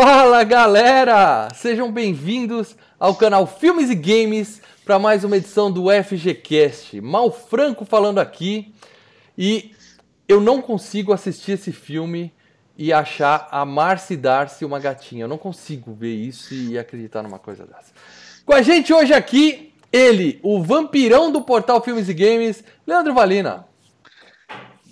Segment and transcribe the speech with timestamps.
[0.00, 1.48] Fala galera!
[1.52, 7.00] Sejam bem-vindos ao canal Filmes e Games para mais uma edição do FGCast.
[7.00, 8.72] Mal Franco falando aqui
[9.36, 9.72] e
[10.28, 12.32] eu não consigo assistir esse filme
[12.76, 15.24] e achar a Marcy Darcy uma gatinha.
[15.24, 17.92] Eu não consigo ver isso e acreditar numa coisa dessa.
[18.46, 23.67] Com a gente hoje aqui, ele, o vampirão do portal Filmes e Games, Leandro Valina.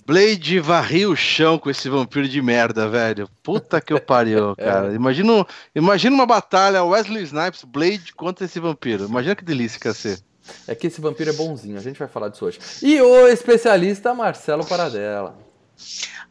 [0.06, 3.28] Blade varreu o chão com esse vampiro de merda, velho.
[3.42, 4.92] Puta que eu pariu, cara.
[4.92, 4.95] É.
[4.95, 9.06] Imagina, imagina uma batalha Wesley Snipes, Blade contra esse vampiro.
[9.06, 10.20] Imagina que delícia que ia ser.
[10.69, 12.61] É que esse vampiro é bonzinho, a gente vai falar disso hoje.
[12.80, 15.37] E o especialista Marcelo Paradela.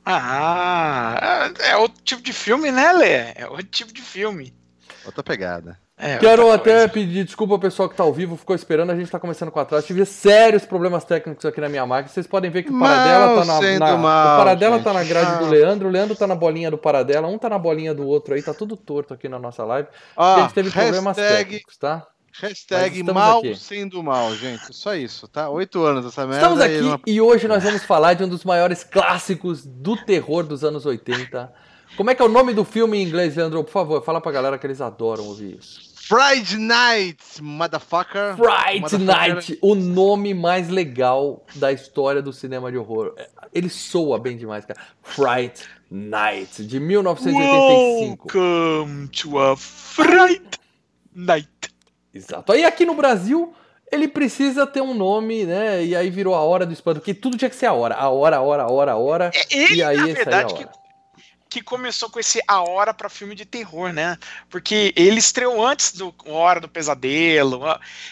[0.06, 3.14] Ah, é outro tipo de filme, né, Lê?
[3.36, 4.54] É outro tipo de filme.
[5.06, 5.78] Outra pegada.
[5.98, 9.06] É, Quero até pedir desculpa ao pessoal que está ao vivo, ficou esperando, a gente
[9.06, 9.88] está começando com atraso.
[9.88, 12.10] Tive sérios problemas técnicos aqui na minha máquina.
[12.10, 15.40] Vocês podem ver que o Paradela está na, na mal, o Paradela tá na grade
[15.40, 18.34] do Leandro, o Leandro está na bolinha do Paradela, um está na bolinha do outro
[18.34, 19.88] aí, tá tudo torto aqui na nossa live.
[20.18, 22.06] Ah, a gente teve problemas técnicos, tá?
[22.42, 23.56] Hashtag mal aqui.
[23.56, 24.76] sendo mal, gente.
[24.76, 25.48] Só isso, tá?
[25.50, 26.36] Oito anos essa merda.
[26.36, 27.00] Estamos aqui e, não...
[27.08, 31.54] e hoje nós vamos falar de um dos maiores clássicos do terror dos anos 80.
[31.96, 33.64] Como é que é o nome do filme em inglês, Leandro?
[33.64, 35.96] Por favor, fala pra galera que eles adoram ouvir isso.
[36.08, 38.36] Friday Night, motherfucker.
[38.36, 39.34] Friday motherfucker.
[39.34, 43.16] Night, o nome mais legal da história do cinema de horror.
[43.52, 44.80] Ele soa bem demais, cara.
[45.02, 45.54] Friday
[45.90, 48.28] Night, de 1985.
[48.38, 50.42] Welcome to a Friday
[51.16, 51.50] Night.
[52.14, 52.52] Exato.
[52.52, 53.52] Aí aqui no Brasil,
[53.92, 55.84] ele precisa ter um nome, né?
[55.84, 57.96] E aí virou a hora do espanto, porque tudo tinha que ser a hora.
[57.96, 59.32] A hora, a hora, a hora, a hora.
[59.34, 60.68] É, ele, e aí, na verdade, que
[61.56, 64.18] que começou com esse A Hora para filme de terror, né?
[64.50, 67.62] Porque ele estreou antes do Hora do Pesadelo.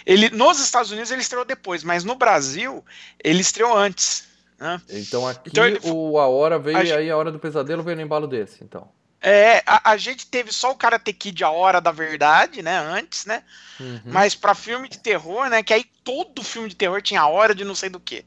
[0.06, 2.86] Ele nos Estados Unidos ele estreou depois, mas no Brasil
[3.22, 4.30] ele estreou antes.
[4.58, 4.82] Né?
[4.90, 7.84] Então aqui então, ele, o A Hora veio a aí gente, a Hora do Pesadelo
[7.84, 8.88] veio no embalo desse, então.
[9.20, 13.26] É, a, a, gente teve só o Karate Kid a Hora da Verdade, né, antes,
[13.26, 13.44] né?
[13.78, 14.02] Uhum.
[14.06, 17.54] Mas para filme de terror, né, que aí todo filme de terror tinha a hora
[17.54, 18.24] de não sei do que.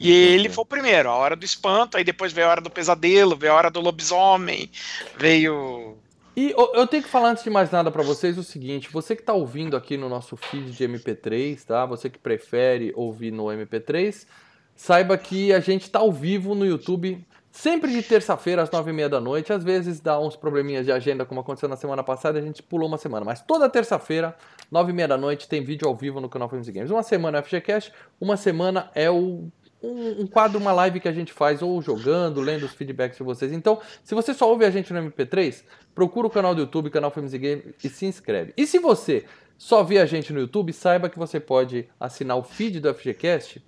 [0.00, 2.70] E ele foi o primeiro, a hora do espanto, aí depois veio a hora do
[2.70, 4.70] pesadelo, veio a hora do lobisomem,
[5.18, 5.98] veio.
[6.34, 9.22] E eu tenho que falar antes de mais nada para vocês o seguinte: você que
[9.22, 11.84] tá ouvindo aqui no nosso feed de MP3, tá?
[11.84, 14.26] Você que prefere ouvir no MP3,
[14.74, 17.22] saiba que a gente tá ao vivo no YouTube
[17.52, 20.92] Sempre de terça-feira às nove e meia da noite, às vezes dá uns probleminhas de
[20.92, 23.24] agenda, como aconteceu na semana passada, a gente pulou uma semana.
[23.24, 24.36] Mas toda terça-feira,
[24.70, 26.90] nove e meia da noite, tem vídeo ao vivo no canal Filmes e Games.
[26.92, 29.50] Uma semana é FGCast, uma semana é o
[29.82, 33.22] um, um, quadro, uma live que a gente faz, ou jogando, lendo os feedbacks de
[33.22, 33.52] vocês.
[33.52, 35.62] Então, se você só ouve a gente no MP3,
[35.94, 38.52] procura o canal do YouTube, canal Filmes e Games, e se inscreve.
[38.56, 39.24] E se você
[39.56, 43.62] só vê a gente no YouTube, saiba que você pode assinar o feed do FGCast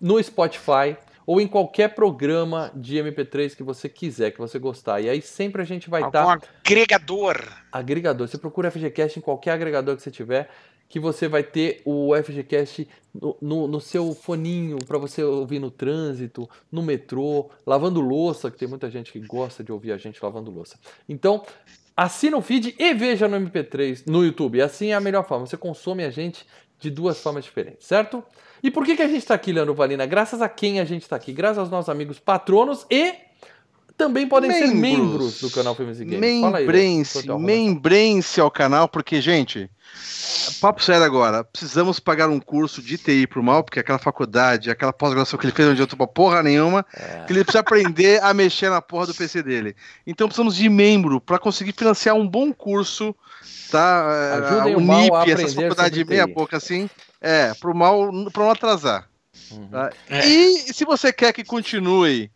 [0.00, 0.96] no Spotify
[1.26, 5.00] ou em qualquer programa de MP3 que você quiser, que você gostar.
[5.00, 6.38] E aí sempre a gente vai estar.
[6.38, 6.48] Tá...
[6.64, 7.36] agregador.
[7.72, 8.28] Agregador.
[8.28, 10.48] Você procura FGCast em qualquer agregador que você tiver
[10.88, 15.70] que você vai ter o FGCast no, no, no seu foninho para você ouvir no
[15.70, 20.22] trânsito, no metrô, lavando louça, que tem muita gente que gosta de ouvir a gente
[20.22, 20.78] lavando louça.
[21.08, 21.44] Então,
[21.96, 24.60] assina o feed e veja no MP3 no YouTube.
[24.60, 25.46] Assim é a melhor forma.
[25.46, 26.46] Você consome a gente
[26.78, 28.22] de duas formas diferentes, certo?
[28.62, 30.04] E por que, que a gente está aqui, Leandro Valina?
[30.06, 31.32] Graças a quem a gente está aqui?
[31.32, 33.14] Graças aos nossos amigos patronos e
[33.96, 34.68] também podem membros.
[34.68, 36.20] ser membros do canal Filmes e Games.
[36.20, 39.70] Membrense, membrense ao canal, porque, gente,
[40.60, 44.92] Papo sério agora, precisamos pagar um curso de TI pro mal, porque aquela faculdade, aquela
[44.92, 47.24] pós-graduação que ele fez não adiantou pra porra nenhuma, é.
[47.26, 49.76] que ele precisa aprender a mexer na porra do PC dele.
[50.06, 53.14] Então precisamos de membro para conseguir financiar um bom curso,
[53.70, 54.38] tá?
[54.42, 56.88] Ajudem o, o NIP, essa faculdade meia boca assim,
[57.20, 59.08] é, pro mal, pro não atrasar.
[59.50, 59.68] Uhum.
[59.68, 59.90] Tá?
[60.08, 60.26] É.
[60.26, 62.30] E se você quer que continue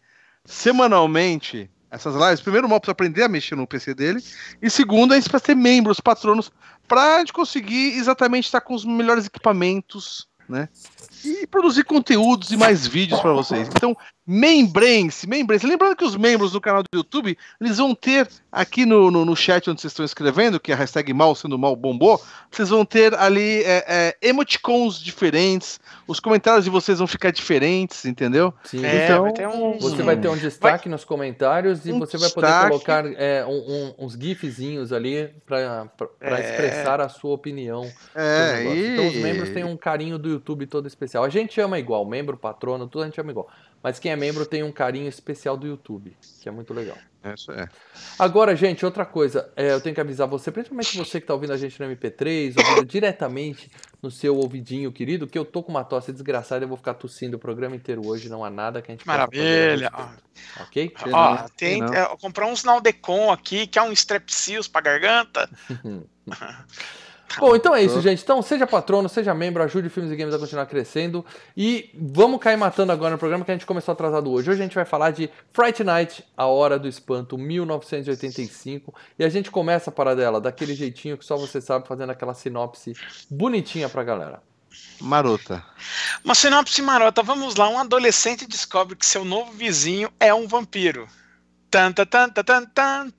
[0.50, 4.22] semanalmente essas lives, primeiro, mal para aprender a mexer no PC dele,
[4.60, 6.52] e segundo, é para ter membros, patronos,
[6.86, 10.68] para a gente conseguir exatamente estar com os melhores equipamentos, né?
[11.24, 13.68] E produzir conteúdos e mais vídeos para vocês.
[13.68, 13.96] Então,
[14.32, 15.66] Membrance, Membrance.
[15.66, 19.34] Lembrando que os membros do canal do YouTube, eles vão ter aqui no, no, no,
[19.34, 22.84] chat onde vocês estão escrevendo, que é a hashtag mal sendo mal bombou, vocês vão
[22.84, 28.54] ter ali é, é, emoticons diferentes, os comentários de vocês vão ficar diferentes, entendeu?
[28.62, 28.84] Sim.
[28.84, 29.78] É, então, vai um...
[29.78, 30.92] você vai ter um destaque vai...
[30.92, 35.90] nos comentários e um você vai poder colocar é, um, um, uns gifzinhos ali para
[36.20, 36.40] é.
[36.40, 37.84] expressar a sua opinião.
[38.14, 38.92] E...
[38.92, 41.09] Então os membros têm um carinho do YouTube todo especial.
[41.18, 43.48] A gente ama igual, membro, patrono, tudo a gente ama igual.
[43.82, 46.96] mas quem é membro tem um carinho especial do YouTube, que é muito legal.
[47.34, 47.68] Isso é.
[48.18, 51.52] Agora, gente, outra coisa, é, eu tenho que avisar você, principalmente você que está ouvindo
[51.52, 53.70] a gente no MP3, ouvindo diretamente
[54.02, 56.94] no seu ouvidinho querido, que eu tô com uma tosse desgraçada e eu vou ficar
[56.94, 59.90] tossindo o programa inteiro hoje, não há nada que a gente Maravilha!
[60.60, 60.94] Ok?
[61.12, 65.48] Ó, tem, é, comprar uns Naldecon aqui, que é um Strepsils pra garganta.
[67.38, 68.22] Bom, então é isso, gente.
[68.22, 71.24] Então, seja patrono, seja membro, ajude o Filmes e Games a continuar crescendo.
[71.56, 74.50] E vamos cair matando agora no programa que a gente começou atrasado hoje.
[74.50, 78.94] Hoje a gente vai falar de Fright Night, A Hora do Espanto, 1985.
[79.18, 82.94] E a gente começa para dela daquele jeitinho que só você sabe, fazendo aquela sinopse
[83.30, 84.42] bonitinha pra galera.
[85.00, 85.64] Marota.
[86.24, 87.22] Uma sinopse marota.
[87.22, 87.68] Vamos lá.
[87.68, 91.08] Um adolescente descobre que seu novo vizinho é um vampiro.
[91.70, 93.12] Tan, tan, tan, tan, tan.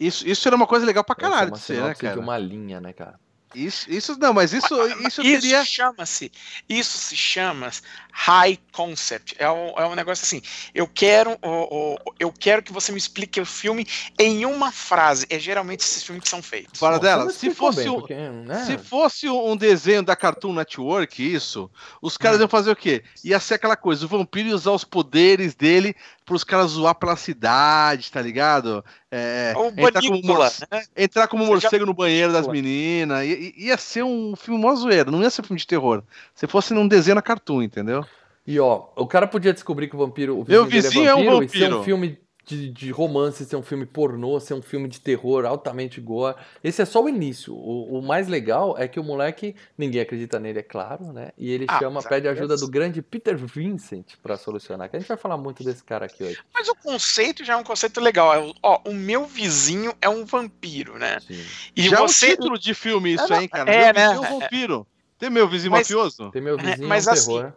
[0.00, 2.14] Isso, isso era uma coisa legal pra caralho é uma de ser, né, cara?
[2.14, 3.20] de uma linha, né, cara?
[3.54, 4.74] Isso, isso não, mas isso,
[5.04, 5.64] isso, Isso teria.
[5.64, 6.30] chama-se,
[6.68, 7.68] isso se chama
[8.12, 9.34] high concept.
[9.38, 10.40] É um, é um negócio assim.
[10.72, 13.84] Eu quero, o, o, eu quero que você me explique o filme
[14.18, 15.26] em uma frase.
[15.28, 16.78] É geralmente esses filmes que são feitos.
[16.78, 18.64] Fora Bom, dela, se fosse, bem, um, porque, né?
[18.66, 21.68] se fosse um desenho da Cartoon Network, isso,
[22.00, 22.42] os caras Hum.
[22.42, 23.02] iam fazer o quê?
[23.24, 25.96] Ia ser aquela coisa, o vampiro ia usar os poderes dele
[26.30, 28.84] pros caras zoar pela cidade, tá ligado?
[29.10, 30.82] É, Ou entrar como, morce- né?
[30.96, 33.26] entrar como Você já- morcego no banheiro das meninas.
[33.56, 36.04] Ia, ser um filme mó zoeiro, não ia ser filme de terror.
[36.32, 38.06] Se fosse num desenho na Cartoon, entendeu?
[38.46, 40.34] E ó, o cara podia descobrir que o vampiro.
[40.40, 41.82] O Meu dele vizinho é um e ser um vampiro.
[41.82, 46.36] filme de, de romance, ser um filme pornô, ser um filme de terror altamente gore.
[46.64, 47.54] Esse é só o início.
[47.54, 51.30] O, o mais legal é que o moleque, ninguém acredita nele, é claro, né?
[51.38, 54.88] E ele Ah, chama, mas pede aí ajuda é- do grande Peter Vincent pra solucionar.
[54.88, 56.38] Que a gente vai falar muito desse cara aqui hoje.
[56.52, 58.34] Mas o conceito já é um conceito legal.
[58.34, 61.18] É o- ó, o meu vizinho é um vampiro, né?
[61.20, 61.40] Sim.
[61.76, 62.26] E Já você.
[62.26, 63.70] é um título de filme isso, É, hein, cara?
[63.72, 64.28] é, meu vizinho né?
[64.28, 64.86] é um vampiro.
[65.18, 66.30] Tem meu vizinho Mas- mafioso?
[66.30, 67.52] Tem meu vizinho, mas é um assim, terror.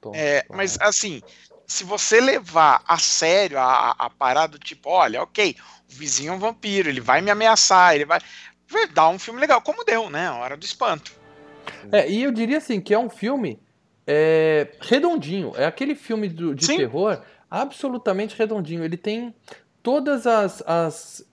[0.00, 0.56] Toma, É, toma.
[0.56, 1.22] mas assim,
[1.66, 5.56] se você levar a sério a, a parada do tipo, olha, ok,
[5.90, 8.20] o vizinho é um vampiro, ele vai me ameaçar, ele vai.
[8.68, 10.26] vai dar um filme legal, como deu, né?
[10.28, 11.12] A Hora do Espanto.
[11.90, 13.58] É, e eu diria assim que é um filme
[14.06, 15.52] é, redondinho.
[15.56, 16.76] É aquele filme do- de Sim.
[16.76, 18.84] terror absolutamente redondinho.
[18.84, 19.34] Ele tem
[19.82, 20.62] todas as.
[20.66, 21.24] as-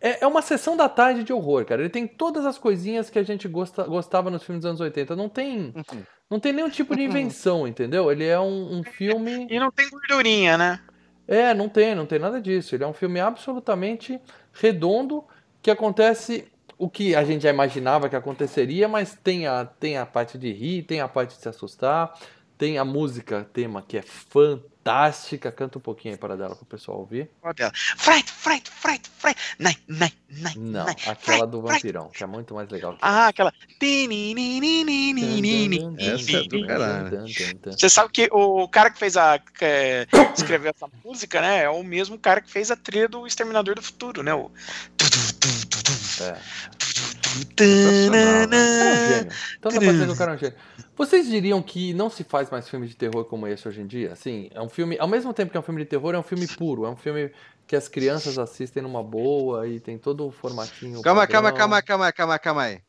[0.00, 1.80] é, é uma sessão da tarde de horror, cara.
[1.82, 5.14] Ele tem todas as coisinhas que a gente gosta, gostava nos filmes dos anos 80.
[5.16, 6.02] Não tem, Uhum.
[6.30, 8.10] Não tem nenhum tipo de invenção, entendeu?
[8.10, 9.48] Ele é um, um filme.
[9.50, 10.80] E não tem gordurinha, né?
[11.26, 12.74] É, não tem, não tem nada disso.
[12.74, 14.20] Ele é um filme absolutamente
[14.52, 15.24] redondo
[15.60, 16.46] que acontece
[16.78, 20.50] o que a gente já imaginava que aconteceria, mas tem a, tem a parte de
[20.50, 22.18] rir, tem a parte de se assustar,
[22.60, 25.50] tem a música tema que é fantástica.
[25.50, 27.30] Canta um pouquinho aí para dela para o pessoal ouvir.
[27.96, 29.40] Fright, fright, fright, fright.
[29.58, 32.92] Nai, nai, nai, Não, aquela do vampirão, que é muito mais legal.
[32.92, 33.50] que Ah, aquela.
[35.98, 37.26] Essa é do caralho.
[37.64, 39.38] Você sabe que o cara que fez a.
[39.38, 41.62] que escreveu essa música, né?
[41.62, 44.34] É o mesmo cara que fez a trilha do Exterminador do Futuro, né?
[44.34, 44.50] O.
[46.20, 46.36] É.
[47.56, 49.32] Cara é um gênio.
[49.58, 50.56] Então dá pra dizer que o cara é um gênio.
[50.96, 54.12] Vocês diriam que não se faz mais filme de terror como esse hoje em dia?
[54.12, 56.22] Assim, é um filme, ao mesmo tempo que é um filme de terror, é um
[56.22, 57.30] filme puro, é um filme
[57.66, 61.00] que as crianças assistem numa boa e tem todo o formatinho.
[61.02, 62.80] Calma, calma, calma, calma, calma, calma aí.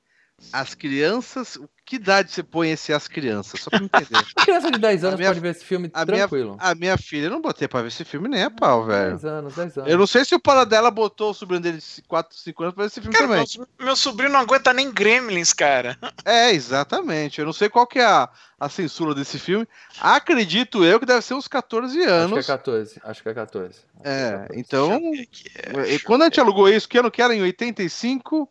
[0.53, 3.61] As crianças, que idade você põe esse as crianças?
[3.61, 4.23] Só pra eu entender.
[4.35, 6.57] Criança de 10 anos minha- pode ver esse filme a minha- tranquilo.
[6.59, 9.11] A minha filha, eu não botei pra ver esse filme nem a pau, velho.
[9.11, 9.92] 10 anos, 10 anos.
[9.92, 12.75] Eu não sei se o para dela botou o sobrinho dele de 4, 5 anos
[12.75, 13.45] pra ver esse filme Cara, também.
[13.57, 15.97] meu, meu sobrinho não aguenta nem Gremlins, cara.
[16.25, 17.39] É, exatamente.
[17.39, 19.68] Eu não sei qual que é a, a censura desse filme.
[19.99, 22.45] Acredito eu que deve ser uns 14 Acho que é anos.
[22.47, 23.01] 14.
[23.04, 23.69] Acho que é 14.
[23.69, 24.59] Acho É, 14.
[24.59, 24.89] então.
[24.89, 25.94] Deixa eu ver aqui.
[25.95, 27.33] E Quando a gente alugou isso, que ano que era?
[27.35, 28.49] Em 85.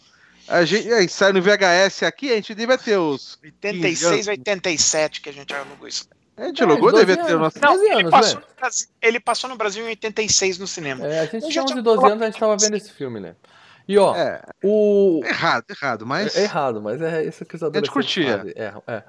[0.51, 3.39] A gente aí, sai no VHS aqui, a gente devia ter os.
[3.43, 6.09] 86, 87 que a gente alugou isso.
[6.37, 7.55] A gente É, alugou, 12 devia ter o anos.
[7.55, 7.59] nosso.
[7.61, 8.47] Não, 12 ele anos, passou, né?
[8.49, 11.07] no Brasil, ele passou no Brasil em 86 no cinema.
[11.07, 12.91] É, a gente Eu tinha uns tinha 12 falado anos, a gente tava vendo esse
[12.93, 13.37] filme, né?
[13.87, 15.21] E ó, É, o.
[15.25, 16.35] errado, errado, mas.
[16.37, 18.39] É errado, mas é isso que os gente adolescentes curtia.
[18.39, 18.53] fazem.
[18.57, 19.03] É, é.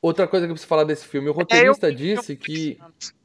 [0.00, 2.78] Outra coisa que eu preciso falar desse filme, o É, eu- roteirista disse que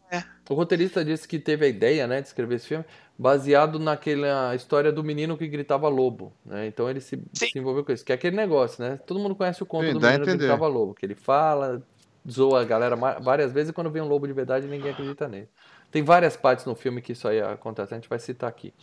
[0.09, 0.23] É.
[0.49, 2.85] o roteirista disse que teve a ideia, né, de escrever esse filme
[3.17, 6.67] baseado naquela história do menino que gritava lobo, né?
[6.67, 8.99] Então ele se, se envolveu com isso, que é aquele negócio, né?
[9.05, 11.81] Todo mundo conhece o conto Sim, do menino que gritava lobo, que ele fala,
[12.29, 15.49] zoa a galera várias vezes e quando vem um lobo de verdade ninguém acredita nele.
[15.89, 18.73] Tem várias partes no filme que isso aí acontece, a gente vai citar aqui.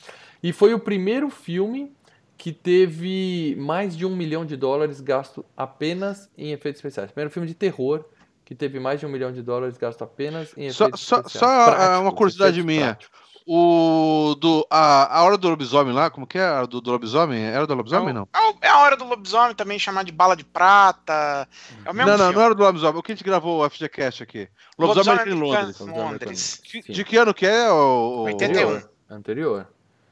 [0.43, 1.95] E foi o primeiro filme
[2.37, 7.11] que teve mais de um milhão de dólares gasto apenas em efeitos especiais.
[7.11, 8.05] Primeiro filme de terror
[8.45, 11.65] que teve mais de um milhão de dólares gasto apenas em efeitos Só, só, só
[11.65, 12.95] Práticos, uma curiosidade minha.
[12.95, 13.19] práticos.
[13.47, 14.35] o.
[14.39, 16.45] Do, a, a Hora do Lobisomem lá, como que é?
[16.45, 17.43] A do, do Lobisomem?
[17.43, 18.29] Era do Lobisomem, não?
[18.61, 21.49] É a Hora do Lobisomem, também chamada de Bala de Prata.
[21.85, 22.35] É o mesmo não, não, filme.
[22.35, 22.99] não era do Lobisomem.
[22.99, 24.49] O que a gente gravou o FGCast aqui?
[24.79, 25.81] Lobisomem, Lobisomem em Londres.
[25.81, 26.63] Londres.
[26.63, 27.71] De, de, que ano que é?
[27.71, 28.83] O, 81.
[29.11, 29.67] Anterior.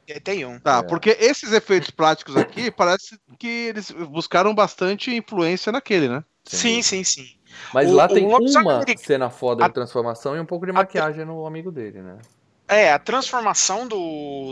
[0.09, 0.59] 81.
[0.59, 0.83] Tá, é.
[0.83, 6.23] porque esses efeitos práticos aqui parece que eles buscaram bastante influência naquele, né?
[6.43, 7.25] Sim, sim, sim.
[7.73, 8.39] Mas o, lá tem uma
[8.97, 9.67] cena foda a...
[9.67, 11.25] de transformação e um pouco de maquiagem a...
[11.25, 12.17] no amigo dele, né?
[12.67, 13.97] É, a transformação do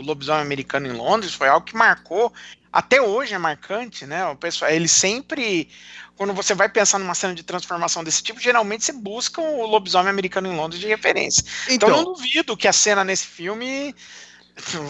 [0.04, 2.32] lobisomem americano em Londres foi algo que marcou,
[2.72, 4.26] até hoje é marcante, né?
[4.26, 5.68] O pessoal, ele sempre,
[6.16, 10.08] quando você vai pensar numa cena de transformação desse tipo, geralmente você busca o lobisomem
[10.08, 11.44] americano em Londres de referência.
[11.64, 13.94] Então, então eu não duvido que a cena nesse filme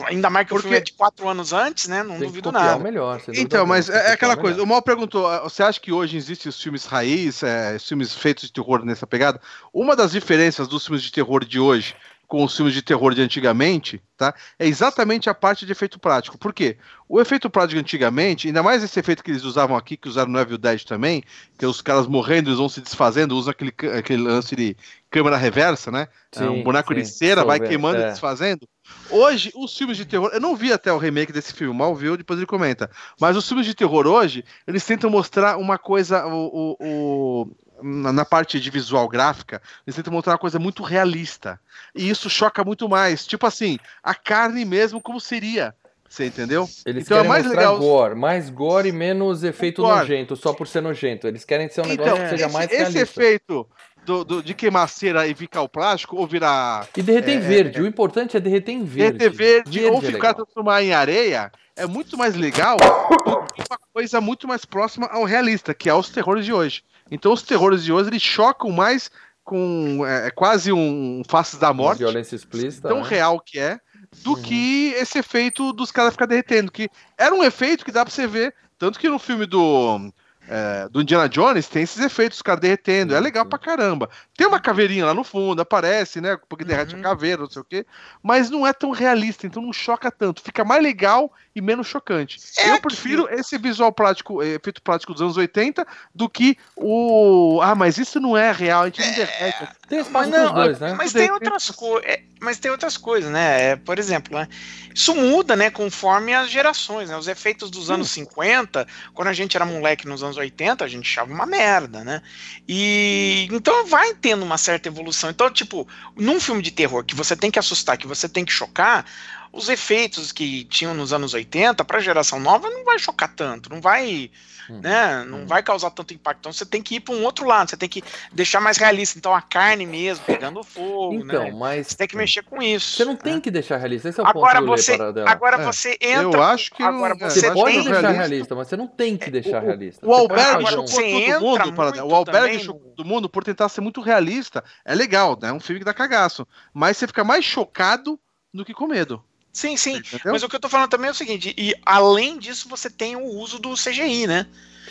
[0.07, 0.67] Ainda mais que Porque...
[0.67, 2.03] o filme é de quatro anos antes, né?
[2.03, 2.79] Não Tem duvido nada.
[2.79, 3.21] melhor.
[3.35, 4.57] Então, mas é, é aquela coisa.
[4.57, 4.67] Melhor.
[4.67, 8.45] O Mal perguntou: ah, você acha que hoje existem os filmes raiz, é, filmes feitos
[8.45, 9.41] de terror nessa pegada?
[9.73, 11.95] Uma das diferenças dos filmes de terror de hoje
[12.33, 14.35] com os filmes de terror de antigamente, tá?
[14.59, 16.39] É exatamente a parte de efeito prático.
[16.39, 16.79] Por quê?
[17.07, 20.41] O efeito prático antigamente, ainda mais esse efeito que eles usavam aqui, que usaram no
[20.41, 21.23] Evil Dead também,
[21.59, 24.75] que é os caras morrendo, eles vão se desfazendo, usam aquele, aquele lance de
[25.11, 26.09] câmera reversa, né?
[26.33, 28.07] Sim, é um boneco sim, de cera, vai queimando é.
[28.07, 28.67] e desfazendo.
[29.11, 30.31] Hoje, os filmes de terror.
[30.33, 32.91] Eu não vi até o remake desse filme, mal viu, depois ele comenta.
[33.21, 36.27] Mas os filmes de terror hoje, eles tentam mostrar uma coisa.
[36.27, 41.61] O, o, o na parte de visual gráfica, eles tentam mostrar uma coisa muito realista.
[41.95, 43.27] E isso choca muito mais.
[43.27, 45.75] Tipo assim, a carne mesmo como seria.
[46.09, 46.69] Você entendeu?
[46.85, 47.79] Eles então é mais legal.
[47.79, 51.27] Gore, mais gore e menos efeito nojento, só por ser nojento.
[51.27, 53.01] Eles querem ser um então, negócio que seja esse, mais realista.
[53.01, 53.67] Esse efeito
[54.05, 56.89] do, do, de queimar cera e ficar o plástico, ou virar.
[56.97, 57.79] E derreter é, em verde.
[57.79, 59.19] É, o importante é derreter em verde.
[59.19, 63.63] Derreter verde, verde ou é ficar transformar em areia é muito mais legal do que
[63.69, 66.83] uma coisa muito mais próxima ao realista, que é os terrores de hoje.
[67.11, 69.11] Então, os terrores de hoje eles chocam mais
[69.45, 71.99] com é, é quase um Faces da Morte.
[71.99, 72.89] violência explícita.
[72.89, 73.09] Tão né?
[73.09, 73.79] real que é,
[74.23, 74.43] do uhum.
[74.43, 76.71] que esse efeito dos caras ficar derretendo.
[76.71, 78.55] Que era um efeito que dá pra você ver.
[78.79, 80.13] Tanto que no filme do
[80.55, 83.15] é, do Indiana Jones tem esses efeitos, os caras derretendo.
[83.15, 84.11] É legal pra caramba.
[84.37, 86.37] Tem uma caveirinha lá no fundo, aparece, né?
[86.47, 87.01] Porque derrete uhum.
[87.01, 87.87] a caveira, não sei o quê.
[88.23, 90.43] Mas não é tão realista, então não choca tanto.
[90.43, 92.39] Fica mais legal e menos chocante.
[92.57, 97.61] É eu prefiro esse visual prático, eh, efeito prático dos anos 80 do que o.
[97.63, 99.13] Ah, mas isso não é real, a gente não é...
[99.13, 99.69] derrete.
[99.89, 100.95] Tem espaço mas não, dois, né?
[100.95, 102.11] Mas tem outras coisas.
[102.11, 103.73] É, mas tem outras coisas, né?
[103.73, 104.49] É, por exemplo, né?
[104.95, 107.17] isso muda, né, conforme as gerações, né?
[107.17, 111.09] Os efeitos dos anos 50, quando a gente era moleque nos anos 80, a gente
[111.09, 112.23] achava uma merda, né?
[112.69, 115.31] E então vai tendo uma certa evolução.
[115.31, 118.53] Então, tipo, num filme de terror que você tem que assustar, que você tem que
[118.53, 119.05] chocar,
[119.53, 123.71] os efeitos que tinham nos anos 80 para a geração nova não vai chocar tanto,
[123.71, 124.31] não vai
[124.71, 124.81] Hum.
[124.83, 125.25] né?
[125.25, 125.47] Não hum.
[125.47, 126.41] vai causar tanto impacto.
[126.41, 129.19] Então você tem que ir para um outro lado, você tem que deixar mais realista.
[129.19, 131.53] Então a carne mesmo, pegando fogo, então, né?
[131.53, 132.97] Mas você tem que mexer com isso.
[132.97, 133.41] Você não tem né?
[133.41, 134.09] que deixar realista.
[134.09, 135.65] Esse é o agora ponto você, Agora é.
[135.65, 136.23] você entra.
[136.23, 138.13] Eu acho que agora você, você pode deixar realista.
[138.13, 138.55] realista.
[138.55, 140.07] mas você não tem que deixar o, realista.
[140.07, 144.01] O Alberto chocou todo mundo, para, o Alberto chocou todo mundo por tentar ser muito
[144.01, 144.63] realista.
[144.85, 145.49] É legal, né?
[145.49, 148.19] É um filme que dá cagaço, mas você fica mais chocado
[148.53, 149.23] do que com medo.
[149.53, 149.97] Sim, sim.
[149.97, 150.33] Entendeu?
[150.33, 153.17] Mas o que eu tô falando também é o seguinte, e além disso você tem
[153.17, 154.47] o uso do CGI, né?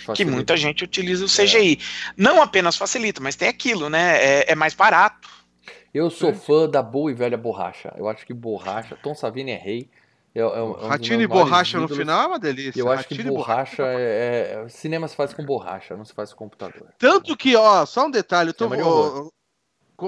[0.06, 0.16] Facilita.
[0.16, 1.80] Que muita gente utiliza o CGI.
[1.80, 2.14] É.
[2.16, 4.18] Não apenas facilita, mas tem aquilo, né?
[4.24, 5.30] É, é mais barato.
[5.94, 7.94] Eu sou fã da boa e velha borracha.
[7.98, 9.90] Eu acho que borracha, Tom Savini é rei.
[10.34, 12.80] É, é, é um Ratinho e borracha no final é uma delícia.
[12.80, 16.14] Eu acho Ratinho que borracha, borracha é, é, Cinema se faz com borracha, não se
[16.14, 16.88] faz com computador.
[16.98, 18.52] Tanto que, ó, só um detalhe.
[18.52, 18.70] Eu tô,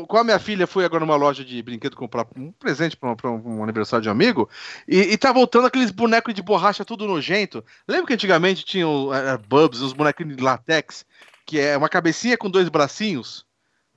[0.02, 3.60] com a minha filha, fui agora numa loja de brinquedo comprar um presente para um,
[3.60, 4.50] um, aniversário de um amigo,
[4.88, 7.64] e, e tá voltando aqueles bonecos de borracha tudo nojento.
[7.88, 11.06] Lembra que antigamente tinham uh, Bubs, uns bonecos de latex,
[11.46, 13.46] que é uma cabecinha com dois bracinhos?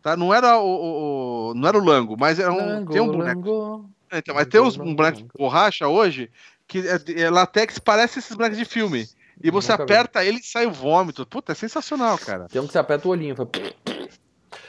[0.03, 0.17] Tá?
[0.17, 3.41] Não era o, o não era o Lango, mas era um, lango, tem um boneco.
[3.41, 3.91] Lango.
[4.13, 6.31] Então, mas tem uns, um boneco de borracha hoje
[6.69, 9.09] que é, é, latex parece esses bonecos de filme.
[9.43, 10.29] E você aperta vi.
[10.29, 11.27] ele e sai o vômito.
[11.27, 12.49] Puta, é sensacional, cara.
[12.49, 13.37] Tem um que você aperta o olhinho.
[13.37, 13.49] Fala...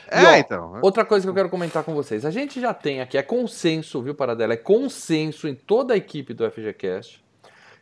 [0.10, 0.80] É, e, ó, então.
[0.82, 2.26] Outra coisa que eu quero comentar com vocês.
[2.26, 4.54] A gente já tem aqui, é consenso, viu, Paradela?
[4.54, 7.26] É consenso em toda a equipe do FGCast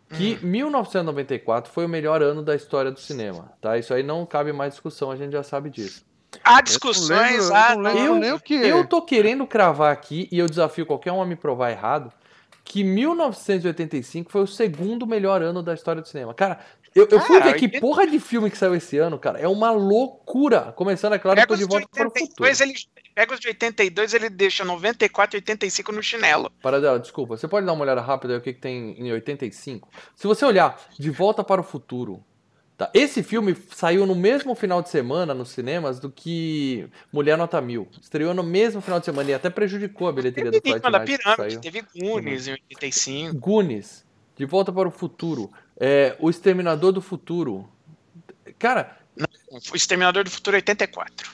[0.09, 0.47] que hum.
[0.47, 3.77] 1994 foi o melhor ano da história do cinema, tá?
[3.77, 6.05] Isso aí não cabe mais discussão, a gente já sabe disso.
[6.43, 7.75] Há discussões, há...
[7.95, 11.71] Eu, eu, eu tô querendo cravar aqui, e eu desafio qualquer um a me provar
[11.71, 12.11] errado,
[12.63, 16.33] que 1985 foi o segundo melhor ano da história do cinema.
[16.33, 16.59] Cara,
[16.95, 19.37] eu, eu fui ver que porra de filme que saiu esse ano, cara.
[19.37, 20.71] É uma loucura.
[20.71, 22.49] Começando, é claro, depois de volta de 82, para o futuro.
[22.63, 22.73] Ele,
[23.13, 26.51] pega os de 82, ele deixa 94 e 85 no chinelo.
[26.61, 27.37] Paradela, desculpa.
[27.37, 29.89] Você pode dar uma olhada rápida aí o que, que tem em 85?
[30.15, 32.23] Se você olhar De Volta para o Futuro,
[32.77, 32.91] Tá.
[32.93, 37.87] Esse filme saiu no mesmo final de semana nos cinemas do que Mulher Nota Mil.
[38.01, 40.99] Estreou no mesmo final de semana e até prejudicou a bilheteria teve do Flight da.
[40.99, 43.39] Pirâmide, teve Goonies em 85.
[43.39, 44.04] Goonies,
[44.35, 47.69] De Volta para o Futuro, é, O Exterminador do Futuro.
[48.59, 48.97] Cara...
[49.15, 49.27] Não,
[49.71, 51.31] o Exterminador do Futuro 84.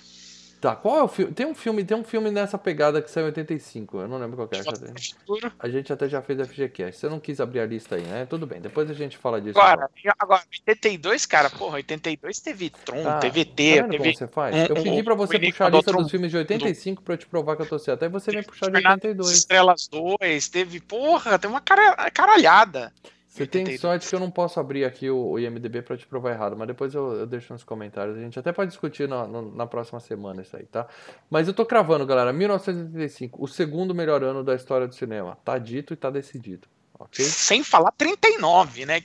[0.61, 1.33] Tá, qual é o filme?
[1.33, 4.01] Tem um filme, tem um filme nessa pegada que saiu em 85.
[4.01, 5.43] Eu não lembro qual é.
[5.57, 6.99] A gente até já fez FGCast.
[6.99, 8.27] Você não quis abrir a lista aí, né?
[8.27, 9.59] Tudo bem, depois a gente fala disso.
[9.59, 9.89] Agora,
[10.19, 14.13] agora 82, cara, porra, 82 teve Tron, tá, teve T, tá teve...
[14.13, 14.55] você faz?
[14.55, 17.17] Um, eu pedi pra você um, puxar a lista dos filmes de 85 pra eu
[17.17, 18.03] te provar que eu tô certo.
[18.03, 19.31] Aí você vem puxar de 82.
[19.31, 22.93] Estrelas 2, teve, porra, tem uma cara, caralhada.
[23.31, 26.31] Você tem sorte que eu não posso abrir aqui o, o IMDB para te provar
[26.31, 28.17] errado, mas depois eu, eu, deixo nos comentários.
[28.17, 30.85] A gente até pode discutir na, na, na, próxima semana isso aí, tá?
[31.29, 32.33] Mas eu tô cravando, galera.
[32.33, 35.37] 1985, o segundo melhor ano da história do cinema.
[35.45, 36.67] Tá dito e tá decidido.
[36.99, 37.23] Ok?
[37.23, 39.01] Sem falar 39, né?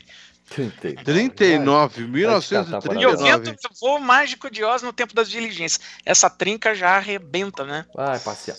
[0.50, 3.00] 39, 39 1939.
[3.00, 5.80] E o vento levou mágico de Oz no tempo das diligências.
[6.04, 7.86] Essa trinca já arrebenta, né?
[7.94, 8.56] Vai passear.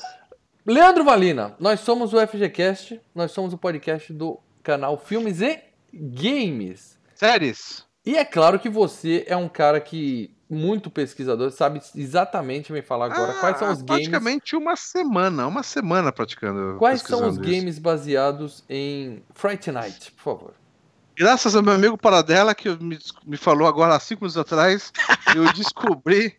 [0.66, 7.00] Leandro Valina, nós somos o FGCast, nós somos o podcast do canal Filmes e Games.
[7.16, 7.86] Séries.
[8.06, 13.06] E é claro que você é um cara que muito pesquisador, sabe exatamente me falar
[13.06, 14.10] agora ah, quais são os praticamente games.
[14.10, 16.78] Praticamente uma semana, uma semana praticando.
[16.78, 17.44] Quais são os isso.
[17.44, 20.54] games baseados em Fright Night, por favor?
[21.16, 24.92] Graças ao meu amigo Paradela, que me, me falou agora há cinco minutos atrás,
[25.34, 26.36] eu descobri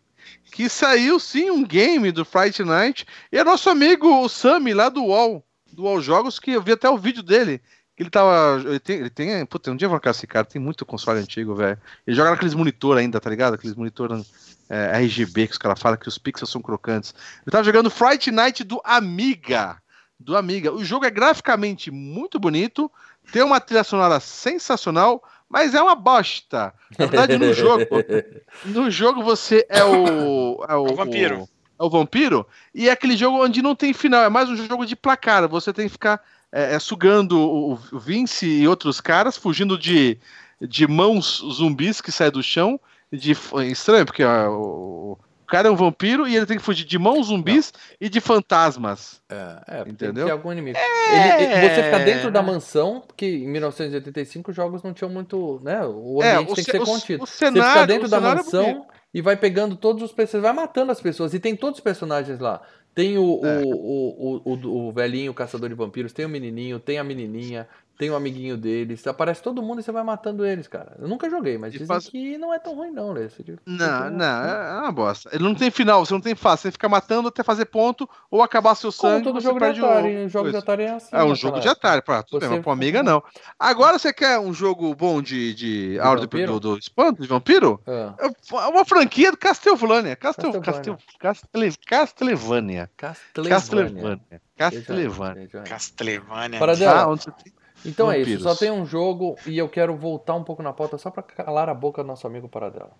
[0.51, 3.07] que saiu sim um game do Fright Night.
[3.31, 6.73] E é nosso amigo o Sami lá do UOL, do UOL Jogos, que eu vi
[6.73, 7.61] até o vídeo dele.
[7.99, 8.61] Ele tava.
[8.61, 8.99] Ele tem.
[8.99, 11.77] Ele tem puta, um dia eu vou esse cara, tem muito console antigo, velho.
[12.07, 13.55] Ele joga naqueles monitor ainda, tá ligado?
[13.55, 14.23] Aqueles monitor
[14.69, 17.13] é, RGB que os caras falam que os pixels são crocantes.
[17.41, 19.81] Ele tava jogando Fright Night do Amiga.
[20.17, 20.71] Do Amiga.
[20.71, 22.89] O jogo é graficamente muito bonito,
[23.33, 26.73] tem uma trilha sonora sensacional, mas é uma bosta.
[26.97, 27.83] Na verdade, no jogo.
[28.63, 30.63] no jogo você é o.
[30.69, 31.41] É o, o vampiro.
[31.41, 31.49] O,
[31.83, 32.47] é o vampiro.
[32.73, 35.49] E é aquele jogo onde não tem final, é mais um jogo de placar.
[35.49, 40.17] Você tem que ficar é, é, sugando o, o, Vince e outros caras, fugindo de,
[40.61, 42.79] de mãos zumbis que saem do chão.
[43.11, 46.63] De, é estranho, porque ó, o, o cara é um vampiro e ele tem que
[46.63, 47.97] fugir de mãos zumbis Não.
[48.01, 49.19] e de fantasmas.
[49.27, 50.25] É, é entendeu?
[50.25, 50.77] Tem algum inimigo.
[50.77, 51.43] É...
[51.43, 55.59] Ele, ele, você fica dentro da mansão, porque em 1985 os jogos não tinham muito.
[55.63, 57.23] Né, o é, ambiente é, o tem que ser contido.
[57.23, 60.91] O, cenário, você fica dentro da mansão e vai pegando todos os personagens, vai matando
[60.91, 61.33] as pessoas.
[61.33, 62.61] E tem todos os personagens lá.
[62.99, 63.61] Tem o, é.
[63.63, 67.65] o, o, o, o, velhinho caçador de vampiros, tem o menininho, tem a menininha,
[67.99, 69.05] tem um amiguinho deles.
[69.05, 70.95] Aparece todo mundo e você vai matando eles, cara.
[70.97, 72.07] Eu nunca joguei, mas dizem faz...
[72.07, 73.25] que não é tão ruim, não, né?
[73.25, 75.29] Esse tipo, não, não, é uma bosta.
[75.33, 76.61] Ele não tem final, você não tem fase.
[76.61, 79.25] Você fica matando até fazer ponto ou acabar seu sangue.
[79.25, 80.15] Como todo jogo de Atari.
[80.15, 80.29] O...
[80.29, 81.09] Jogo de Atari é assim.
[81.11, 82.47] É um jogo de Atari, pra, tudo você...
[82.47, 83.21] bem, mas pro amiga não.
[83.59, 87.81] Agora você quer um jogo bom de, de, de aula do, do, espanto, de vampiro?
[87.85, 88.13] É.
[88.23, 90.15] é uma franquia do Castlevania.
[90.15, 92.89] Castel, Castel, Castel, Castlevania.
[92.95, 94.21] Castlevania.
[94.55, 95.49] Castlevania.
[95.65, 96.59] Castlevania.
[96.59, 97.01] Para dela.
[97.01, 98.27] Ah, onde você tem então Vampiros.
[98.27, 101.09] é isso, só tem um jogo e eu quero voltar um pouco na pauta só
[101.09, 102.91] para calar a boca do nosso amigo Paradela.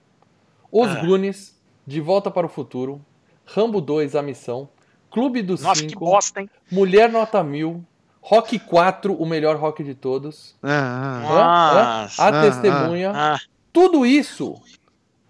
[0.72, 1.02] Os ah.
[1.06, 3.04] Goonies, De Volta para o Futuro,
[3.46, 4.70] Rambo 2, A Missão,
[5.10, 7.84] Clube dos Nossa, Cinco, bosta, Mulher Nota Mil,
[8.22, 13.40] Rock 4, o melhor rock de todos, ah, ah, A Testemunha, ah,
[13.74, 14.62] tudo isso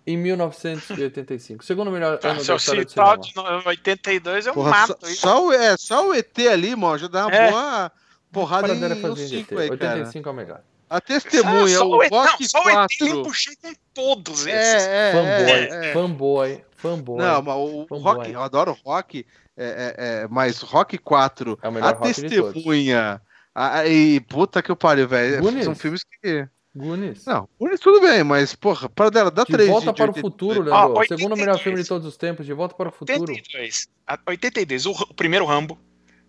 [0.06, 1.64] em 1985.
[1.64, 3.62] Segundo melhor ano da história do cinema.
[3.62, 7.08] de 82 eu Porra, mato só, só, o, é, só o ET ali, mano, já
[7.08, 7.52] dá uma é.
[7.52, 7.92] boa
[8.32, 10.30] porrada em fazer 5 aí, 85 cara.
[10.30, 10.64] é o melhor.
[10.90, 12.98] A testemunha, ah, o, o Rock não, 4...
[12.98, 14.88] Só o puxei com todos é, esses.
[14.88, 15.94] É, é, fanboy, é, é.
[15.94, 17.18] fanboy, fanboy.
[17.20, 18.02] Não, mas o fanboy.
[18.02, 22.22] Rock, eu adoro Rock, é, é, é, mas Rock 4, é o melhor a rock
[22.22, 23.22] testemunha,
[23.54, 25.64] a, e puta que eu pariu, velho.
[25.64, 26.48] São filmes que...
[26.76, 27.26] Goonies.
[27.26, 29.70] Não, Goonies tudo bem, mas, porra, para dela, dá de três.
[29.70, 30.18] Volta de para 82.
[30.18, 31.00] o futuro, Leandro.
[31.00, 33.32] Ah, Segundo melhor filme de todos os tempos, De Volta para o Futuro.
[33.32, 33.90] 82.
[34.26, 35.78] 82, o, o primeiro Rambo.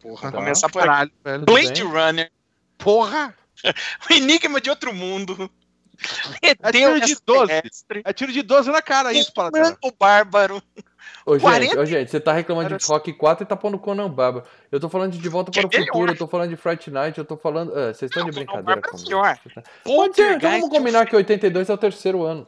[0.01, 1.45] Porra, começar por caralho, velho.
[1.45, 2.31] Blade Runner.
[2.79, 3.35] Porra!
[4.11, 5.51] o Enigma de Outro Mundo.
[6.41, 7.53] É tiro de 12.
[8.05, 10.63] É tiro de 12 na cara, isso, para O Bárbaro.
[11.27, 14.47] Ô, gente, ô, gente, você tá reclamando de Rock 4 e tá pondo Conan Bárbaro.
[14.73, 17.19] Eu tô falando de De Volta para o Futuro, eu tô falando de Fright Night,
[17.19, 17.73] eu tô falando.
[17.77, 19.21] Ah, vocês estão de brincadeira comigo.
[19.85, 22.47] Pode ser, então vamos combinar que 82 é o terceiro ano.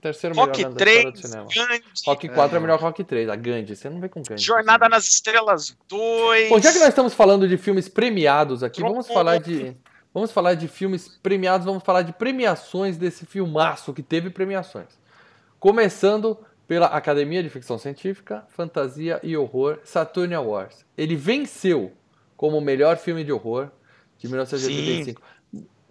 [0.00, 1.48] Terceiro Rock melhor 3, do cinema.
[1.52, 1.82] Gandhi.
[2.06, 2.56] Rock 4 é.
[2.56, 3.28] é melhor que Rock 3.
[3.28, 4.42] A Gandhi, você não vem com Gandhi.
[4.42, 6.48] Jornada nas Estrelas 2.
[6.50, 9.76] Bom, já que nós estamos falando de filmes premiados aqui, vamos falar de.
[10.14, 14.88] Vamos falar de filmes premiados, vamos falar de premiações desse filmaço que teve premiações.
[15.60, 20.84] Começando pela Academia de Ficção Científica, Fantasia e Horror Saturn Awards.
[20.96, 21.92] Ele venceu
[22.36, 23.70] como o melhor filme de horror
[24.18, 25.20] de 1985.
[25.20, 25.26] Sim.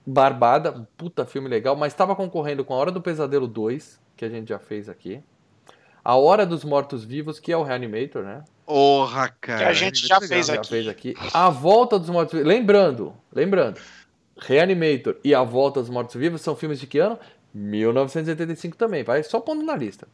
[0.09, 4.29] Barbada, puta filme legal, mas estava concorrendo com A Hora do Pesadelo 2, que a
[4.29, 5.21] gente já fez aqui.
[6.03, 8.41] A Hora dos Mortos Vivos, que é o Reanimator, né?
[8.65, 9.59] Porra, cara.
[9.59, 10.69] Que a gente já fez Já aqui.
[10.69, 11.13] fez aqui.
[11.33, 12.47] A Volta dos Mortos Vivos.
[12.47, 13.81] Lembrando, lembrando,
[14.37, 17.19] Reanimator e A Volta dos Mortos Vivos são filmes de que ano?
[17.53, 20.07] 1985 também, vai só pondo na lista.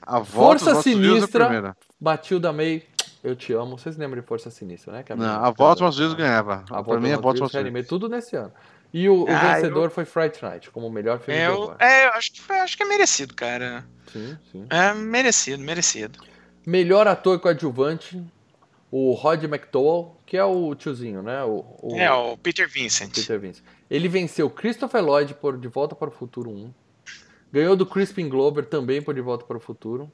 [0.00, 0.30] A volta
[0.64, 1.44] Força dos é a Sinistra.
[1.44, 1.76] primeira.
[2.00, 2.82] Matilda May,
[3.22, 3.78] eu te amo.
[3.78, 5.02] Vocês lembram de Força Sinistra, né?
[5.02, 6.64] Que a Não, a volta dos nossos Deus ganhava.
[6.70, 7.88] A pra mim, a volta dos Reanimei, Deus.
[7.90, 8.52] tudo nesse ano.
[8.98, 11.76] E o, o Ah, vencedor foi Fright Night, como o melhor filme de Eu, horror.
[11.78, 13.84] é, eu acho que, foi- acho que é merecido, cara.
[14.10, 14.66] Sim, sim.
[14.70, 16.18] É merecido, merecido.
[16.64, 18.22] Melhor ator coadjuvante,
[18.90, 21.44] o Rod McDowell, que é o tiozinho, né?
[21.44, 23.14] O, o É, o Peter Vincent.
[23.14, 23.62] Peter Vince.
[23.90, 26.72] Ele venceu Christopher Lloyd por De Volta para o Futuro 1.
[27.52, 30.10] Ganhou do Crispin Glover também por De Volta para o Futuro.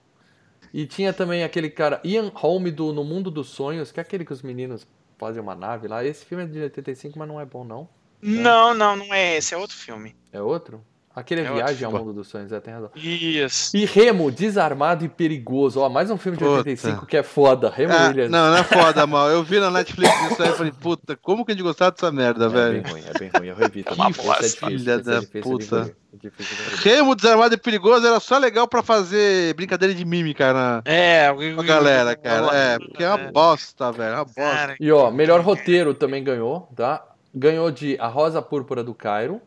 [0.74, 4.24] E tinha também aquele cara, Ian Holm do No Mundo dos Sonhos, que é aquele
[4.24, 4.84] que os meninos
[5.18, 6.04] fazem uma nave lá.
[6.04, 7.88] Esse filme é de 85, mas não é bom, não.
[8.22, 10.14] Não, não, não é esse, é outro filme.
[10.32, 10.82] É outro?
[11.14, 11.92] Aquele é É outro Viagem ao.
[11.92, 12.88] Mundo dos Sonhos, é, tem razão.
[12.96, 13.76] Isso.
[13.76, 15.78] E Remo, Desarmado e Perigoso.
[15.80, 16.56] Ó, mais um filme de Puta.
[16.60, 17.68] 85 que é foda.
[17.68, 18.30] Remo Ah, Williams.
[18.30, 19.28] não, não é foda, mal.
[19.28, 22.10] Eu vi na Netflix isso aí e falei, puta, como que a gente gostava dessa
[22.10, 22.82] merda, É velho?
[22.82, 23.48] bem ruim, é bem ruim.
[23.48, 23.98] Eu revi também.
[24.00, 24.42] uma Esse é bosta.
[24.42, 25.94] difícil, Filha é da difícil puta.
[26.14, 26.56] é difícil.
[26.78, 31.60] Remo desarmado e perigoso era só legal pra fazer brincadeira de mímica na É, com
[31.60, 32.56] a galera, cara.
[32.56, 34.12] É, porque é uma bosta, velho.
[34.14, 34.40] É uma bosta.
[34.40, 37.04] Cara, E ó, melhor roteiro também ganhou, tá?
[37.34, 39.40] Ganhou de A Rosa Púrpura do Cairo,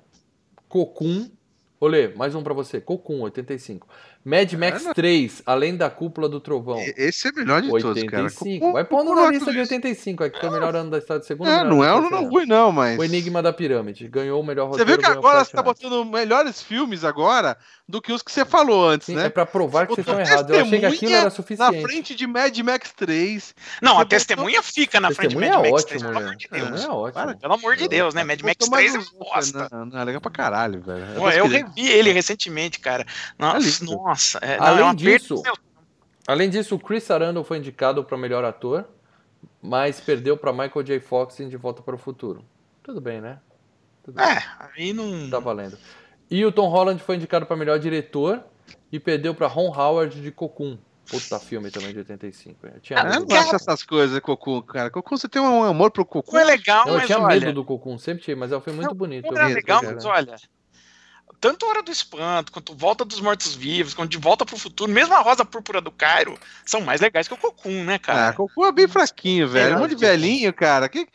[0.67, 1.29] Cocum.
[1.79, 2.81] Olê, mais um pra você.
[2.81, 3.87] Cocum, 85.
[4.25, 6.79] Mad Max 3, Além da Cúpula do Trovão.
[6.97, 8.23] Esse é o melhor de todos, cara.
[8.23, 8.71] 85.
[8.73, 11.25] Vai pondo na lista de 85, é que foi o melhor ano da história do
[11.25, 11.47] segundo.
[11.49, 12.27] É, não é ano história.
[12.27, 12.97] ruim, não, mas.
[12.97, 14.07] O Enigma da Pirâmide.
[14.07, 14.99] Ganhou o melhor Você roteiro.
[15.01, 17.55] viu que agora você tá botando melhores filmes agora
[17.87, 19.27] do que os que você falou antes, Sim, né?
[19.27, 20.49] é pra provar que vocês estão errados.
[20.49, 21.81] Eu achei que aquilo testemunha era Na suficiente.
[21.83, 23.55] frente de Mad Max 3.
[23.79, 26.17] Não, Você a botou- testemunha fica na frente de Mad é Max ótimo, 3, pelo
[26.17, 26.35] amor né?
[26.35, 26.83] de Deus.
[26.83, 27.37] é ótimo.
[27.37, 28.23] Pelo amor de Deus, né?
[28.23, 29.67] Mad Max Botou mais 3 é bosta.
[29.71, 31.05] Não, não, é legal pra caralho, velho.
[31.31, 31.87] Eu revi.
[31.91, 33.05] ele recentemente, cara.
[33.37, 34.14] Nossa, lindo.
[34.15, 34.37] Nossa.
[34.39, 35.43] É, não, Além é uma perda disso,
[36.27, 38.85] Além disso, o Chris Sarandon foi indicado para melhor ator,
[39.61, 40.99] mas perdeu para Michael J.
[40.99, 42.43] Fox em De Volta para o Futuro.
[42.81, 43.39] Tudo bem, né?
[44.03, 44.25] Tudo bem.
[44.25, 44.43] É,
[44.75, 45.29] aí não.
[45.29, 45.77] Tá valendo.
[46.29, 48.43] E o Tom Holland foi indicado para melhor diretor
[48.91, 50.77] e perdeu para Ron Howard de Cocoon.
[51.09, 52.65] Puta filme também de 85.
[52.65, 54.89] Eu tinha Ah, Eu não gosto dessas coisas, Cocum, cara.
[54.89, 56.33] Cocum, você tem um amor pro Cocum?
[56.33, 57.39] Não é legal, Não, eu mas tinha olha.
[57.39, 59.31] medo do Cocoon, sempre tive, mas é um filme muito bonito.
[59.31, 59.93] Não era vi, legal, cara.
[59.93, 60.35] mas olha.
[61.39, 65.13] Tanto Hora do Espanto, quanto Volta dos Mortos Vivos, quanto De Volta pro Futuro, mesmo
[65.13, 68.33] a Rosa Púrpura do Cairo, são mais legais que o Cocum, né, Ah, cara?
[68.33, 69.73] Cocum é bem fraquinho, velho.
[69.73, 70.89] É, Um monte de velhinho, cara.
[70.89, 71.07] Que,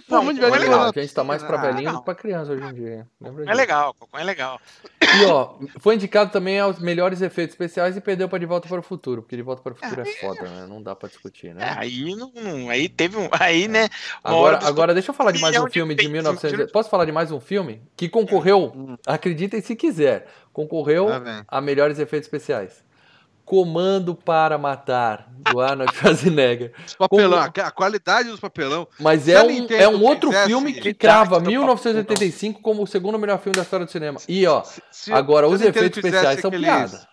[0.00, 0.82] que porra, de é legal.
[0.94, 1.98] A gente tá mais pra Ah, velhinho do não.
[2.00, 3.06] que pra criança hoje em dia.
[3.20, 4.60] Lembra É legal, Cocum é legal.
[5.00, 8.80] E ó, foi indicado também aos melhores efeitos especiais e perdeu pra De Volta para
[8.80, 10.66] o Futuro, porque De Volta para o Futuro é foda, né?
[10.68, 11.74] Não dá pra discutir, É, né?
[11.78, 13.88] aí não, não- aí teve um, aí, né,
[14.24, 16.72] uma hora Agora, agora deixa eu falar de mais um de filme de efeitos, 1900.
[16.72, 18.72] Posso falar de mais um filme que concorreu?
[18.74, 18.96] Hum.
[19.06, 20.26] Acreditem se quiser.
[20.52, 22.84] Concorreu Ah, a melhores efeitos especiais.
[23.46, 26.72] Comando para Matar, do Arnold Schwarzenegger.
[26.98, 28.88] Papelão, Como- a qualidade dos papelão.
[28.98, 33.38] Mas é um, é um outro filme que crava do 1985 como o segundo melhor
[33.38, 34.18] filme da história do cinema.
[34.28, 37.08] E ó, Se- se- agora se os efeitos especiais são aqueles- piada.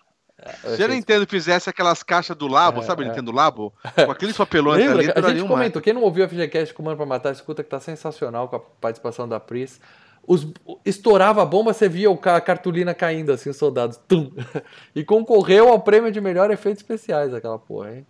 [0.66, 3.10] É, Se a Nintendo fizesse aquelas caixas do Labo, É, sabe a é.
[3.10, 3.72] Nintendo Labo?
[4.04, 5.00] Com aqueles papelões Lembra?
[5.00, 7.70] ali, A gente um comentou, quem não ouviu a FGCast Comando pra Matar, escuta que
[7.70, 9.80] tá sensacional com a participação da Pris.
[10.26, 10.48] Os,
[10.86, 14.00] estourava a bomba, você via a cartolina caindo, assim, os soldados.
[14.08, 14.32] Tum.
[14.96, 18.08] E concorreu ao prêmio de melhor efeitos especiais, aquela porra, hein?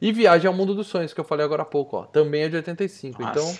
[0.00, 2.02] E Viagem ao Mundo dos Sonhos, que eu falei agora há pouco, ó.
[2.04, 3.20] Também é de 85.
[3.20, 3.40] Nossa.
[3.40, 3.58] Então,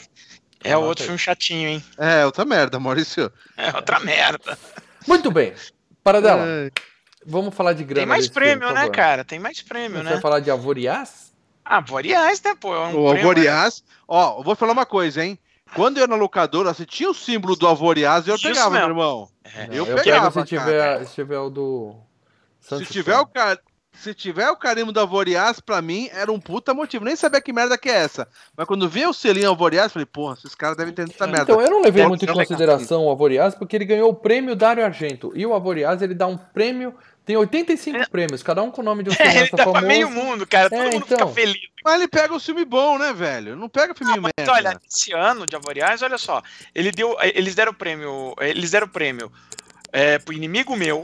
[0.62, 1.06] é outro aí.
[1.06, 1.84] filme chatinho, hein?
[1.96, 3.32] É, outra merda, Maurício.
[3.56, 4.56] É outra merda.
[5.06, 5.52] muito bem.
[6.04, 6.44] Para dela.
[6.46, 6.70] É,
[7.26, 8.00] Vamos falar de grana.
[8.00, 9.24] Tem mais filme, prêmio, por né, cara?
[9.24, 10.12] Tem mais prêmio, Você né?
[10.12, 11.32] vai falar de Avoriaz?
[11.64, 12.74] Ah, Boreais, né, pô?
[12.74, 13.82] É um o prêmio, Alvoriaz.
[14.06, 15.38] Ó, eu vou falar uma coisa, hein?
[15.74, 18.80] Quando eu ia na locadora, se tinha o símbolo do Alvoriaz, eu Isso pegava, meu
[18.80, 18.92] mesmo.
[18.92, 19.28] irmão.
[19.44, 19.68] É.
[19.70, 21.94] Eu pego pegava, se tiver, se tiver o do.
[22.60, 23.20] Se Santos tiver, Fan.
[23.22, 23.58] o car...
[23.92, 27.04] se tiver o carimbo do Alvoriaz, pra mim, era um puta motivo.
[27.04, 28.28] Nem sabia que merda que é essa.
[28.56, 31.42] Mas quando vi o selinho Alvoriaz, falei, porra, esses caras devem ter essa merda.
[31.52, 34.84] Então, eu não levei muito em consideração o Avoriaz, porque ele ganhou o prêmio Dário
[34.84, 35.32] Argento.
[35.34, 36.94] E o Avoriaz, ele dá um prêmio.
[37.24, 39.86] Tem 85 prêmios, cada um com o nome de um É, ele dá pra famoso.
[39.86, 40.70] meio mundo, cara.
[40.70, 41.28] Todo É, mundo então.
[41.28, 41.67] fica feliz.
[41.88, 43.56] Mas ele pega o filme bom, né, velho?
[43.56, 44.52] Não pega filme Mas merda.
[44.52, 46.42] olha, esse ano de Avoriais, olha só.
[46.74, 48.34] Ele deu, eles deram o prêmio.
[48.40, 49.32] Eles deram o prêmio
[49.90, 51.02] é, pro inimigo meu.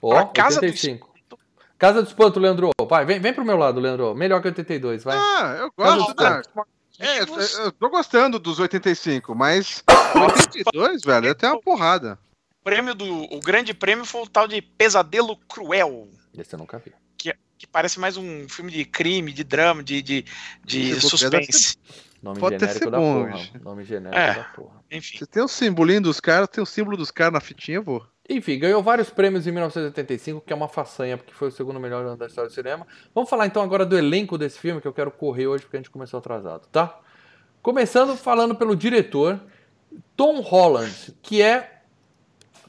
[0.00, 1.14] Ó, Pra Casa do 85.
[1.78, 2.70] Casa do Espanto, Leandro.
[2.88, 4.14] Vai, vem, vem pro meu lado, Leandro.
[4.14, 5.18] Melhor que 82, vai.
[5.18, 6.40] Ah, eu gosto da...
[6.40, 6.68] Espanto.
[6.98, 9.84] É, eu- eu tô gostando dos 85, mas
[10.16, 12.18] 82, velho, até uma porrada.
[12.58, 13.24] O prêmio do.
[13.34, 16.08] O grande prêmio foi o tal de Pesadelo Cruel.
[16.36, 16.94] Esse eu nunca vi.
[17.58, 20.24] Que parece mais um filme de crime, de drama, de, de,
[20.64, 21.76] de suspense.
[22.22, 23.36] Nome Pode genérico ser da bom, porra.
[23.38, 23.58] gente.
[23.62, 24.34] Nome genérico É.
[24.34, 24.80] da porra.
[24.90, 25.18] Enfim.
[25.18, 28.06] Você tem o simbolinho dos caras, tem o símbolo dos caras na fitinha, eu vou.
[28.28, 32.04] Enfim, ganhou vários prêmios em 1985, que é uma façanha, porque foi o segundo melhor
[32.04, 32.86] ano da história do cinema.
[33.14, 35.80] Vamos falar então agora do elenco desse filme, que eu quero correr hoje porque a
[35.80, 36.98] gente começou atrasado, tá?
[37.62, 39.40] Começando falando pelo diretor,
[40.16, 41.80] Tom Holland, que é.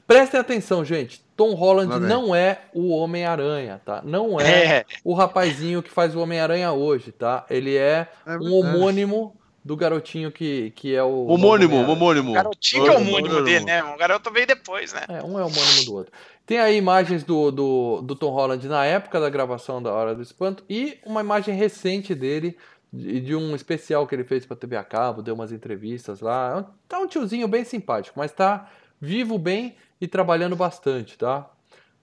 [0.06, 1.26] Prestem atenção, gente.
[1.38, 2.10] Tom Holland Lá vem.
[2.10, 4.02] não é o Homem-Aranha, tá?
[4.04, 7.46] Não é, É, o rapazinho que faz o Homem-Aranha hoje, tá?
[7.48, 11.28] Ele é, É um homônimo do garotinho que, que é o.
[11.28, 12.32] Homônimo, homônimo.
[12.32, 13.44] o garotinho que é o homônimo.
[13.44, 13.84] dele, né?
[13.84, 15.04] O garoto veio depois, né?
[15.08, 16.12] É, um é homônimo do outro.
[16.44, 20.24] Tem aí imagens do, do, do Tom Holland na época da gravação da Hora do
[20.24, 22.58] Espanto e uma imagem recente dele,
[22.92, 26.66] de, de um especial que ele fez pra TV a cabo, deu umas entrevistas lá.
[26.88, 28.70] Tá um tiozinho bem simpático, mas tá
[29.00, 31.50] vivo bem e trabalhando bastante, tá?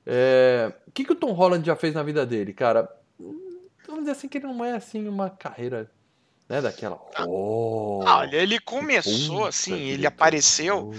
[0.06, 2.88] É, O que, que o Tom Holland já fez na vida dele, cara?
[3.86, 5.90] Vamos dizer assim que ele não é assim uma carreira,
[6.48, 7.00] né, daquela.
[7.26, 10.92] Oh, Olha, ele começou assim, que ele apareceu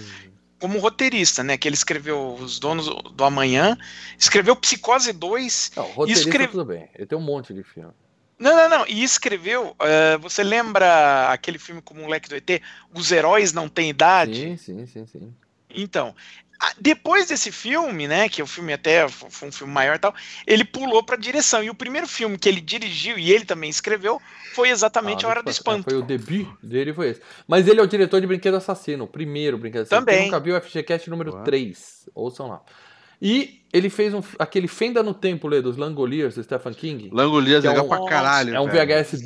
[0.60, 1.58] como roteirista, né?
[1.58, 3.78] Que ele escreveu Os Donos do Amanhã,
[4.18, 5.72] escreveu Psicose 2.
[5.76, 6.90] Não, roteirista escreve- tudo bem.
[6.96, 7.92] Ele tem um monte de filme.
[8.40, 8.88] Não, não, não.
[8.88, 9.76] E escreveu.
[9.80, 12.62] eh, você lembra aquele filme com o moleque do ET?
[12.94, 14.36] Os Heróis Não Têm Idade?
[14.36, 15.34] Sim, sim, sim, sim.
[15.70, 16.16] Então,
[16.80, 20.14] depois desse filme, né, que o filme até fo- foi um filme maior e tal,
[20.48, 21.64] ele pulou pra direção.
[21.64, 24.22] E o primeiro filme que ele dirigiu e ele também escreveu
[24.54, 25.84] foi exatamente Ah, A Hora do é, Espanto.
[25.90, 27.22] Foi o debut dele, foi esse.
[27.48, 30.00] Mas ele é o diretor de Brinquedo Assassino, o primeiro Brinquedo Assassino.
[30.06, 30.18] Também.
[30.24, 31.44] Quem nunca viu o FGCast número Boa.
[31.44, 32.62] 3, ouçam lá.
[33.22, 37.10] E ele fez um, aquele Fenda no Tempo, Lê, dos Langoliers, do Stephen King.
[37.14, 38.54] Langolias Que é legal um- pra caralho.
[38.56, 38.88] É um velho.
[38.88, 39.22] VHS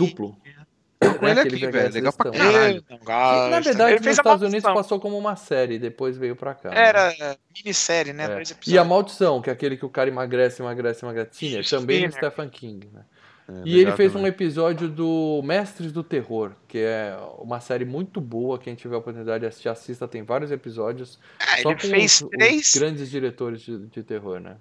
[1.01, 1.93] Com ele né, aqui, velho.
[1.93, 2.83] Legal pra caralho.
[2.89, 6.69] Ele na verdade, ele nos Estados Unidos passou como uma série, depois veio pra cá.
[6.69, 6.87] né?
[6.87, 8.25] Era minissérie, né?
[8.25, 8.35] É.
[8.35, 8.83] Dois E a.
[8.83, 11.59] Maldição, que é aquele que o cara emagrece, emagrece, emagrece.
[11.59, 12.31] Isso, também do Thinner.
[12.31, 12.89] Stephen King.
[12.93, 13.01] Né?
[13.47, 14.25] É, E ele fez também.
[14.25, 18.59] um episódio do Mestres do Terror, que é uma série muito boa.
[18.59, 20.07] Quem tiver a oportunidade de assistir, assista.
[20.07, 21.17] Tem vários episódios.
[21.39, 22.71] Ah, só ele com fez os, os três.
[22.75, 24.57] grandes diretores de, de terror, né?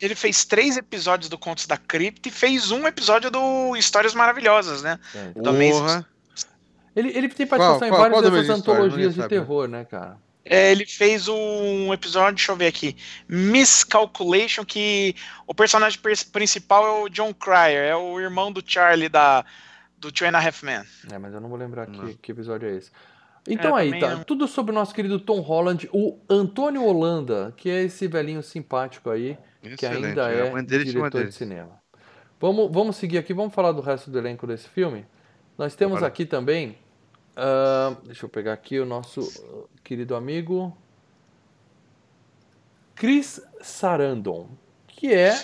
[0.00, 4.82] Ele fez três episódios do Contos da Cripta e fez um episódio do Histórias Maravilhosas,
[4.82, 4.98] né?
[5.14, 5.40] É.
[5.40, 6.06] também- Porra.
[6.94, 10.18] Ele, ele tem participação Qual- em várias qual do dessas antologias de terror, né, cara?
[10.48, 12.96] É, ele fez um episódio, deixa eu ver aqui,
[13.28, 15.14] Miscalculation, que
[15.46, 19.44] o personagem pers- principal é o John Cryer, é o irmão do Charlie da,
[19.98, 20.82] do Two and a Half Men.
[21.10, 22.06] É, mas eu não vou lembrar Não.
[22.06, 22.90] que, que episódio é esse.
[23.48, 24.10] Então É, aí, tá.
[24.16, 24.24] não.
[24.24, 29.08] Tudo sobre o nosso querido Tom Holland, o Antônio Holanda, que é esse velhinho simpático
[29.10, 30.06] aí, que Excelente.
[30.06, 31.80] ainda A é chama diretor de cinema.
[32.40, 35.06] Vamos, vamos seguir aqui, vamos falar do resto do elenco desse filme.
[35.56, 36.06] Nós temos Bora.
[36.06, 36.76] aqui também,
[37.34, 40.76] ah, deixa eu pegar aqui o nosso ah, querido amigo
[42.94, 44.48] Chris Sarandon,
[44.86, 45.34] que é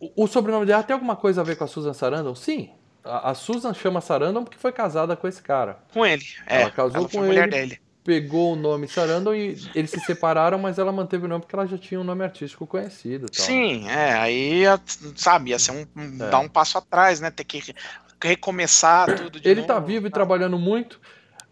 [0.00, 2.34] o, o sobrenome dela tem alguma coisa a ver com a Susan Sarandon?
[2.34, 2.70] Sim.
[3.04, 5.78] A, Susan chama Sarandon porque foi casada com esse cara.
[5.92, 6.24] Com ele.
[6.46, 7.50] É, Ela casou ela com mulher ele.
[7.50, 7.80] dele.
[8.08, 11.66] Pegou o nome Sarandon e eles se separaram, mas ela manteve o nome porque ela
[11.66, 13.26] já tinha um nome artístico conhecido.
[13.28, 13.44] Tal.
[13.44, 14.80] Sim, é, aí, ia-
[15.14, 15.86] sabe, ia ser um,
[16.24, 16.30] É.
[16.30, 17.30] dar um passo atrás, né?
[17.30, 17.74] Ter que re-
[18.24, 19.68] recomeçar tudo de Ele novo.
[19.74, 20.98] tá vivo e trabalhando muito,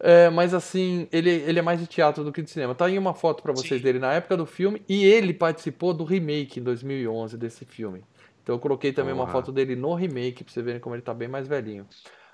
[0.00, 2.74] é, mas assim, ele, ele é mais de teatro do que de cinema.
[2.74, 3.84] Tá aí uma foto pra vocês Sim.
[3.84, 8.02] dele na época do filme e ele participou do remake em 2011 desse filme.
[8.42, 9.32] Então eu coloquei também uma Porra.
[9.32, 11.86] foto dele no remake pra vocês verem como ele tá bem mais velhinho.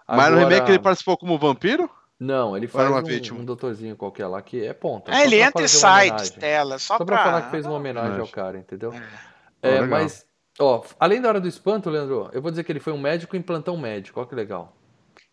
[0.06, 1.90] Mas no Agora- remake ele participou como vampiro?
[2.22, 5.12] Não, ele faz uma um, um doutorzinho qualquer lá que é ponta.
[5.12, 7.74] É, ele pra entra e sai de tela, só, Só pra falar que fez uma
[7.74, 8.92] homenagem ao cara, entendeu?
[8.92, 9.68] É.
[9.68, 9.88] É, legal.
[9.88, 10.24] mas,
[10.56, 13.36] ó, além da hora do espanto, Leandro, eu vou dizer que ele foi um médico
[13.36, 14.76] em plantão médico, ó que legal.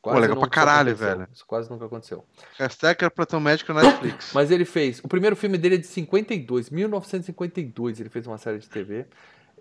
[0.03, 1.29] legal nunca pra caralho, aconteceu, velho.
[1.31, 2.25] Isso quase nunca aconteceu.
[2.57, 4.31] Hashtag era Platão Médico na Netflix.
[4.33, 8.57] Mas ele fez, o primeiro filme dele é de 52, 1952, ele fez uma série
[8.57, 9.05] de TV.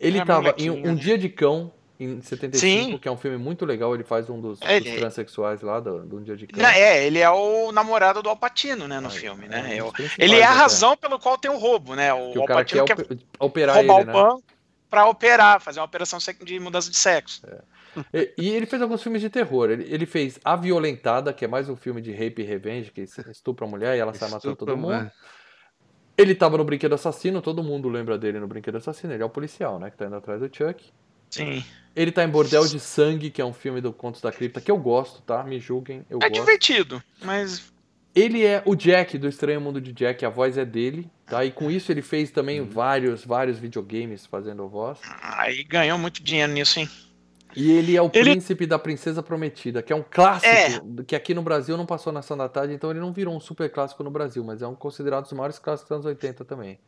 [0.01, 0.95] Ele É, tava em Um né?
[0.95, 2.59] Dia de Cão, em 75,
[2.93, 2.99] Sim.
[2.99, 5.81] que é um filme muito legal, ele faz um dos, É, dos ele- transexuais lá,
[5.81, 6.47] do, do Um Dia de.
[6.57, 9.83] Não, é, ele é o namorado do Alpatino, né, no filme, é, né?
[9.83, 10.59] um É principais ele é a até.
[10.59, 12.13] razão pelo qual tem o roubo, né?
[12.13, 14.13] O, Que o cara quer Alpatino quer ope- operar roubar ele, o né?
[14.13, 14.43] banco
[14.89, 17.43] pra operar, fazer uma operação de mudança de sexo.
[18.15, 19.69] E, e ele fez alguns filmes de terror.
[19.71, 23.01] Ele, ele fez A Violentada, que é mais um filme de rape e revenge, que
[23.03, 24.91] estupra a mulher e ela sai matando todo mundo.
[24.93, 25.11] né?
[26.17, 29.13] Ele tava no Brinquedo Assassino, todo mundo lembra dele no Brinquedo Assassino.
[29.13, 29.91] Ele é o policial, né?
[29.91, 30.91] Que tá indo atrás do Chuck.
[31.31, 31.65] Sim.
[31.97, 34.71] Ele tá em Bordel de Sangue, que é um filme do Contos da Cripta, que
[34.71, 35.43] eu gosto, tá?
[35.43, 36.41] Me julguem, eu É gosto.
[36.41, 37.73] divertido, mas
[38.15, 41.45] Ele é o Jack, do Estranho Mundo de Jack, a voz é dele, tá?
[41.45, 42.69] E com isso ele fez também Uhum.
[42.69, 44.99] vários, vários videogames fazendo a voz.
[45.23, 46.89] aí ganhou muito dinheiro nisso, hein?
[47.55, 50.53] E ele é o Ele- príncipe da Princesa Prometida, que é um clássico
[51.01, 51.03] É.
[51.07, 53.71] que aqui no Brasil não passou na da Tarde, então ele não virou um super
[53.71, 56.79] clássico no Brasil, mas é um considerado dos maiores clássicos dos anos 80 também.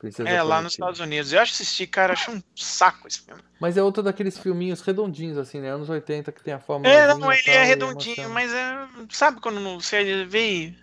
[0.00, 1.30] Princesa é, lá nos Estados Unidos.
[1.30, 3.42] Eu acho que assisti, cara, acho um saco esse filme.
[3.60, 5.70] Mas é outro daqueles filminhos redondinhos, assim, né?
[5.70, 6.88] Anos 80, que tem a forma.
[6.88, 8.88] É, não, ele é redondinho, mas é.
[9.10, 10.74] Sabe quando você vê.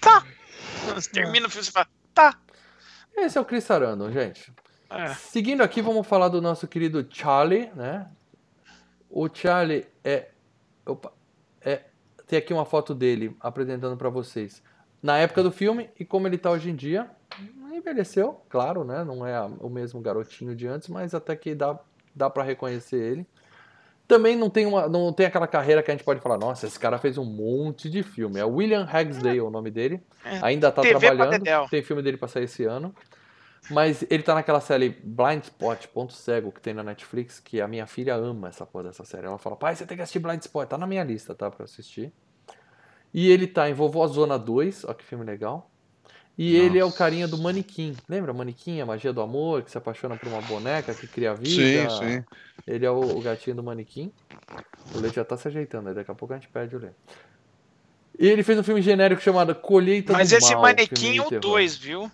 [0.00, 0.26] Tá!
[0.94, 2.36] Você termina o filme e fala, tá!
[3.16, 4.52] Esse é o Chris Sarandon, gente.
[4.90, 5.14] É.
[5.14, 8.10] Seguindo aqui, vamos falar do nosso querido Charlie, né?
[9.08, 10.30] O Charlie é.
[10.84, 11.12] Opa,
[11.60, 11.84] é
[12.26, 14.60] tem aqui uma foto dele apresentando para vocês
[15.00, 17.08] na época do filme e como ele tá hoje em dia.
[17.76, 19.04] Envelheceu, claro, né?
[19.04, 21.78] Não é o mesmo garotinho de antes, mas até que dá,
[22.14, 23.26] dá para reconhecer ele.
[24.08, 26.78] Também não tem, uma, não tem aquela carreira que a gente pode falar, nossa, esse
[26.78, 28.38] cara fez um monte de filme.
[28.38, 30.00] É William Hagsdale o nome dele.
[30.24, 30.38] É.
[30.42, 31.68] Ainda tá TV trabalhando.
[31.68, 32.94] Tem filme dele pra sair esse ano.
[33.68, 37.66] Mas ele tá naquela série Blind Spot, Ponto Cego, que tem na Netflix, que a
[37.66, 39.26] minha filha ama essa porra dessa série.
[39.26, 40.68] Ela fala, pai, você tem que assistir Blind Spot.
[40.68, 41.50] Tá na minha lista, tá?
[41.50, 42.12] Pra assistir.
[43.12, 45.68] E ele tá em Vovó Zona 2, ó que filme legal.
[46.38, 46.64] E Nossa.
[46.64, 47.96] ele é o carinha do manequim.
[48.08, 51.88] Lembra manequim, a magia do amor, que se apaixona por uma boneca, que cria vida?
[51.90, 52.24] Sim, sim.
[52.66, 54.12] Ele é o, o gatinho do manequim.
[54.94, 56.90] O Lê já tá se ajeitando, aí daqui a pouco a gente perde o Lê.
[58.18, 60.40] E ele fez um filme genérico chamado Colheita Mas do Mal.
[60.40, 62.10] Mas esse manequim é o 2, viu?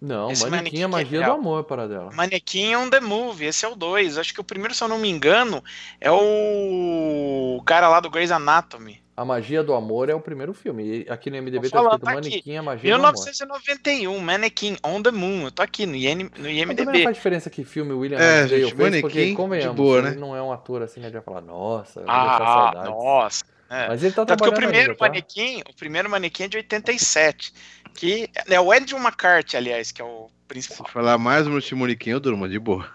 [0.00, 2.10] Não, esse manequim, é magia é do amor para dela.
[2.14, 4.16] Manequim é um The Movie, esse é o 2.
[4.16, 5.62] Acho que o primeiro, se eu não me engano,
[6.00, 9.02] é o cara lá do Grey's Anatomy.
[9.20, 11.04] A Magia do Amor é o primeiro filme.
[11.04, 14.24] E aqui no MDB tá escrito tá Manequim, a Magia 1991, do Amor.
[14.24, 15.42] Mannequin, On the Moon.
[15.44, 16.86] Eu tô aqui no, IN, no IMDB.
[16.86, 20.10] Mas não faz diferença que filme William é, gente, fez, Manequim, porque, convenhamos, boa, né?
[20.12, 21.10] ele não é um ator assim, né?
[21.10, 23.44] De falar, nossa, ah, nossa.
[23.68, 23.88] É.
[23.88, 25.04] Mas ele tá Tanto que o primeiro ainda, tá?
[25.06, 27.52] manequim, o primeiro manequim é de 87,
[27.92, 30.86] que é o Andrew McCarthy, aliás, que é o principal.
[30.86, 32.88] Se falar mais no manequim, eu durmo de boa.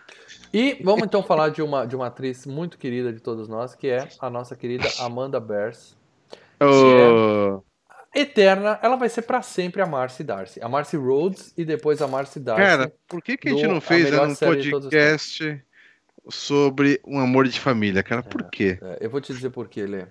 [0.52, 3.90] E vamos então falar de uma, de uma atriz muito querida de todos nós, que
[3.90, 5.95] é a nossa querida Amanda Bears.
[6.60, 7.62] Oh.
[8.16, 10.62] É eterna, ela vai ser para sempre a Marcy Darcy.
[10.62, 12.62] A Marcy Rhodes e depois a Marcy Darcy.
[12.62, 15.62] Cara, por que, que a gente não fez um podcast
[16.30, 18.24] sobre um amor de família, cara?
[18.24, 18.80] Por é, quê?
[18.82, 20.06] É, eu vou te dizer por quê, Lê.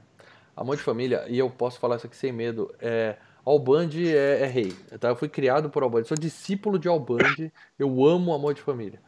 [0.54, 3.16] Amor de família, e eu posso falar isso aqui sem medo, é.
[3.44, 4.72] Alband é, é rei.
[4.98, 5.08] Tá?
[5.08, 9.00] Eu fui criado por Alband, sou discípulo de Alband, eu amo Amor de Família.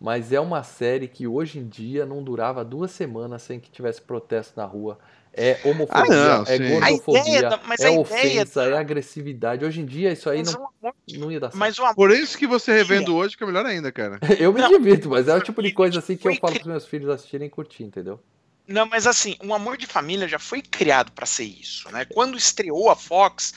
[0.00, 4.02] Mas é uma série que hoje em dia não durava duas semanas sem que tivesse
[4.02, 4.98] protesto na rua
[5.36, 8.76] é homofobia, ah, não, é gordofobia, da, é ofensa, da...
[8.76, 9.64] é agressividade.
[9.66, 10.70] Hoje em dia isso aí não,
[11.10, 11.58] não ia dar certo.
[11.58, 14.18] Mas Por isso que você revendo hoje que é melhor ainda, cara.
[14.40, 16.86] eu me divirto, mas é o tipo de coisa assim que eu falo pros meus
[16.86, 18.18] filhos assistirem e curtir, entendeu?
[18.66, 22.06] Não, mas assim, um amor de família já foi criado para ser isso, né?
[22.06, 23.52] Quando estreou a Fox,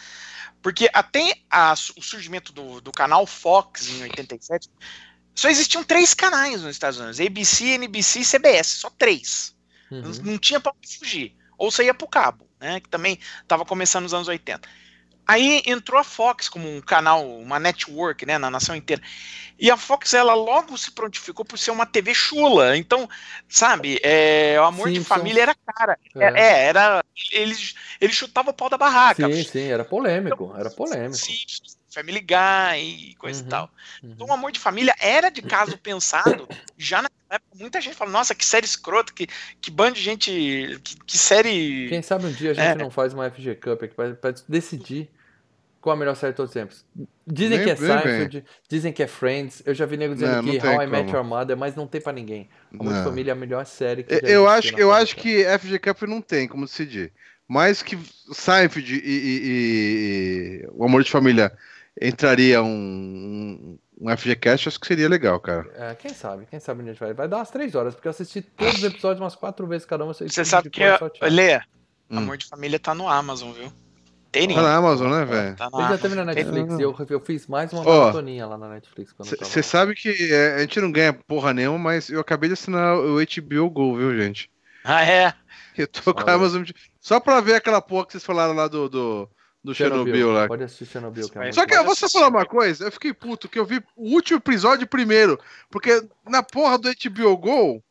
[0.62, 4.70] porque até a, o surgimento do, do canal Fox em 87,
[5.34, 9.56] só existiam três canais nos Estados Unidos: ABC, NBC e CBS, só três.
[9.90, 10.02] Uhum.
[10.02, 13.64] Não, não tinha para fugir ou você ia para o cabo, né, que também estava
[13.66, 14.68] começando nos anos 80.
[15.28, 19.00] Aí entrou a Fox como um canal, uma network, né, na nação inteira.
[19.60, 22.76] E a Fox, ela logo se prontificou por ser uma TV chula.
[22.76, 23.08] Então,
[23.48, 25.42] sabe, é, o amor sim, de família sim.
[25.42, 26.00] era cara.
[26.16, 26.42] É.
[26.42, 27.04] é, era.
[27.32, 29.32] Eles, eles chutavam o pau da barraca.
[29.32, 30.46] Sim, sim, era polêmico.
[30.46, 31.18] Então, era polêmico.
[31.18, 31.44] Sim,
[31.90, 33.70] Family Guy e coisa uhum, e tal.
[34.04, 34.12] Uhum.
[34.12, 36.48] Então, o amor de família era de caso pensado
[36.78, 37.58] já na época.
[37.58, 39.28] Muita gente fala, nossa, que série escrota, que,
[39.60, 40.80] que bando de gente.
[40.84, 41.88] Que, que série.
[41.90, 42.76] Quem sabe um dia a gente é.
[42.76, 45.10] não faz uma FG Cup aqui pra, pra decidir
[45.82, 46.86] qual a melhor série de todos os tempos.
[47.26, 49.62] Dizem bem, que é Seinfeld, dizem que é Friends.
[49.66, 50.92] Eu já vi nego dizendo não, que não How I como.
[50.92, 52.50] Met Your Mother, mas não tem pra ninguém.
[52.78, 56.02] Amor de Família é a melhor série que Eu acho, eu acho que FG Cup
[56.04, 57.12] não tem como decidir.
[57.48, 57.98] Mais que
[58.32, 61.52] Seinfeld e, e, e, o Amor de Família
[62.00, 65.70] entraria um, um FGCast, acho que seria legal, cara.
[65.76, 67.14] É, quem sabe, quem sabe onde a gente vai.
[67.14, 70.06] Vai dar umas três horas, porque eu assisti todos os episódios umas quatro vezes cada
[70.06, 70.14] um.
[70.14, 70.82] Você sabe que,
[71.30, 71.58] Lê,
[72.10, 72.18] hum.
[72.18, 73.72] Amor de Família tá no Amazon, viu?
[74.32, 75.56] Tem Tá na Amazon, né, velho?
[75.56, 78.58] Tá Ele já teve na Netflix, e eu, eu fiz mais uma oh, maratoninha lá
[78.58, 79.14] na Netflix.
[79.18, 82.96] Você sabe que é, a gente não ganha porra nenhuma, mas eu acabei de assinar
[82.96, 84.50] o HBO Go, viu, gente?
[84.84, 85.34] Ah, é?
[85.76, 86.64] Eu tô com a Amazon...
[87.00, 88.88] Só pra ver aquela porra que vocês falaram lá do...
[88.88, 89.30] do
[89.64, 90.48] do Chernobyl, Chernobyl lá.
[90.48, 91.52] Pode assistir Chernobyl, cara.
[91.54, 94.14] Só que eu vou só falar uma coisa, eu fiquei puto que eu vi o
[94.14, 97.84] último episódio primeiro, porque na porra do HBO Go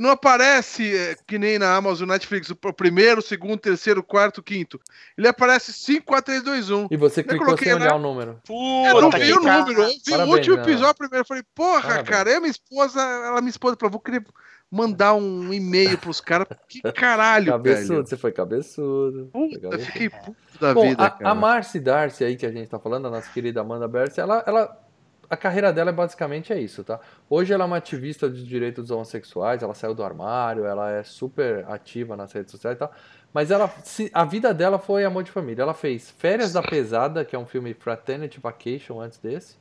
[0.00, 4.04] não aparece é, que nem na Amazon Netflix o primeiro, o segundo, o terceiro, o
[4.04, 4.80] quarto, o quinto.
[5.18, 6.88] Ele aparece 5, 4, 3, 2, 1.
[6.90, 7.96] E você clicou coloquei, sem olhar né?
[7.96, 8.40] o número.
[8.46, 11.22] Puta eu não vi o número, eu vi Parabéns, o último episódio primeiro.
[11.22, 12.08] Eu falei, porra, Parabéns.
[12.08, 14.24] cara, eu minha esposa, ela minha esposa falou, vou querer
[14.72, 16.48] mandar um e-mail pros caras.
[16.66, 18.06] Que caralho, cabeçudo, velho.
[18.06, 19.28] você foi cabeçudo.
[19.30, 19.92] Puta, foi cabeçudo.
[19.92, 21.30] fiquei puto da Bom, vida, a, cara.
[21.30, 24.42] A Marcy Darcy aí que a gente tá falando, a nossa querida Amanda Berce, ela,
[24.46, 24.80] ela
[25.28, 26.98] a carreira dela é basicamente é isso, tá?
[27.28, 31.02] Hoje ela é uma ativista dos direitos dos homossexuais, ela saiu do armário, ela é
[31.02, 32.92] super ativa nas redes sociais e tal.
[33.32, 33.70] Mas ela,
[34.12, 35.62] a vida dela foi amor de família.
[35.62, 39.56] Ela fez Férias da Pesada, que é um filme Fraternity Vacation antes desse.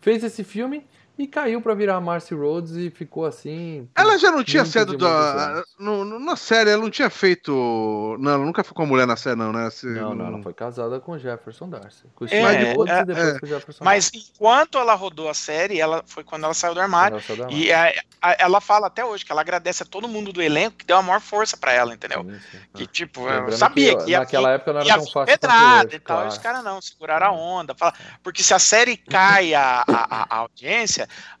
[0.00, 0.86] fez esse filme
[1.16, 3.88] e caiu para virar Marcy Rhodes e ficou assim.
[3.94, 5.62] Ela já não tinha sido da.
[5.78, 8.16] No, no, na série, ela não tinha feito.
[8.18, 9.70] Não, ela nunca ficou mulher na série, não, né?
[9.70, 9.86] Se...
[9.86, 12.04] Não, não, ela foi casada com Jefferson Darcy.
[12.16, 13.38] Com é, Rhodes é, e depois é.
[13.38, 14.32] com Jefferson Mas Darcy.
[14.34, 17.20] enquanto ela rodou a série, ela foi quando ela saiu do armário.
[17.20, 17.64] Saiu do armário.
[17.64, 20.78] E a, a, ela fala até hoje que ela agradece a todo mundo do elenco
[20.78, 22.24] que deu a maior força para ela, entendeu?
[22.24, 22.58] Sim, sim.
[22.74, 25.26] Que tipo, Lembrando eu sabia que, que naquela época não era tão fácil.
[25.26, 26.28] Pedrada e tal, claro.
[26.28, 27.72] os caras não, seguraram a onda.
[27.72, 30.42] Fala, porque se a série cai a, a,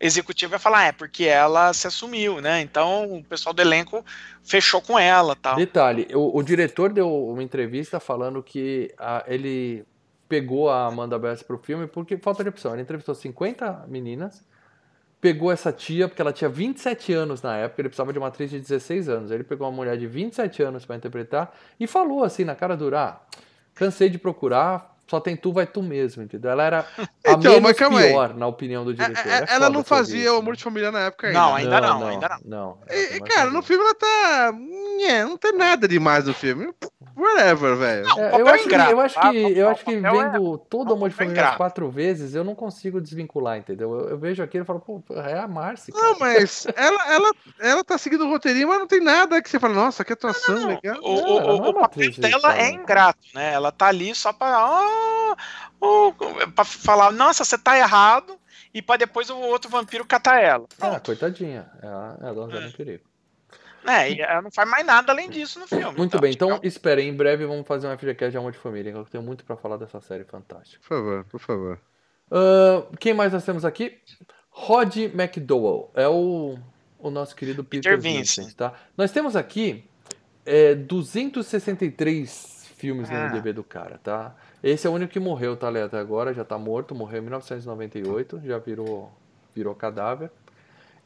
[0.00, 2.60] executivo vai falar, é porque ela se assumiu, né?
[2.60, 4.04] Então o pessoal do elenco
[4.42, 5.56] fechou com ela tal.
[5.56, 9.84] Detalhe, o, o diretor deu uma entrevista falando que a, ele
[10.28, 12.72] pegou a Amanda Bess pro filme porque falta de opção.
[12.72, 14.44] Ele entrevistou 50 meninas,
[15.20, 18.50] pegou essa tia, porque ela tinha 27 anos na época, ele precisava de uma atriz
[18.50, 19.30] de 16 anos.
[19.30, 23.00] Ele pegou uma mulher de 27 anos para interpretar e falou assim na cara dura,
[23.00, 23.20] ah,
[23.74, 26.50] cansei de procurar, só tem tu, vai tu mesmo, entendeu?
[26.50, 26.78] Ela era
[27.26, 28.38] a então, menos pior, aí.
[28.38, 29.26] na opinião do é, diretor.
[29.26, 31.38] É, é, ela não fazia o Amor de Família na época ainda.
[31.38, 32.58] Não, ainda não, não, ainda não.
[32.58, 34.52] não e, cara, no filme ela tá...
[35.26, 36.72] não tem nada demais no filme.
[37.16, 38.06] Whatever, velho.
[38.18, 41.14] É, eu, acho que, eu acho que, eu acho que vendo todo o Amor de
[41.14, 43.94] Família quatro vezes, eu não consigo desvincular, entendeu?
[43.94, 45.92] Eu, eu vejo aquilo e falo, pô, é a Marcy.
[45.94, 47.30] Não, mas ela, ela,
[47.60, 50.66] ela tá seguindo o roteirinho, mas não tem nada que você fala, nossa, que atuação
[50.66, 50.98] legal.
[51.02, 53.52] O, o, o papel dela é ingrato, né?
[53.52, 54.58] Ela tá ali só pra...
[55.80, 56.14] Oh,
[56.54, 58.38] para falar, nossa, você tá errado,
[58.72, 60.66] e para depois o outro vampiro catar ela.
[60.80, 61.70] Ah, coitadinha.
[61.82, 62.66] Ela, ela é.
[62.66, 63.04] em perigo.
[63.86, 65.84] É, e ela não faz mais nada além disso no filme.
[65.84, 68.58] Muito então, bem, então é esperem, em breve vamos fazer um FGCast de Amor de
[68.58, 70.80] Família, eu tenho muito para falar dessa série fantástica.
[70.80, 71.78] Por favor, por favor.
[72.30, 73.98] Uh, quem mais nós temos aqui?
[74.48, 76.56] Rod McDowell, é o,
[76.98, 78.72] o nosso querido Peter, Peter Vincent, Vincent, tá?
[78.96, 79.84] Nós temos aqui
[80.46, 83.14] é, 263 filmes ah.
[83.14, 84.34] no MDB do cara, tá?
[84.62, 88.42] Esse é o único que morreu, tá, até agora, já tá morto, morreu em 1998,
[88.44, 89.12] já virou,
[89.54, 90.30] virou cadáver.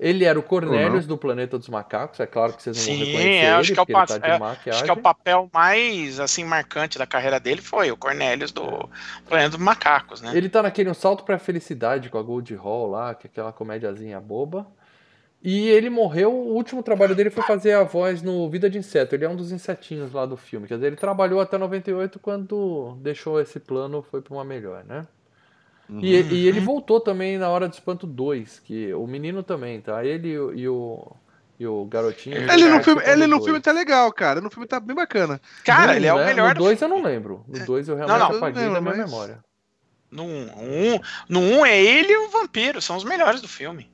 [0.00, 1.08] Ele era o Cornelius uhum.
[1.08, 3.74] do Planeta dos Macacos, é claro que vocês não Sim, vão reconhecer é, acho ele,
[3.74, 7.40] que é o, tá é, acho que é o papel mais assim marcante da carreira
[7.40, 9.28] dele foi o Cornelius do é.
[9.28, 10.30] Planeta dos Macacos, né?
[10.36, 13.52] Ele tá naquele Um Salto pra Felicidade com a Gold Hall lá, que é aquela
[13.52, 14.68] comédiazinha boba.
[15.42, 19.14] E ele morreu, o último trabalho dele foi fazer a voz no Vida de Inseto.
[19.14, 20.66] Ele é um dos insetinhos lá do filme.
[20.66, 25.06] Quer dizer, ele trabalhou até 98 quando deixou esse plano, foi para uma melhor, né?
[25.88, 26.00] Uhum.
[26.02, 30.04] E, e, ele voltou também na Hora do Espanto 2, que o menino também, tá?
[30.04, 31.16] Ele e, e o
[31.58, 32.36] e o garotinho.
[32.36, 34.40] Ele no filme, ele no filme tá legal, cara.
[34.40, 35.40] No filme tá bem bacana.
[35.64, 36.26] Cara, ele é o né?
[36.26, 36.54] melhor.
[36.54, 37.44] No 2 eu não lembro.
[37.48, 38.96] No 2 eu realmente não, não, apaguei da minha mas...
[38.96, 39.40] memória.
[40.10, 43.90] No 1 um, no um é ele e o vampiro, são os melhores do filme.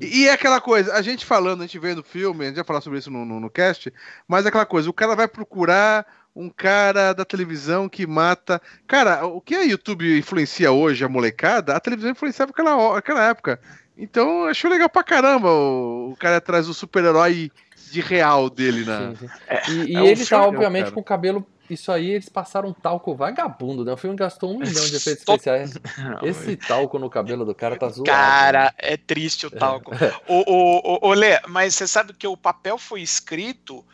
[0.00, 2.56] E, e é aquela coisa, a gente falando, a gente vendo o filme, a gente
[2.56, 3.92] vai falar sobre isso no, no, no cast,
[4.26, 8.62] mas é aquela coisa, o cara vai procurar um cara da televisão que mata.
[8.86, 13.60] Cara, o que a YouTube influencia hoje, a molecada, a televisão influenciava aquela, aquela época.
[13.96, 17.50] Então, achou legal pra caramba o, o cara atrás do super-herói
[17.90, 19.14] de real dele, né?
[19.18, 19.32] Sim, sim.
[19.48, 20.94] É, e, é ele tá, obviamente, cara.
[20.94, 23.92] com o cabelo isso aí eles passaram um talco vagabundo, né?
[23.92, 25.74] O filme gastou um milhão de efeitos especiais.
[26.22, 28.04] Esse talco no cabelo do cara tá zoado.
[28.04, 28.70] Cara, né?
[28.78, 29.92] é triste o talco.
[30.26, 33.84] o, o Lê, mas você sabe que o papel foi escrito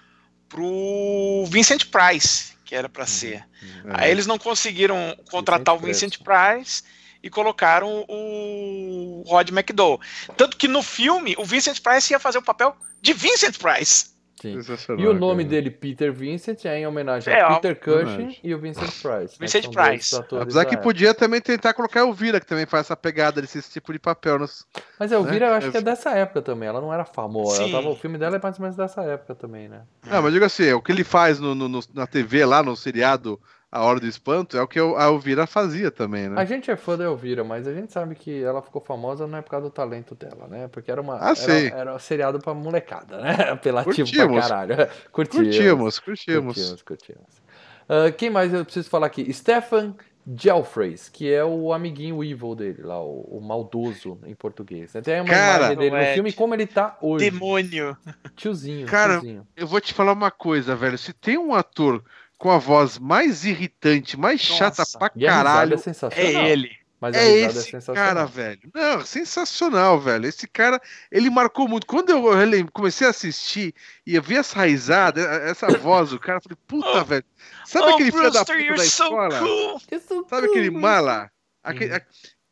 [0.48, 3.08] pro Vincent Price, que era para uhum.
[3.08, 3.44] ser.
[3.62, 3.92] Uhum.
[3.94, 4.96] Aí eles não conseguiram
[5.30, 6.82] contratar Vincent o Vincent Price
[7.22, 10.00] e colocaram o Rod McDowell.
[10.36, 14.13] Tanto que no filme, o Vincent Price ia fazer o papel de Vincent Price.
[14.44, 14.96] Sim.
[14.98, 15.56] E o nome cara.
[15.56, 19.40] dele, Peter Vincent, é em homenagem é, a Peter Cushing e o Vincent Price.
[19.40, 20.16] Né, Vincent Price.
[20.40, 23.92] Apesar que podia também tentar colocar o Vira, que também faz essa pegada desse tipo
[23.92, 24.38] de papel.
[24.38, 24.66] Nos,
[24.98, 25.52] mas é, o Vira né?
[25.52, 26.68] eu acho que é dessa época também.
[26.68, 27.68] Ela não era famosa.
[27.70, 29.82] Tava, o filme dela é mais ou menos dessa época também, né?
[30.06, 33.40] Não, mas diga assim, o que ele faz no, no, na TV lá, no seriado
[33.74, 36.40] a Hora do Espanto é o que a Elvira fazia também, né?
[36.40, 39.36] A gente é fã da Elvira, mas a gente sabe que ela ficou famosa não
[39.36, 40.68] é por causa do talento dela, né?
[40.68, 41.16] Porque era uma.
[41.16, 43.34] Ah, era, era um seriado pra molecada, né?
[43.50, 44.46] Apelativo curtimos.
[44.46, 44.76] pra caralho.
[45.10, 45.56] Curtimos.
[45.56, 46.54] Curtimos, curtimos.
[46.54, 47.44] curtimos, curtimos.
[47.88, 49.30] Uh, quem mais eu preciso falar aqui?
[49.32, 49.94] Stefan
[50.24, 54.92] Gelfreys, que é o amiguinho evil dele, lá, o, o maldoso em português.
[55.02, 56.14] Tem uma Cara, imagem dele no é.
[56.14, 57.28] filme como ele tá hoje.
[57.28, 57.96] Demônio.
[58.36, 58.86] Tiozinho.
[58.86, 59.46] Cara, tiozinho.
[59.56, 60.96] eu vou te falar uma coisa, velho.
[60.96, 62.02] Se tem um ator
[62.44, 64.58] com a voz mais irritante, mais Nossa.
[64.58, 65.80] chata pra caralho.
[66.14, 66.70] É, é ele.
[67.00, 68.60] Mas é esse é cara, velho.
[68.74, 70.26] Não, sensacional, velho.
[70.26, 70.78] Esse cara,
[71.10, 71.86] ele marcou muito.
[71.86, 72.22] Quando eu
[72.70, 73.74] comecei a assistir
[74.06, 77.24] e eu vi essa risada, essa voz do cara, eu falei, puta, oh, velho.
[77.64, 79.38] Sabe oh, aquele filho da puta da escola?
[79.38, 80.26] So cool.
[80.28, 81.30] Sabe aquele mala?
[81.62, 82.00] Aquele, hum.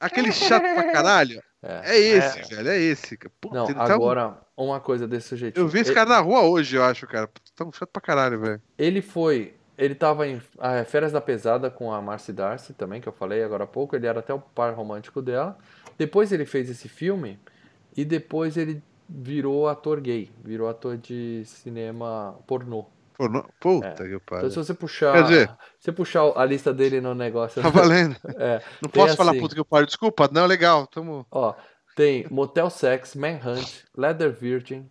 [0.01, 1.43] aquele chato pra caralho?
[1.63, 2.43] É, é esse, é.
[2.45, 3.19] velho, é esse.
[3.43, 4.43] Puta, Não, tá agora, tá...
[4.57, 5.61] uma coisa desse jeito.
[5.61, 5.97] Eu vi esse ele...
[5.97, 7.29] cara na rua hoje, eu acho, cara.
[7.55, 8.63] Tão chato pra caralho, velho.
[8.79, 13.09] Ele foi ele tava em ah, Férias da Pesada com a Marcy Darcy também, que
[13.09, 13.97] eu falei agora há pouco.
[13.97, 15.57] Ele era até o par romântico dela.
[15.99, 17.39] Depois ele fez esse filme
[17.97, 22.87] e depois ele virou ator gay, virou ator de cinema pornô.
[23.15, 23.45] Pornô?
[23.61, 23.95] Puta é.
[23.95, 24.49] que pariu.
[24.49, 25.49] Então se você puxar, Quer dizer,
[25.79, 27.63] se você puxar a lista dele no negócio...
[27.63, 28.17] Tá valendo.
[28.39, 31.27] É, não posso assim, falar puta que pariu, desculpa, não, legal, tamo...
[31.31, 31.55] Ó,
[31.95, 34.89] tem Motel Sex, Manhunt, Leather Virgin,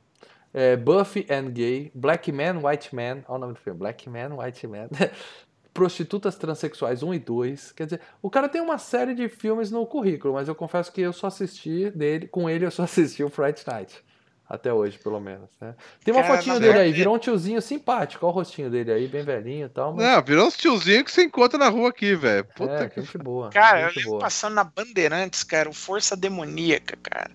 [0.53, 4.35] é, Buffy and Gay, Black Man, White Man, olha o nome do filme, Black Man,
[4.35, 4.89] White Man,
[5.73, 7.71] Prostitutas Transsexuais 1 e 2.
[7.71, 11.01] Quer dizer, o cara tem uma série de filmes no currículo, mas eu confesso que
[11.01, 14.03] eu só assisti dele, com ele eu só assisti o Fright Night.
[14.49, 15.49] Até hoje, pelo menos.
[15.61, 15.73] Né?
[16.03, 18.25] Tem uma cara, fotinho dele aí, virou um tiozinho simpático.
[18.25, 19.93] Olha o rostinho dele aí, bem velhinho e tal.
[19.93, 20.05] Mas...
[20.05, 22.43] Não, virou uns tiozinhos que você encontra na rua aqui, velho.
[22.53, 23.49] Puta é, que gente boa.
[23.49, 24.19] Cara, gente eu boa.
[24.19, 27.31] passando na Bandeirantes, cara, o Força Demoníaca, cara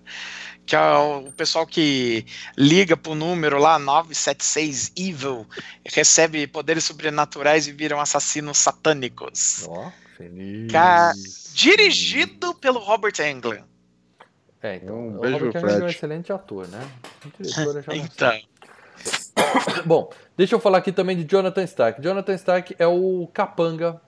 [0.67, 2.25] que é o pessoal que
[2.57, 5.47] liga pro número lá 976 Evil
[5.85, 9.65] recebe poderes sobrenaturais e viram assassinos satânicos.
[9.65, 11.53] Ó, oh, feliz.
[11.53, 13.63] dirigido pelo Robert Englund.
[14.61, 16.85] É, então, um o Robert Englund é um excelente ator, né?
[17.39, 18.37] Diretor, então.
[19.85, 22.01] Bom, deixa eu falar aqui também de Jonathan Stark.
[22.01, 24.01] Jonathan Stark é o capanga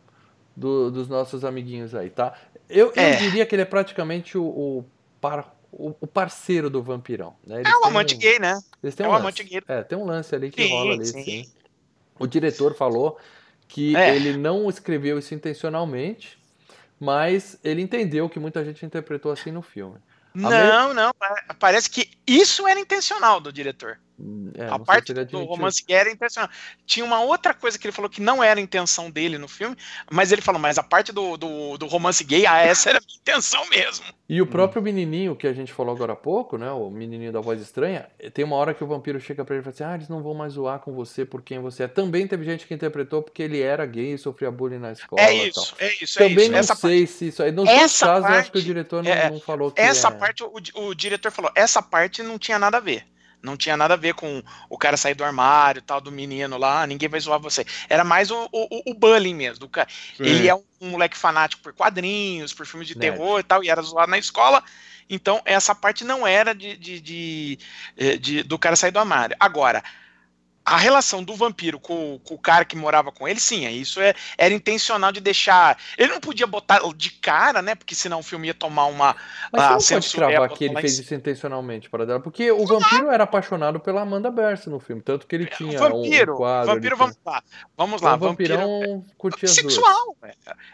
[0.58, 2.34] do, dos nossos amiguinhos aí, tá?
[2.70, 3.14] Eu, é.
[3.14, 4.86] eu diria que ele é praticamente o, o
[5.22, 7.36] par o, o parceiro do vampirão.
[7.46, 7.62] Né?
[7.62, 8.60] Eles é o amante um, gay, né?
[8.82, 9.24] Eles têm é um o lance.
[9.24, 9.62] amante gay.
[9.68, 11.24] É, tem um lance ali que sim, rola ali, sim.
[11.24, 11.52] sim.
[12.18, 13.18] O diretor falou
[13.68, 14.16] que é.
[14.16, 16.38] ele não escreveu isso intencionalmente,
[17.00, 19.98] mas ele entendeu que muita gente interpretou assim no filme.
[20.34, 21.12] Não, não.
[21.60, 24.00] Parece que isso era intencional do diretor.
[24.56, 26.50] É, a parte do romance gay era intencional.
[26.86, 29.76] Tinha uma outra coisa que ele falou que não era intenção dele no filme,
[30.12, 33.02] mas ele falou, mas a parte do, do, do romance gay, ah, essa era a
[33.02, 34.06] minha intenção mesmo.
[34.28, 37.40] E o próprio menininho que a gente falou agora há pouco, né, o menininho da
[37.40, 39.96] voz estranha, tem uma hora que o vampiro chega pra ele e fala assim, ah,
[39.96, 41.88] eles não vão mais zoar com você por quem você é.
[41.88, 45.22] Também teve gente que interpretou porque ele era gay e sofria bullying na escola.
[45.22, 46.52] É isso, é isso, é Também isso.
[46.52, 47.18] não essa sei parte...
[47.18, 49.40] se isso aí, nos essa casos parte, eu acho que o diretor não, é, não
[49.40, 50.12] falou que Essa é.
[50.12, 53.06] parte, o, o diretor falou, essa parte não tinha nada a ver.
[53.42, 56.86] Não tinha nada a ver com o cara sair do armário, tal, do menino lá,
[56.86, 57.66] ninguém vai zoar você.
[57.88, 59.60] Era mais o, o, o bullying mesmo.
[59.60, 59.88] Do cara.
[60.20, 63.18] Ele é um, um, moleque fanático por quadrinhos, por filmes de Nerd.
[63.18, 64.64] terror e tal, e era zoado na escola.
[65.10, 67.60] Então, essa parte não era de, de, de,
[67.98, 69.36] eh, de, do cara sair do armário.
[69.40, 69.84] Agora,
[70.70, 74.00] a relação do vampiro com, com, o cara que morava com ele, sim, é isso
[74.00, 75.78] é, era intencional de deixar.
[75.98, 77.74] Ele não podia botar de cara, né?
[77.74, 79.16] Porque senão o filme ia tomar uma.
[79.52, 83.10] Mas você não pode cravar que ele fez isso intencionalmente para dela, porque o vampiro
[83.10, 86.74] era apaixonado pela Amanda Berce no filme, tanto que ele tinha o vampiro, um quadro.
[86.76, 87.44] Vampiro, vamos lá,
[87.76, 88.16] vamos lá.
[88.16, 90.16] Um vampirão vampiro, curtia bissexual,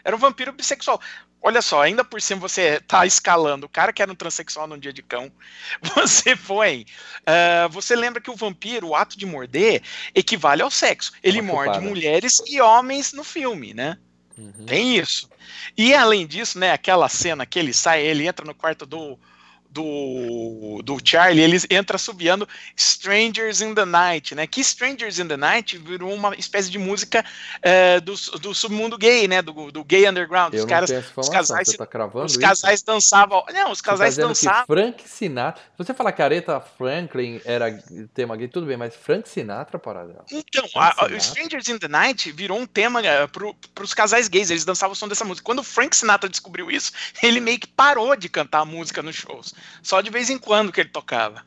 [0.04, 1.00] era um vampiro bissexual.
[1.46, 4.76] Olha só, ainda por cima você tá escalando o cara que era um transexual num
[4.76, 5.30] dia de cão.
[5.94, 6.84] Você foi.
[7.20, 9.80] Uh, você lembra que o vampiro, o ato de morder,
[10.12, 11.12] equivale ao sexo.
[11.22, 13.96] Ele morde mulheres e homens no filme, né?
[14.36, 14.66] Uhum.
[14.66, 15.30] Tem isso.
[15.76, 19.16] E além disso, né, aquela cena que ele sai, ele entra no quarto do
[19.76, 24.46] do, do Charlie, ele entra subiando Strangers in the Night, né?
[24.46, 27.22] Que Strangers in the Night virou uma espécie de música
[27.60, 29.42] é, do, do submundo gay, né?
[29.42, 30.54] Do, do gay underground.
[30.54, 31.86] Eu os caras, os casais, tá
[32.24, 32.86] os casais isso?
[32.86, 33.44] dançavam.
[33.52, 34.64] Não, os casais tá dançavam.
[34.66, 35.60] Frank Sinatra.
[35.62, 37.70] Se você falar que Aretha Franklin era
[38.14, 40.24] tema gay, tudo bem, mas Frank Sinatra, parada.
[40.32, 44.48] Então, a, a, Strangers in the Night virou um tema uh, pro, pros casais gays.
[44.48, 45.44] Eles dançavam o som dessa música.
[45.44, 49.14] Quando o Frank Sinatra descobriu isso, ele meio que parou de cantar a música nos
[49.14, 49.54] shows.
[49.82, 51.44] Só de vez em quando que ele tocava.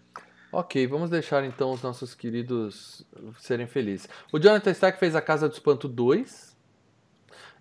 [0.51, 3.05] Ok, vamos deixar então os nossos queridos
[3.39, 4.09] serem felizes.
[4.31, 6.57] O Jonathan Stark fez A Casa do Espanto 2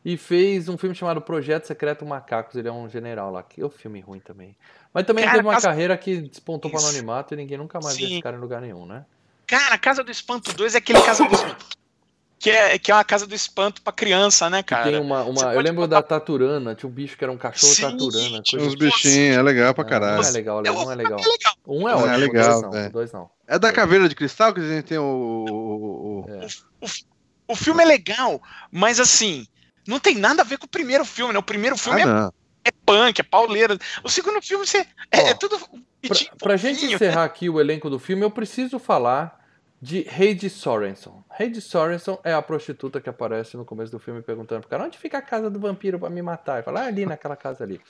[0.04, 2.56] e fez um filme chamado Projeto Secreto Macacos.
[2.56, 4.56] Ele é um general lá, que é um filme ruim também.
[4.92, 5.68] Mas também cara, teve uma casa...
[5.68, 8.06] carreira que despontou para anonimato e ninguém nunca mais Sim.
[8.06, 9.04] viu esse cara em lugar nenhum, né?
[9.46, 11.77] Cara, a Casa do Espanto 2 é aquele Casa do Espanto
[12.38, 14.84] que é, que é uma casa do espanto pra criança, né, cara?
[14.84, 15.96] tem uma, uma eu lembro botar...
[15.96, 18.42] da Taturana, tinha um bicho que era um cachorro Sim, Taturana.
[18.42, 20.22] Tinha uns bichinhos, é legal pra caralho.
[20.22, 21.20] Um é legal, legal, um é legal.
[21.66, 23.30] Um é ótimo, é legal, dois não, dois não.
[23.46, 25.02] É da caveira de cristal que a gente tem o...
[25.02, 26.46] O, o, é.
[26.80, 29.44] o, o filme é legal, mas assim,
[29.86, 31.38] não tem nada a ver com o primeiro filme, né?
[31.40, 32.30] O primeiro filme ah,
[32.64, 33.76] é, é punk, é pauleira.
[34.04, 35.58] O segundo filme você, é, Ó, é tudo...
[36.06, 39.37] Pra, pra gente encerrar aqui o elenco do filme, eu preciso falar
[39.80, 41.12] de Heidi Sorensen.
[41.38, 44.98] Heidi Sorensen é a prostituta que aparece no começo do filme perguntando pro cara onde
[44.98, 46.60] fica a casa do vampiro para me matar.
[46.60, 47.80] E fala, ah, ali naquela casa ali.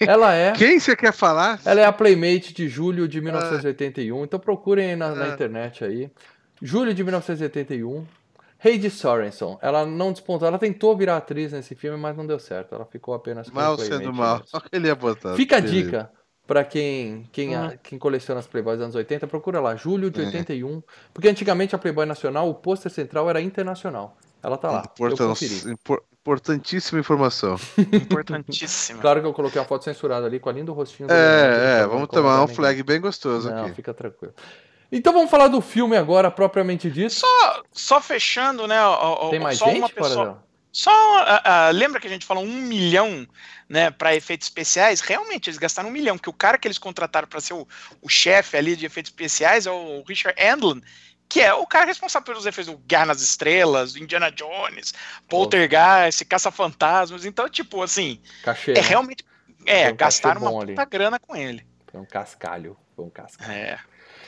[0.00, 0.52] Ela é.
[0.52, 1.60] Quem você quer falar?
[1.64, 4.20] Ela é a Playmate de julho de 1981.
[4.20, 4.24] Ah.
[4.24, 5.28] Então procurem na, na ah.
[5.28, 6.10] internet aí.
[6.62, 8.06] Julho de 1981.
[8.64, 12.74] Heidi Sorensen, ela não despontou, ela tentou virar atriz nesse filme, mas não deu certo.
[12.74, 14.42] Ela ficou apenas mal sendo mal.
[14.46, 15.36] Só que ele ia botar.
[15.36, 16.10] Fica a dica
[16.48, 17.76] para quem, quem, uhum.
[17.82, 20.66] quem coleciona as Playboys dos anos 80, procura lá, julho de 81.
[20.66, 20.82] Uhum.
[21.12, 24.16] Porque antigamente a Playboy Nacional, o pôster central era internacional.
[24.42, 24.82] Ela tá lá.
[24.94, 25.34] Importan
[25.70, 27.56] impor importantíssima informação.
[27.92, 28.98] Importantíssima.
[29.02, 31.10] claro que eu coloquei a foto censurada ali com a linda rostinho.
[31.10, 33.74] É, é, vamos tomar um flag bem gostoso Não, aqui.
[33.74, 34.32] fica tranquilo.
[34.90, 37.12] Então vamos falar do filme agora, propriamente dito.
[37.12, 38.82] Só, só fechando, né?
[38.82, 40.42] Ó, Tem mais só gente, uma pessoa.
[40.72, 43.26] Só uh, uh, lembra que a gente falou um milhão,
[43.68, 45.00] né, para efeitos especiais?
[45.00, 47.66] Realmente eles gastaram um milhão, porque o cara que eles contrataram para ser o,
[48.02, 50.82] o chefe ali de efeitos especiais é o Richard Andlin,
[51.28, 54.94] que é o cara responsável pelos efeitos do Guerra nas Estrelas, do Indiana Jones,
[55.28, 57.24] Poltergeist, Caça-Fantasmas.
[57.24, 58.80] Então, tipo, assim, Cachê, é né?
[58.80, 59.24] realmente.
[59.66, 60.72] É, Foi um gastaram uma ali.
[60.72, 61.66] puta grana com ele.
[61.90, 62.76] Foi um cascalho.
[62.96, 63.52] Foi um cascalho.
[63.52, 63.78] É.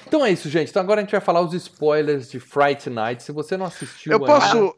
[0.06, 0.68] Então é isso, gente.
[0.70, 3.22] Então agora a gente vai falar os spoilers de Fright Night.
[3.22, 4.76] Se você não assistiu Eu ainda- posso.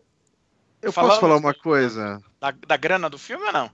[0.83, 2.21] Eu Falando- posso falar uma coisa?
[2.41, 3.71] Da, da grana do filme ou não?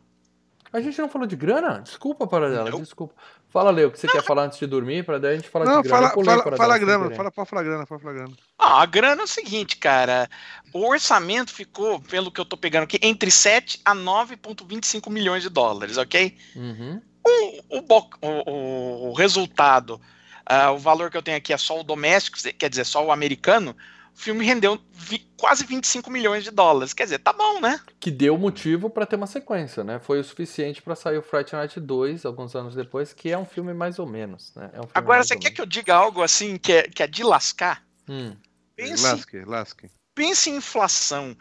[0.70, 1.80] A gente não falou de grana?
[1.80, 2.82] Desculpa, Paradela, Não.
[2.82, 3.14] desculpa.
[3.48, 5.64] Fala, Leo, o que você quer falar antes de dormir, para daí a gente falar
[5.64, 6.10] Não, de grana.
[6.10, 8.32] fala, fala, fala sem grana, fala, pode falar grana, pode falar grana.
[8.58, 10.28] Ah, a grana é o seguinte, cara.
[10.74, 15.48] O orçamento ficou, pelo que eu tô pegando aqui, entre 7 a 9,25 milhões de
[15.48, 16.36] dólares, ok?
[16.54, 17.00] Uhum.
[17.26, 17.84] O, o,
[18.20, 19.98] o- o- resultado,
[20.44, 23.10] ah, o valor que eu tenho aqui é só o doméstico, quer dizer, só o
[23.10, 23.74] americano.
[24.18, 26.92] O filme rendeu vi- quase 25 milhões de dólares.
[26.92, 27.80] Quer dizer, tá bom, né?
[28.00, 30.00] Que deu motivo pra ter uma sequência, né?
[30.00, 33.44] Foi o suficiente pra sair o Fright Night 2, alguns anos depois, que é um
[33.46, 34.70] filme mais ou menos, né?
[34.72, 37.06] É um filme Agora, você quer que eu diga algo assim que é, que é
[37.06, 37.84] de lascar?
[38.08, 38.34] Hum.
[38.74, 39.90] Pense, Lasque, lasque.
[40.16, 41.36] pense em inflação.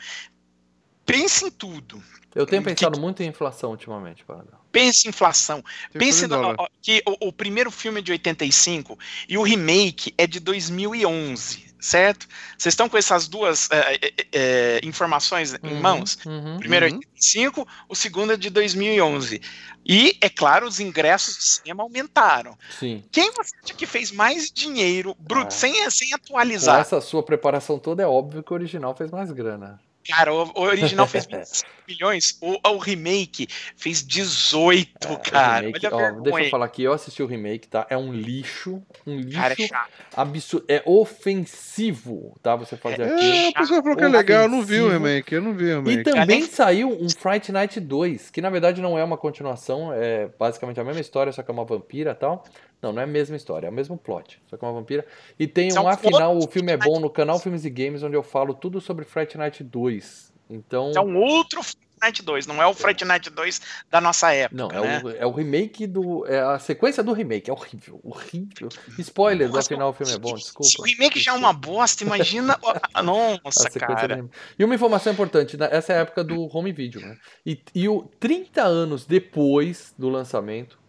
[1.06, 2.02] Pense em tudo.
[2.36, 4.60] Eu tenho Que- pensado muito em inflação ultimamente, Paradela.
[4.72, 5.64] Pense em inflação.
[5.92, 10.14] Tem Pense que no- que o, o primeiro filme é de 85 e o remake
[10.18, 12.28] é de 2011, certo?
[12.58, 14.00] Vocês estão com essas duas é,
[14.32, 16.18] é, informações em Uhum, mãos?
[16.26, 16.56] uhum.
[16.56, 17.00] O primeiro é Uhum.
[17.00, 19.42] de 85, o segundo é de 2011.
[19.86, 22.58] E, é claro, os ingressos do cinema aumentaram.
[22.80, 23.04] Sim.
[23.12, 25.52] Quem você acha que fez mais dinheiro, bruto, Ah.
[25.52, 26.80] sem, sem Com atualizar?
[26.82, 29.80] essa sua preparação toda, é óbvio que o original fez mais grana.
[30.08, 35.66] Cara, o, o original fez 25 milhões, o, o remake fez 18, É, cara.
[35.68, 37.86] remake- ó, deixa eu falar aqui, eu assisti o remake, tá?
[37.90, 39.90] É um lixo, um lixo Cara, é chato.
[40.16, 42.56] absurdo, é ofensivo, tá?
[42.56, 43.20] Você fazer aquilo.
[43.34, 45.66] É, a pessoa falou que é legal, eu não vi o remake, eu não vi
[45.66, 46.04] o E remake.
[46.04, 50.28] também nem- saiu um Fright Night 2, que na verdade não é uma continuação, é
[50.40, 52.44] basicamente a mesma história, só que é uma vampira e tal.
[52.82, 55.06] Não, não é a mesma história, é o mesmo plot, só que é uma vampira.
[55.40, 58.16] E tem São um Afinal, o filme é bom no canal Filmes e Games, onde
[58.16, 60.34] eu falo tudo sobre Fright Night 2.
[60.50, 60.92] Então.
[60.96, 64.56] É um outro Fright Night 2, não é o Fright Night 2 da nossa época.
[64.56, 65.02] Não, é, né?
[65.04, 66.26] o, é o remake do.
[66.28, 67.50] É a sequência do remake.
[67.50, 68.70] É horrível, horrível.
[69.00, 70.82] Spoiler, do Mas, afinal o filme é bom, Se desculpa.
[70.82, 72.60] o remake já é uma bosta, imagina.
[73.04, 74.24] Nossa, cara.
[74.58, 75.68] E uma informação importante, né?
[75.72, 77.18] essa é a época do home video, né?
[77.44, 80.80] E, e o 30 anos depois do lançamento,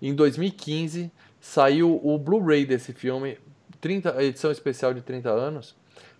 [0.00, 1.10] em 2015,
[1.40, 3.38] saiu o Blu-ray desse filme,
[3.80, 5.74] 30, a edição especial de 30 anos,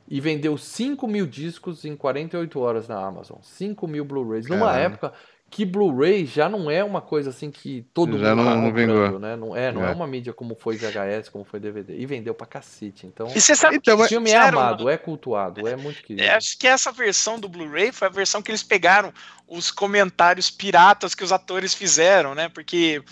[0.08, 3.38] e vendeu 5 mil discos em 48 horas na Amazon.
[3.42, 4.48] 5 mil Blu-rays.
[4.48, 5.12] Numa época
[5.50, 8.64] que Blu-ray já não é uma coisa assim que todo Já mundo não- tá não
[8.70, 9.36] comprando, né?
[9.36, 9.90] Não é, não é.
[9.90, 9.94] É.
[9.94, 11.96] uma mídia como foi VHS, como foi DVD.
[11.98, 13.06] E vendeu pra cacete.
[13.06, 16.22] Então, E você sabe Então, o filme é amado, é cultuado, é muito querido.
[16.22, 19.12] É, acho que essa versão do Blu-ray foi a versão que eles pegaram
[19.48, 22.48] os comentários piratas que os atores fizeram, né?
[22.48, 23.02] Porque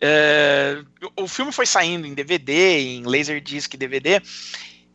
[0.00, 0.82] é,
[1.16, 4.20] o o filme foi saindo em DVD, em Laserdisc DVD,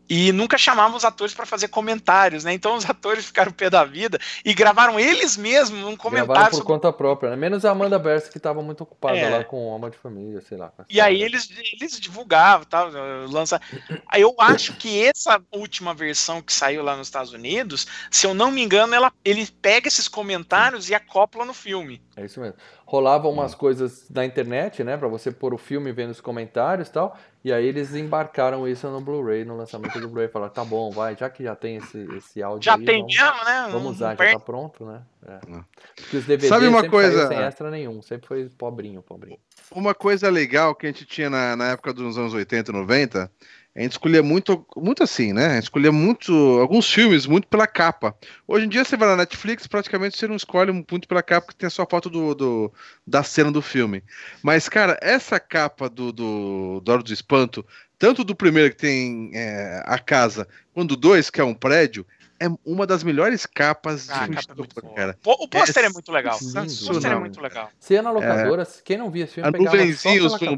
[0.09, 2.53] e nunca chamavam os atores para fazer comentários, né?
[2.53, 6.57] Então os atores ficaram pé da vida e gravaram eles mesmos um Gravaram comentário por
[6.57, 7.35] sobre conta própria, né?
[7.35, 9.29] Menos a Amanda Berce, que estava muito ocupada É.
[9.29, 10.71] lá com Alma de Família, sei lá.
[10.89, 12.89] E aí eles, eles divulgavam, tal,
[13.29, 13.59] lança.
[14.07, 18.33] Aí eu acho que essa última versão que saiu lá nos Estados Unidos, se eu
[18.33, 22.01] não me engano, ela, ele pega esses comentários e acopla no filme.
[22.15, 22.55] É isso mesmo.
[22.89, 24.95] Rolavam umas coisas na internet, né?
[24.95, 27.17] Pra você pôr o filme vendo os comentários e tal.
[27.43, 30.29] E aí eles embarcaram isso no Blu-ray, no lançamento do Blu-ray.
[30.29, 33.15] Falaram, tá bom, vai, já que já tem esse, esse áudio Já aí, tem vamos,
[33.17, 33.67] mesmo, né?
[33.73, 35.01] vamos usar, já tá pronto, né?
[35.27, 35.39] É.
[35.49, 35.65] Não.
[35.97, 38.01] Porque os DVDs Sabe uma sempre coisa- sem extra nenhum.
[38.01, 39.37] Sempre foi pobrinho, pobrinho.
[39.69, 43.29] Uma coisa legal que a gente tinha na, na época dos anos 80 e 90,
[43.77, 45.45] a gente escolhia muito, muito assim, né?
[45.45, 48.17] A gente escolhia muito, alguns filmes muito pela capa.
[48.47, 51.59] Hoje em dia você vai na Netflix, praticamente você não escolhe muito pela capa, porque
[51.59, 52.73] tem só a foto do, do-
[53.05, 54.03] da cena do filme.
[54.41, 57.63] Mas, cara, essa capa do, do, do Hora do Espanto,
[57.99, 62.03] tanto do primeiro que tem é, a casa, quanto do dois, que é um prédio,
[62.39, 65.17] é uma das melhores capas Ah, de capa é cara.
[65.23, 66.35] O pôster é, É muito legal.
[66.35, 66.93] O sensacional.
[66.93, 67.71] pôster é muito legal.
[67.79, 70.57] Você ia na locadora, quem não via esse filme, A pegava só pela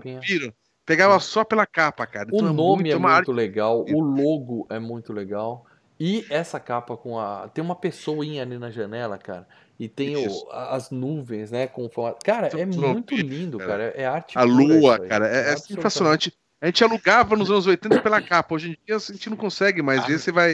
[0.90, 2.30] pegava só pela capa, cara.
[2.32, 5.66] O Então nome muito- é muito legal, o logo é muito legal.
[6.00, 7.48] E essa capa com a.
[7.54, 9.48] Tem uma pessoinha ali na janela, cara.
[9.80, 11.68] E tem o- as nuvens, né?
[11.68, 12.26] Com formato.
[12.26, 13.94] Cara, é Muito lindo, cara.
[13.96, 15.76] É arte A lua, cara, é, é Absolutamente.
[15.76, 16.14] sensacional.
[16.62, 18.56] A gente, alugava nos anos 80 pela capa.
[18.56, 20.20] Hoje em dia a gente não consegue mais Ah, ver.
[20.20, 20.54] Você vai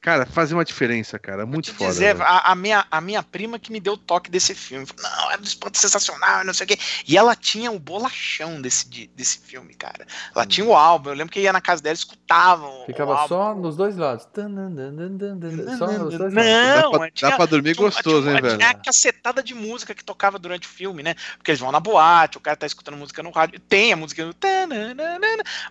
[0.00, 1.44] Cara, fazia uma diferença, cara.
[1.44, 1.90] Muito foda.
[1.90, 4.86] Dizer, a, a, minha, a minha prima que me deu o toque desse filme.
[4.86, 6.78] Falou, não, é do espanto sensacional, não sei o quê.
[7.06, 10.06] E ela tinha o bolachão desse, desse filme, cara.
[10.32, 10.48] Ela hum.
[10.48, 11.10] tinha o álbum.
[11.10, 12.70] Eu lembro que ia na casa dela e escutava.
[12.86, 14.28] Ficava só nos dois lados.
[15.76, 16.90] Só nos dois não, lados.
[16.90, 18.56] Dá, pra, dá pra dormir tinha, gostoso, tinha, hein, velho?
[18.56, 21.16] Tinha a cacetada de música que tocava durante o filme, né?
[21.36, 23.58] Porque eles vão na boate, o cara tá escutando música no rádio.
[23.58, 24.32] Tem a música no.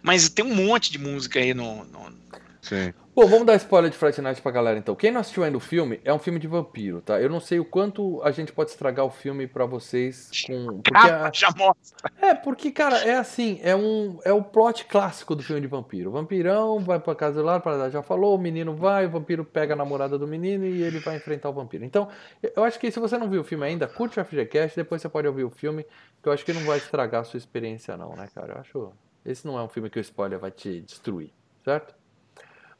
[0.03, 2.26] Mas tem um monte de música aí no, no
[2.67, 2.93] Sim.
[3.15, 4.93] Bom, vamos dar spoiler de Fright Night pra galera então.
[4.93, 7.19] Quem não assistiu ainda o filme, é um filme de vampiro, tá?
[7.19, 10.81] Eu não sei o quanto a gente pode estragar o filme para vocês com.
[10.83, 12.11] Porque ah, já mostra.
[12.21, 14.19] É, porque, cara, é assim, é um.
[14.23, 16.09] É o plot clássico do filme de vampiro.
[16.11, 19.43] O vampirão vai pra casa do lado, para já falou, o menino vai, o vampiro
[19.43, 21.83] pega a namorada do menino e ele vai enfrentar o vampiro.
[21.83, 22.09] Então,
[22.55, 25.09] eu acho que se você não viu o filme ainda, curte o FGCast, depois você
[25.09, 25.87] pode ouvir o filme,
[26.21, 28.53] que eu acho que não vai estragar a sua experiência, não, né, cara?
[28.53, 28.91] Eu acho.
[29.25, 31.31] Esse não é um filme que o spoiler vai te destruir,
[31.63, 31.95] certo?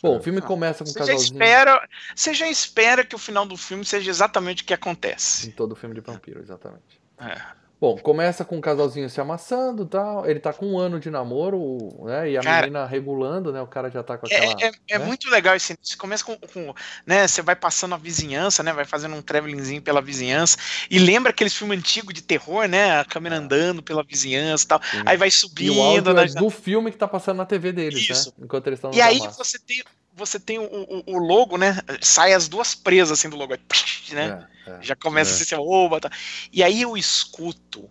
[0.01, 1.19] Bom, o filme começa com um casalzinho.
[1.19, 5.47] Já espera, você já espera que o final do filme seja exatamente o que acontece.
[5.47, 7.01] Em todo filme de vampiro, exatamente.
[7.19, 7.41] É.
[7.79, 10.27] Bom, começa com um casalzinho se amassando e tal.
[10.27, 12.31] Ele tá com um ano de namoro, né?
[12.31, 13.61] E a cara, menina regulando, né?
[13.61, 14.55] O cara já tá com aquela.
[14.59, 15.05] É, é, é né?
[15.05, 15.77] muito legal esse.
[15.79, 16.73] Você começa com, com,
[17.05, 17.27] né?
[17.27, 18.73] Você vai passando a vizinhança, né?
[18.73, 20.57] Vai fazendo um travelingzinho pela vizinhança.
[20.89, 22.99] E lembra aqueles filmes antigos de terror, né?
[22.99, 23.37] A câmera é.
[23.37, 24.81] andando pela vizinhança e tal.
[24.81, 25.03] Sim.
[25.05, 25.73] Aí vai subindo.
[25.73, 26.23] E o áudio né?
[26.23, 28.33] é do filme que tá passando na TV deles, Isso.
[28.39, 28.45] né?
[28.45, 29.83] Enquanto eles estão E aí você tem
[30.17, 31.77] você tem o, o, o, logo, né?
[32.01, 33.53] Sai as duas presas assim do logo,
[34.11, 34.47] né?
[34.65, 35.33] É, é, já começa é.
[35.43, 36.09] a ser oba, tá.
[36.51, 37.87] E aí eu escuto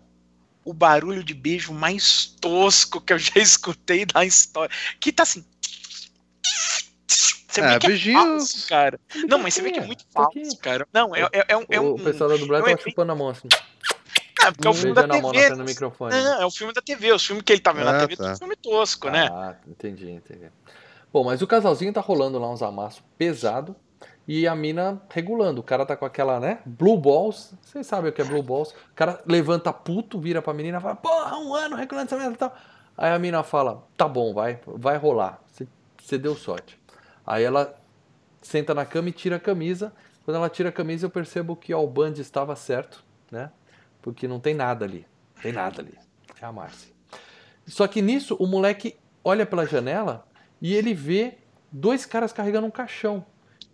[0.65, 4.75] o barulho de beijo mais tosco que eu já escutei da história.
[4.99, 5.45] Que tá assim.
[7.07, 8.99] Você é, vê que é falso, cara.
[9.27, 10.85] Não, mas você vê que é muito falso, cara.
[10.93, 11.93] Não, é, é, é, é um.
[11.93, 13.47] O pessoal da dublagem tá chupando a mão assim.
[14.43, 15.49] É, porque é o filme da TV.
[15.55, 16.11] No microfone.
[16.11, 17.13] Não, é o filme da TV.
[17.13, 18.29] O filme que ele tá vendo ah, na TV tá.
[18.29, 19.29] é um filme tosco, ah, né?
[19.31, 20.51] Ah, entendi, entendi.
[21.11, 23.75] Bom, mas o casalzinho tá rolando lá uns amassos pesado
[24.27, 25.61] e a mina regulando.
[25.61, 26.59] O cara tá com aquela, né?
[26.65, 27.53] Blue balls.
[27.61, 28.71] Vocês sabem o que é blue balls.
[28.71, 32.33] O cara levanta puto, vira pra menina e fala: Porra, um ano regulando essa merda
[32.33, 32.55] e tal.
[32.97, 35.41] Aí a mina fala: Tá bom, vai, vai rolar.
[35.97, 36.79] Você deu sorte.
[37.25, 37.73] Aí ela
[38.41, 39.93] senta na cama e tira a camisa.
[40.25, 43.49] Quando ela tira a camisa, eu percebo que o Band estava certo, né?
[44.01, 45.07] Porque não tem nada ali.
[45.41, 45.97] Tem nada ali.
[46.41, 46.93] É a Márcia.
[47.65, 50.25] Só que nisso, o moleque olha pela janela
[50.61, 51.35] e ele vê
[51.71, 53.25] dois caras carregando um caixão.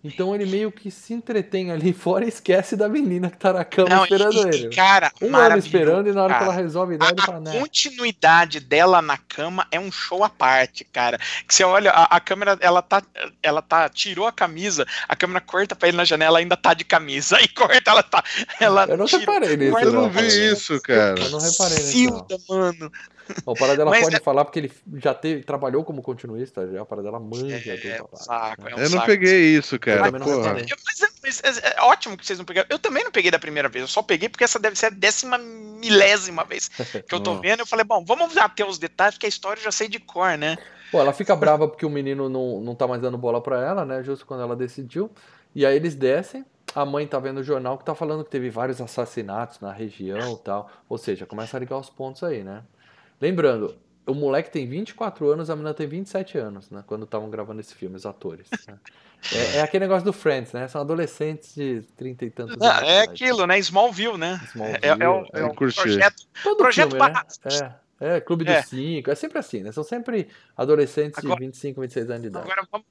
[0.03, 3.63] Então ele meio que se entretém ali fora e esquece da menina que tá na
[3.63, 4.75] cama não, esperando e, ele.
[4.75, 7.49] Cara, um ano esperando e na hora cara, que ela resolve dar, a, ele fala,
[7.49, 11.17] A continuidade dela na cama é um show à parte, cara.
[11.47, 13.01] Que você olha, a, a, câmera, ela tá,
[13.41, 16.83] ela tá, tirou a camisa, a câmera corta pra ele na janela, ainda tá de
[16.83, 17.37] camisa.
[17.43, 18.21] Aí corta, ela tá.
[18.59, 19.79] Ela eu não tira, reparei nisso.
[19.79, 21.17] Eu não vi isso, cara.
[21.17, 22.27] Eu não reparei nisso.
[22.49, 22.91] mano.
[23.45, 24.19] O Paradela Mas pode é...
[24.19, 26.81] falar porque ele já teve, trabalhou como continuista, já.
[26.81, 29.05] O Paradela manja é, é um saco, é um Eu não saco.
[29.05, 30.11] peguei isso, cara.
[30.11, 32.67] Mas, mas, mas, é, é, ótimo que vocês não pegaram.
[32.69, 34.89] Eu também não peguei da primeira vez, eu só peguei porque essa deve ser a
[34.89, 36.69] décima milésima vez
[37.07, 37.61] que eu tô vendo.
[37.61, 40.37] Eu falei, bom, vamos ter os detalhes, porque a história eu já sei de cor,
[40.37, 40.57] né?
[40.91, 43.85] Pô, ela fica brava porque o menino não, não tá mais dando bola pra ela,
[43.85, 44.03] né?
[44.03, 45.09] Justo quando ela decidiu.
[45.55, 46.45] E aí eles descem,
[46.75, 50.33] a mãe tá vendo o jornal que tá falando que teve vários assassinatos na região
[50.33, 50.69] e tal.
[50.89, 52.63] Ou seja, começa a ligar os pontos aí, né?
[53.23, 53.73] Lembrando,
[54.05, 56.83] o moleque tem 24 anos, a menina tem 27 anos, né?
[56.85, 58.49] Quando estavam gravando esse filme, os atores.
[58.67, 58.77] Né?
[59.33, 60.67] É, é, aquele negócio do Friends, né?
[60.67, 62.83] São adolescentes de 30 e tantos anos.
[62.83, 63.57] É aquilo, né?
[63.59, 64.41] Smallville, né?
[64.49, 66.23] Smallville, é, é, o, é o projeto.
[66.43, 67.73] Todo projeto filme, né?
[68.01, 69.13] É, é, Clube dos 5, é.
[69.13, 69.71] é sempre assim, né?
[69.71, 72.51] São sempre adolescentes agora, de 25, 26 anos de idade.
[72.51, 72.85] Agora vamos,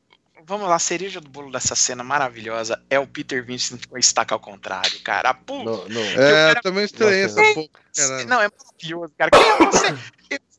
[0.47, 4.01] vamos lá, a cereja do bolo dessa cena maravilhosa é o Peter Vincent com a
[4.01, 5.35] estaca ao contrário, cara.
[5.35, 6.03] Pô, não, não.
[6.03, 8.25] É, eu também estranhei essa porra.
[8.27, 9.31] Não, é maravilhoso, cara.
[9.31, 10.13] Quem é você?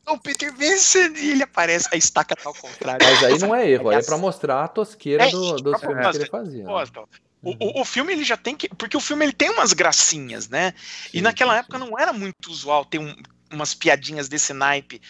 [0.06, 3.06] o Peter Vincent e ele aparece, a estaca tá ao contrário.
[3.06, 6.10] Mas aí não é erro, aí é pra mostrar a tosqueira é, do, dos filmes
[6.10, 6.64] que ele fazia.
[6.64, 6.70] Né?
[7.42, 8.68] O, o, o, filme ele já tem que.
[8.70, 10.72] Porque o filme ele tem umas gracinhas, né?
[10.76, 11.84] Sim, e naquela sim, época sim.
[11.84, 13.14] não era muito usual ter um,
[13.50, 15.00] umas piadinhas desse naipe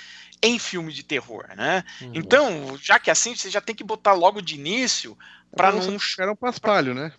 [0.45, 1.85] em filme de terror, né?
[2.01, 2.13] Uhum.
[2.15, 5.17] Então, já que é assim, você já tem que botar logo de início
[5.55, 5.97] para não.
[6.19, 7.13] Era um paspalho, né?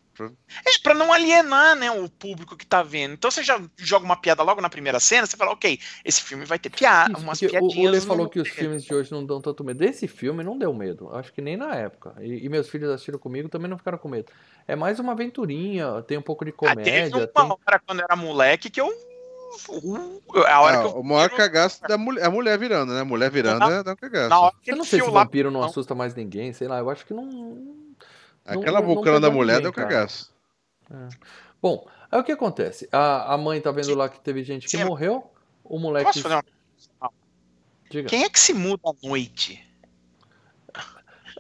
[0.66, 3.14] É, pra não alienar, né, o público que tá vendo.
[3.14, 6.46] Então você já joga uma piada logo na primeira cena, você fala, ok, esse filme
[6.46, 7.76] vai ter piada, umas piadinhas.
[7.76, 9.84] O Lê falou que os filmes de hoje não dão tanto medo.
[9.84, 12.16] Esse filme não deu medo, acho que nem na época.
[12.22, 14.32] E, e, meus filhos assistiram comigo também não ficaram com medo.
[14.66, 16.82] É mais uma aventurinha, tem um pouco de comédia.
[16.82, 17.58] Ah, teve uma tem...
[17.68, 19.15] hora quando eu era moleque que eu
[20.48, 21.00] a hora que eu...
[21.00, 23.02] O maior cagaço da mulher, a mulher virando, né?
[23.02, 24.30] A mulher virando na, é da cagaço.
[24.30, 26.80] Na hora que eu não sei se o vampiro não assusta mais ninguém, sei lá,
[26.80, 27.86] eu acho que não.
[28.46, 30.34] Aquela não, bocana da mulher ninguém, deu cagaço.
[30.92, 31.10] É.
[31.62, 32.88] Bom, aí o que acontece?
[32.92, 34.86] A, a mãe tá vendo lá que teve gente que Sim.
[34.86, 35.32] morreu,
[35.64, 36.06] o moleque.
[36.06, 36.44] Posso fazer
[37.02, 37.12] uma...
[37.90, 38.10] Diga.
[38.10, 39.64] Quem é que se muda à noite?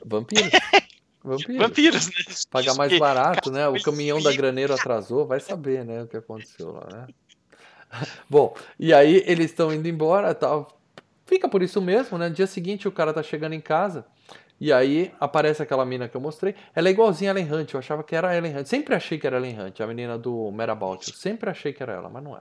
[0.05, 0.49] Vampiro.
[1.25, 1.57] Vampiros.
[1.57, 2.13] Vampiros, né?
[2.51, 3.67] Pagar mais que- barato, né?
[3.67, 6.03] O caminhão da graneiro atrasou, vai saber, né?
[6.03, 7.07] O que aconteceu lá, né?
[8.29, 10.79] Bom, e aí eles estão indo embora tal.
[11.25, 12.29] Fica por isso mesmo, né?
[12.29, 14.05] No dia seguinte o cara tá chegando em casa.
[14.59, 16.55] E aí aparece aquela mina que eu mostrei.
[16.73, 17.73] Ela é igualzinha a Ellen Hunt.
[17.73, 18.67] Eu achava que era a Ellen Hunt.
[18.67, 21.09] Sempre achei que era a Ellen Hunt, a menina do Merabout.
[21.09, 22.39] Eu sempre achei que era ela, mas não é.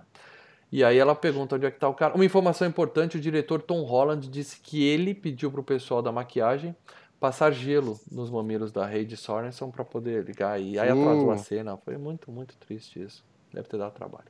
[0.71, 2.15] E aí ela pergunta onde é que tá o cara.
[2.15, 6.75] Uma informação importante, o diretor Tom Holland disse que ele pediu pro pessoal da maquiagem
[7.19, 10.61] passar gelo nos mamilos da Heidi Sorensen para poder ligar.
[10.61, 11.39] E aí atrasou a Uh.
[11.39, 11.77] cena.
[11.79, 13.25] Foi muito, muito triste isso.
[13.53, 14.27] Deve ter dado trabalho.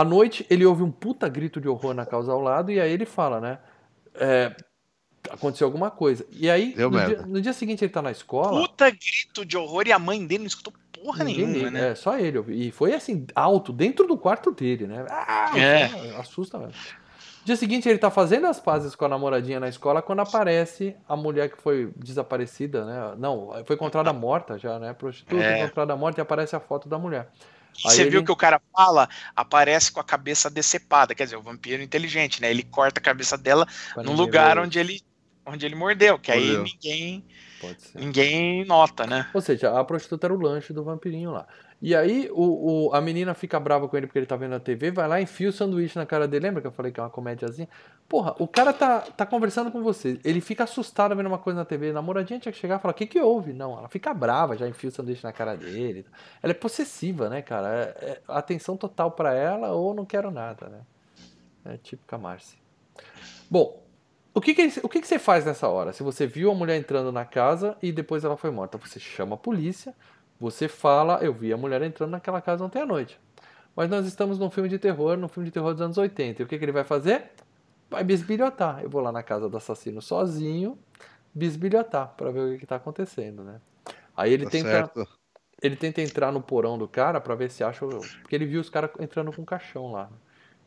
[0.00, 2.90] À noite, ele ouve um puta grito de horror na casa ao lado, e aí
[2.90, 3.58] ele fala, né?
[4.14, 4.54] é,
[5.30, 6.26] aconteceu alguma coisa.
[6.30, 8.60] E aí, no dia, no dia seguinte, ele tá na escola.
[8.60, 11.90] Puta grito de horror e a mãe dele não escutou porra nenhuma, né?
[11.90, 12.38] É, só ele.
[12.38, 12.54] ouviu.
[12.54, 15.04] E foi assim, alto, dentro do quarto dele, né?
[15.08, 16.16] Ah, É.
[16.18, 16.74] Assusta mesmo.
[17.44, 21.16] Dia seguinte, ele tá fazendo as pazes com a namoradinha na escola quando aparece a
[21.16, 23.14] mulher que foi desaparecida, né?
[23.18, 24.92] Não, foi encontrada morta já, né?
[24.92, 25.62] Prostituta É.
[25.62, 27.30] encontrada morta e aparece a foto da mulher.
[27.84, 31.36] Aí você ele- viu que o cara fala, aparece com a cabeça decepada, quer dizer,
[31.36, 32.50] o vampiro inteligente, né?
[32.50, 35.00] Ele corta a cabeça dela pra no ninguém lugar onde ele,
[35.46, 36.62] onde ele mordeu, que aí Mordeu.
[36.64, 37.24] ninguém,
[37.60, 37.98] Pode ser.
[37.98, 39.26] ninguém nota, né?
[39.32, 41.46] Ou seja, a prostituta era o lanche do vampirinho lá.
[41.82, 44.60] E aí o, o- a menina fica brava com ele porque ele tá vendo a
[44.60, 46.46] TV, vai lá e enfia o sanduíche na cara dele.
[46.46, 47.68] Lembra que eu falei que é uma comédiazinha?
[48.06, 50.20] Porra, o cara tá, tá conversando com você.
[50.22, 51.90] Ele fica assustado vendo uma coisa na TV.
[51.90, 53.52] A namoradinha tinha que chegar e falar: O que que houve?
[53.54, 56.04] Não, ela fica brava, já enfia o sanduíche na cara dele.
[56.42, 57.68] Ela é possessiva, né, cara?
[57.98, 60.80] É, é atenção total pra ela ou não quero nada, né?
[61.64, 62.58] É típica Marcy.
[63.50, 63.82] Bom,
[64.34, 65.92] o que que, o que que você faz nessa hora?
[65.92, 69.34] Se você viu a mulher entrando na casa e depois ela foi morta, você chama
[69.34, 69.94] a polícia,
[70.40, 73.20] você fala, eu vi a mulher entrando naquela casa ontem à noite.
[73.76, 76.42] Mas nós estamos num filme de terror, num filme de terror dos anos 80.
[76.42, 77.30] E o que, que ele vai fazer?
[77.90, 78.80] Vai bisbilhotar.
[78.82, 80.78] Eu vou lá na casa do assassino sozinho,
[81.34, 83.60] bisbilhotar, pra ver o que, que tá acontecendo, né?
[84.16, 85.08] Aí ele Tá tenta, certo.
[85.62, 87.84] ele tenta entrar no porão do cara pra ver se acha.
[87.84, 90.08] o- Porque ele viu os caras entrando com um caixão lá.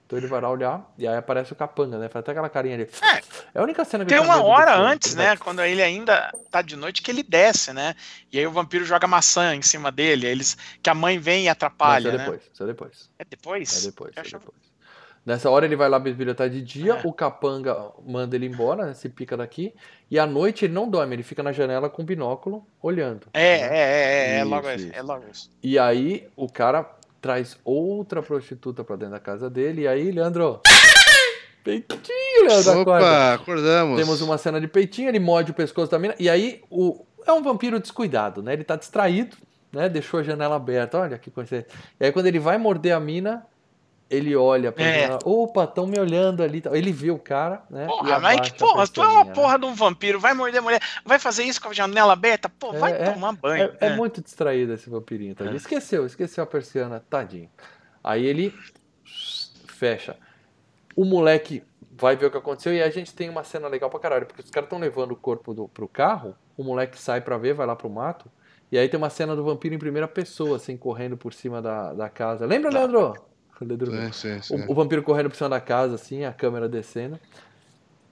[0.05, 2.07] Então ele vai lá olhar e aí aparece o capanga, né?
[2.09, 2.89] Faz até aquela carinha ali.
[3.53, 4.87] É a única cena que Tem uma hora filme.
[4.91, 5.35] antes, né?
[5.37, 7.95] Quando ele ainda tá de noite, que ele desce, né?
[8.31, 11.45] E aí o vampiro joga maçã em cima dele, eles que a mãe vem e
[11.45, 12.23] Não, atrapalha, isso é né?
[12.25, 13.09] depois, isso é depois.
[13.19, 13.77] É depois?
[13.83, 14.73] É depois, é achava- depois.
[15.25, 17.07] Nessa hora ele vai lá bisbilhotar de dia, É.
[17.07, 19.73] o capanga manda ele embora, né, se pica daqui,
[20.11, 23.27] e à noite ele não dorme, ele fica na janela com binóculo, olhando.
[23.33, 23.77] É, né?
[23.77, 24.89] é, é, é, é Isso, logo isso.
[24.93, 25.49] é logo isso.
[25.63, 26.85] E aí o cara
[27.23, 30.59] traz outra prostituta pra dentro da casa dele, e aí, Leandro...
[31.63, 33.05] Peitinho, Leandro, acorda.
[33.05, 33.97] Opa, acordamos.
[33.97, 37.05] Temos uma cena de peitinho, ele morde o pescoço da mina, e aí o...
[37.25, 38.51] é um vampiro descuidado, né?
[38.51, 39.37] Ele tá distraído,
[39.71, 39.87] né?
[39.87, 41.65] Deixou a janela aberta, olha que coisa.
[41.97, 43.45] E aí quando ele vai morder a mina,
[44.15, 45.01] ele olha pra É.
[45.01, 46.61] janela, opa, estão me olhando ali.
[46.71, 47.85] Ele vê o cara, né?
[47.87, 49.33] Porra, mas que abaixa a porra, tu é uma né?
[49.33, 52.47] porra de um vampiro, vai morder a mulher, vai fazer isso com a janela aberta?
[52.49, 53.63] Pô, É, vai é, tomar banho.
[53.79, 53.95] É, é né?
[53.95, 55.53] muito distraído esse vampirinho, tadinho.
[55.55, 55.57] É.
[55.57, 57.49] Esqueceu, esqueceu a persiana, tadinho.
[58.03, 58.53] Aí ele
[59.67, 60.15] fecha.
[60.95, 63.99] O moleque vai ver o que aconteceu e a gente tem uma cena legal pra
[63.99, 67.37] caralho, porque os caras estão levando o corpo do, pro carro, o moleque sai pra
[67.37, 68.29] ver, vai lá pro mato,
[68.71, 71.93] e aí tem uma cena do vampiro em primeira pessoa, assim, correndo por cima da,
[71.93, 72.45] da casa.
[72.45, 72.79] Lembra, Tá.
[72.79, 73.13] Leandro?
[73.61, 74.65] O Leandro Sim, sim, sim.
[74.67, 77.19] o, o vampiro correndo por cima da casa, assim, a câmera descendo.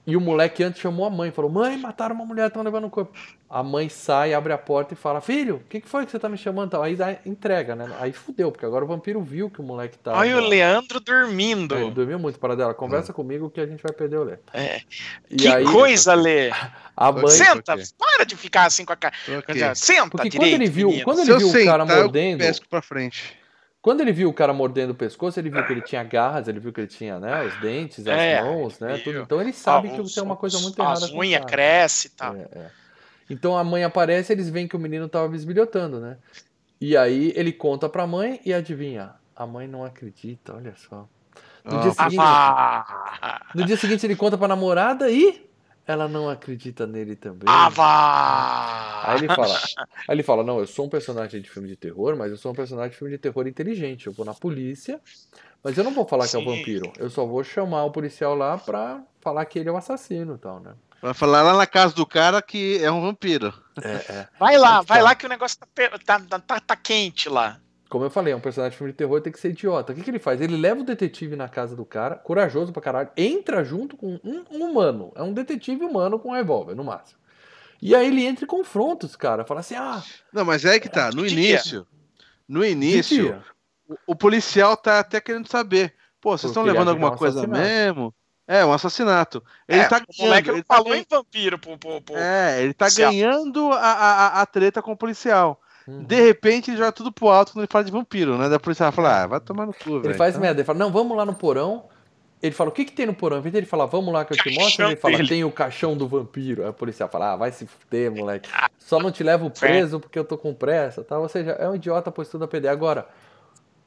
[0.04, 2.90] E o moleque antes chamou a mãe, falou: Mãe, mataram uma mulher, estão levando o
[2.90, 3.16] corpo.
[3.48, 6.18] A mãe sai, abre a porta e fala: Filho, o que, que foi que você
[6.18, 6.70] tá me chamando?
[6.70, 6.82] Tal.
[6.82, 7.88] Aí dá, entrega, né?
[8.00, 10.12] Aí fudeu, porque agora o vampiro viu que o moleque tá.
[10.18, 11.76] Olha o Leandro dormindo.
[11.76, 12.74] É, ele dormiu muito para dela.
[12.74, 14.38] Conversa comigo que a gente vai perder o Lê.
[14.52, 14.80] É.
[15.30, 16.50] E Que aí, coisa, Lê.
[16.96, 17.28] a mãe.
[17.28, 19.14] Senta, para de ficar assim com a cara.
[19.76, 21.04] Senta Porque quando direito, ele viu, menino.
[21.04, 23.40] quando ele eu viu o cara sentar, eu mordendo, pesco pra frente.
[23.82, 26.60] Quando ele viu o cara mordendo o pescoço, ele viu que ele tinha garras, ele
[26.60, 29.18] viu que ele tinha, né, os dentes, as É, mãos, né, tudo.
[29.18, 32.10] Então ele sabe Ah, que os- tem uma coisa muito As errada o unhas crescem
[32.10, 32.34] e tal.
[32.36, 32.70] É, é.
[33.28, 36.16] Então a mãe aparece, eles veem que o menino tava bisbilhotando, né?
[36.80, 39.14] E aí ele conta pra mãe e adivinha?
[39.34, 41.08] A mãe não acredita, olha só.
[41.64, 45.48] No, dia, Ah, seguinte, Ah, no dia seguinte ele conta pra namorada e
[45.86, 47.44] ela não acredita nele também.
[47.46, 49.02] ah, vá.
[49.04, 49.54] Aí ele fala,
[50.08, 52.52] aí ele fala, não, eu sou um personagem de filme de terror, mas eu sou
[52.52, 54.06] um personagem de filme de terror inteligente.
[54.06, 55.00] Eu vou na polícia,
[55.62, 56.56] mas eu não vou falar que é o Sim.
[56.56, 56.92] vampiro.
[56.98, 60.38] Eu só vou chamar o policial lá pra falar que ele é o assassino e
[60.38, 60.74] tal, né?
[61.00, 63.52] Vai falar lá na casa do cara que é um vampiro.
[63.82, 64.28] É, é.
[64.38, 65.04] Vai lá, vai tá.
[65.04, 67.58] lá que o negócio tá, tá, tá- tá quente lá.
[67.92, 69.92] Como eu falei, é um personagem de filme de terror, tem que ser idiota.
[69.92, 70.40] O que, que ele faz?
[70.40, 74.42] Ele leva o detetive na casa do cara, corajoso pra caralho, entra junto com um,
[74.50, 75.12] um humano.
[75.14, 77.20] É um detetive humano com um revólver, no máximo.
[77.82, 79.46] E aí ele entra e confronta os caras.
[79.46, 81.10] Fala assim, ah, Não, mas é aí que tá.
[81.10, 81.86] No início.
[82.48, 83.44] No início,
[83.86, 85.94] o, o policial tá até querendo saber.
[86.18, 88.14] Pô, vocês estão levando é alguma um coisa mesmo?
[88.48, 89.44] É, um assassinato.
[89.68, 90.56] Ele É, tá o moleque ganhando.
[90.56, 94.46] Ele falou em vampiro pro, pro, pro- é, ele tá ganhando a, a, a- a
[94.46, 95.60] treta com o policial.
[95.86, 96.04] Uhum.
[96.04, 98.48] De repente ele joga tudo pro alto quando ele fala de vampiro, né?
[98.48, 100.06] Da polícia fala, ah, vai tomar no cu, velho.
[100.06, 101.84] Ele faz Então, merda, ele fala, não, vamos lá no porão.
[102.42, 103.38] Ele fala, o que que tem no porão?
[103.38, 105.28] Em vez dele falar, vamos lá que eu te mostro, Caixão ele fala, dele.
[105.28, 106.62] tem o caixão do vampiro.
[106.64, 108.50] Aí o policial fala, ah, vai se fuder, moleque.
[108.78, 111.18] Só não te levo preso porque eu tô com pressa, tá?
[111.18, 112.68] Ou seja, é um idiota, pois tudo a perder.
[112.68, 113.06] Agora,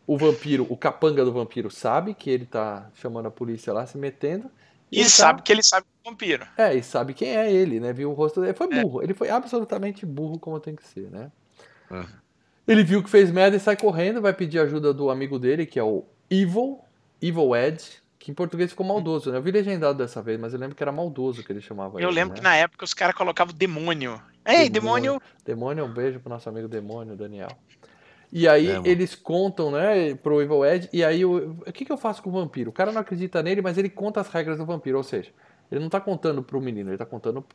[0.08, 3.98] o vampiro, o capanga do vampiro sabe que ele tá chamando a polícia lá, se
[3.98, 4.50] metendo.
[4.90, 6.48] E ele tá- sabe que ele sabe que é vampiro.
[6.58, 7.92] É, e sabe quem é ele, né?
[7.92, 8.52] Viu o rosto dele.
[8.52, 8.82] Ele foi É.
[8.82, 9.02] burro.
[9.04, 11.30] Ele foi absolutamente burro como tem que ser, né?
[11.92, 12.06] É.
[12.68, 15.80] Ele viu que fez merda e sai correndo, vai pedir ajuda do amigo dele, que
[15.80, 16.80] é o Evil,
[17.22, 17.84] Evil Ed,
[18.18, 19.38] que em português ficou maldoso, né?
[19.38, 22.10] Eu vi legendado dessa vez, mas eu lembro que era maldoso que ele chamava Eu
[22.10, 22.38] ele, lembro né?
[22.38, 24.20] que na época os caras colocavam demônio.
[24.44, 25.22] Ei, demônio.
[25.46, 27.50] Demônio, um beijo pro nosso amigo Demônio, Daniel.
[28.32, 31.92] E aí É, eles contam, né, pro Evil Ed, e aí o, o que, que
[31.92, 32.72] eu faço com o vampiro?
[32.72, 35.32] O cara não acredita nele, mas ele conta as regras do vampiro, ou seja,
[35.72, 37.46] ele não tá contando pro menino, ele tá contando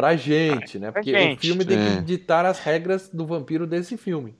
[0.00, 0.90] pra gente, né?
[0.90, 1.40] Porque o gente.
[1.40, 2.00] filme tem que É.
[2.00, 4.34] ditar as regras do vampiro desse filme.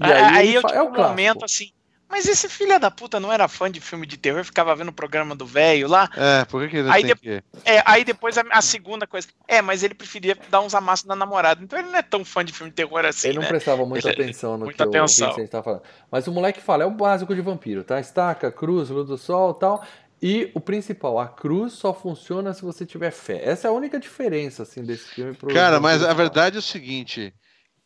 [0.00, 1.08] E Aí, aí eu tive é o um clássico.
[1.08, 1.70] momento assim.
[2.08, 4.92] Mas esse filho da puta não era fã de filme de terror, ficava vendo o
[4.92, 6.08] programa do velho lá.
[6.16, 7.42] É, por que, que ele Aí tem que.
[7.64, 9.26] É, aí depois a, a segunda coisa.
[9.48, 11.64] É, mas ele preferia dar uns amassos na namorada.
[11.64, 13.48] Então ele não é tão fã de filme de terror assim, Ele não né?
[13.48, 15.26] prestava muita Ele- atenção no muita que atenção.
[15.30, 15.82] o Vincent tá falando.
[16.08, 17.98] Mas o moleque fala, é o básico de vampiro, tá?
[17.98, 19.84] Estaca, cruz, luz do sol tal.
[20.28, 23.40] E o principal, a cruz só funciona se você tiver fé.
[23.44, 25.54] Essa é a única diferença, assim, desse filme pro.
[25.54, 27.32] Cara, mas a verdade é o seguinte: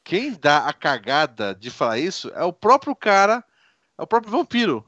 [0.03, 3.45] quem dá a cagada de falar isso é o próprio cara,
[3.99, 4.83] é o próprio vampiro.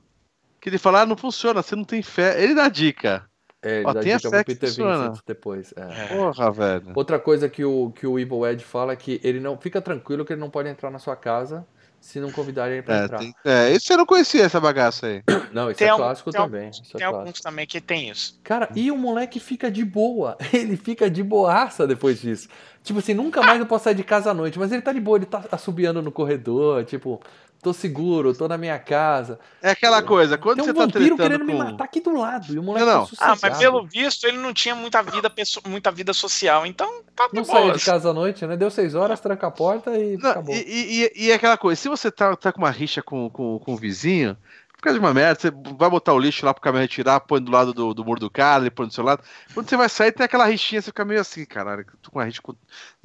[0.62, 2.42] Que ele fala, ah, não funciona, você não tem fé.
[2.42, 3.28] Ele dá dica.
[3.61, 4.70] É, ele Ó, dá tenha dica pro Peter.
[4.70, 5.74] Vincent depois.
[5.76, 6.16] é.
[6.16, 6.92] Porra, velho.
[6.94, 9.59] Outra coisa que o, que o Evil Ed fala é que ele não.
[9.59, 11.66] Fica tranquilo que ele não pode entrar na sua casa
[12.03, 13.18] se não convidarem ele pra É, entrar.
[13.18, 15.22] tem- é, esse eu não conhecia essa bagaça aí.
[15.53, 16.61] Não, isso Tem é clássico também.
[16.62, 17.18] alguns- isso é Tem clássico.
[17.18, 18.38] alguns também que tem isso.
[18.42, 20.36] Cara, e o moleque fica de boa.
[20.53, 22.48] Ele fica de boaça depois disso.
[22.82, 24.98] Tipo assim, nunca mais eu posso sair de casa à noite, mas ele tá de
[25.00, 27.20] boa, ele tá assobiando no corredor, tipo,
[27.63, 29.39] tô seguro, tô na minha casa.
[29.63, 32.13] É aquela coisa, quando Tem um você tá vampiro tretando querendo me matar aqui do
[32.19, 32.53] lado.
[32.53, 33.07] E o moleque Não, não.
[33.07, 36.67] tá Ah, mas pelo visto ele não tinha muita vida, pesso- muita vida social.
[36.67, 37.79] Então tá de Não boas.
[37.79, 38.57] de casa à noite, né?
[38.57, 40.55] Deu seis horas, tranca a porta e Não, acabou.
[40.55, 43.31] e, e, e- e é aquela coisa, se você tá, tá com uma rixa com,
[43.31, 44.37] com, com o vizinho,
[44.83, 47.53] fica de uma merda, você vai botar o lixo lá pro caminhão retirar, põe do
[47.53, 49.22] lado do, do muro do cara, ele põe do seu lado.
[49.55, 52.24] Quando você vai sair, tem aquela rixinha, você fica meio assim, caralho, tô com uma
[52.24, 52.53] rixa com,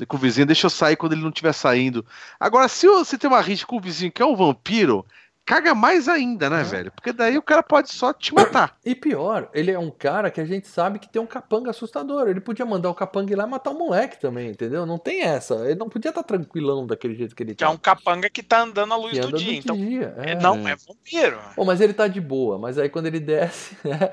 [0.07, 2.03] com o vizinho, deixa eu sair quando ele não estiver saindo.
[2.39, 5.05] Agora, se você tem uma rixa com o vizinho que é um vampiro,
[5.47, 6.91] caga mais ainda, né, velho?
[6.91, 8.77] Porque daí o cara pode só te matar.
[8.85, 12.27] E pior, ele é um cara que a gente sabe que tem um capanga assustador.
[12.27, 14.85] Ele podia mandar o capanga ir lá e matar o moleque também, entendeu?
[14.85, 15.55] Não tem essa.
[15.65, 17.73] Ele não podia estar tranquilão daquele jeito que ele Que é tá.
[17.73, 19.51] um capanga que tá andando à luz que do anda dia.
[19.53, 20.13] do Então dia.
[20.17, 20.35] é, é.
[20.35, 21.39] não é vampiro.
[21.55, 24.11] Pô, mas ele tá de boa, mas aí quando ele desce, né,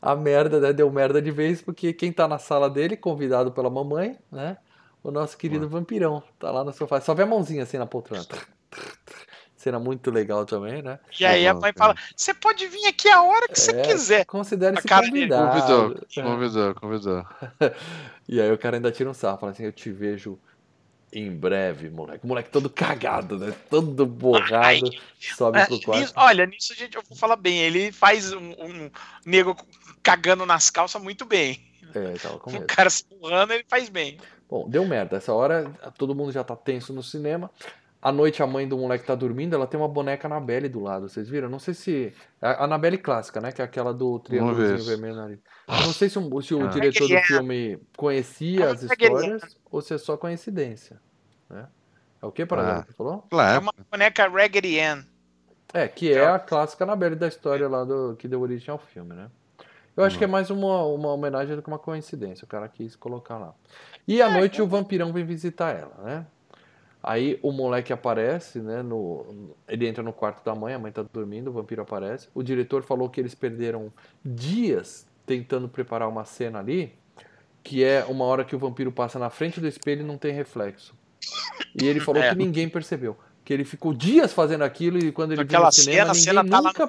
[0.00, 3.68] a merda, né, deu merda de vez, porque quem tá na sala dele, convidado pela
[3.68, 4.56] mamãe, né,
[5.02, 8.24] o nosso querido vampirão, tá lá no sofá, só vê a mãozinha assim na poltrona.
[9.64, 10.98] Cena muito legal também, né?
[11.18, 14.26] E aí a mãe fala: você pode vir aqui a hora que você É, quiser.
[14.26, 15.62] Considere-se convidado.
[15.62, 16.22] Convidou, É.
[16.22, 17.26] convidou, convidou.
[18.28, 20.38] E aí o cara ainda tira um sarro, fala assim, eu te vejo
[21.12, 22.24] em breve, moleque.
[22.24, 23.54] O moleque todo cagado, né?
[23.70, 24.90] Todo borrado,
[25.36, 26.00] sobe É, pro quarto.
[26.00, 27.58] nisso- olha, nisso, gente, eu vou falar bem.
[27.60, 28.90] Ele faz um, um
[29.24, 29.56] nego
[30.02, 31.62] cagando nas calças muito bem.
[31.94, 32.66] É, tava com O medo.
[32.66, 34.18] cara se empurrando, ele faz bem.
[34.48, 35.16] Bom, deu merda.
[35.18, 37.50] Essa hora todo mundo já tá tenso no cinema.
[38.04, 41.08] À noite a mãe do moleque tá dormindo, ela tem uma boneca Anabelle do lado,
[41.08, 41.48] vocês viram?
[41.48, 42.12] Não sei se.
[42.38, 43.50] A Anabelle clássica, né?
[43.50, 44.84] Que é aquela do triângulozinho ver.
[44.84, 45.28] vermelho na
[45.66, 46.68] Não sei se, um- se o Ah.
[46.68, 51.00] diretor do Raggedy filme conhecia as Raggedy histórias ou se é só coincidência.
[51.48, 51.66] Né?
[52.20, 52.92] É o que, Paradela, Ah.
[52.92, 53.22] falou?
[53.24, 53.60] É Claro.
[53.62, 55.02] uma boneca Raggedy Ann.
[55.72, 59.14] É, que é a clássica Annabelle da história lá do que deu origem ao filme,
[59.14, 59.30] né?
[59.96, 62.44] Eu acho que é mais uma, uma homenagem do que uma coincidência.
[62.44, 63.54] O cara quis colocar lá.
[64.06, 66.26] E à noite o vampirão vem visitar ela, né?
[67.06, 68.82] Aí o moleque aparece, né?
[68.82, 72.28] No, ele entra no quarto da mãe, a mãe tá dormindo, o vampiro aparece.
[72.34, 73.92] O diretor falou que eles perderam
[74.24, 76.94] dias tentando preparar uma cena ali,
[77.62, 80.32] que é uma hora que o vampiro passa na frente do espelho e não tem
[80.32, 80.94] reflexo.
[81.80, 82.30] E ele falou É.
[82.30, 83.16] que ninguém percebeu.
[83.44, 86.14] Que ele ficou dias fazendo aquilo e quando ele viu Aquela no cinema, cena, a
[86.14, 86.86] ninguém cena tá lá nunca.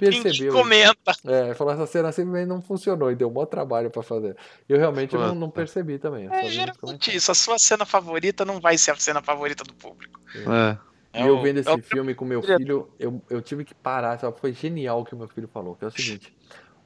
[0.00, 0.52] Ninguém percebeu.
[0.54, 1.12] comenta.
[1.26, 4.34] É, falou essa cena simplesmente não funcionou e deu um bom trabalho pra fazer.
[4.66, 6.26] Eu realmente não, não percebi também.
[6.32, 7.14] É geralmente comentários.
[7.14, 7.30] isso.
[7.30, 10.18] A sua cena favorita não vai ser a cena favorita do público.
[10.34, 10.78] É.
[11.20, 14.18] E eu vendo esse é o- filme com meu filho, eu, eu tive que parar,
[14.18, 14.38] sabe?
[14.40, 16.32] Foi genial o que o meu filho falou, que é o seguinte: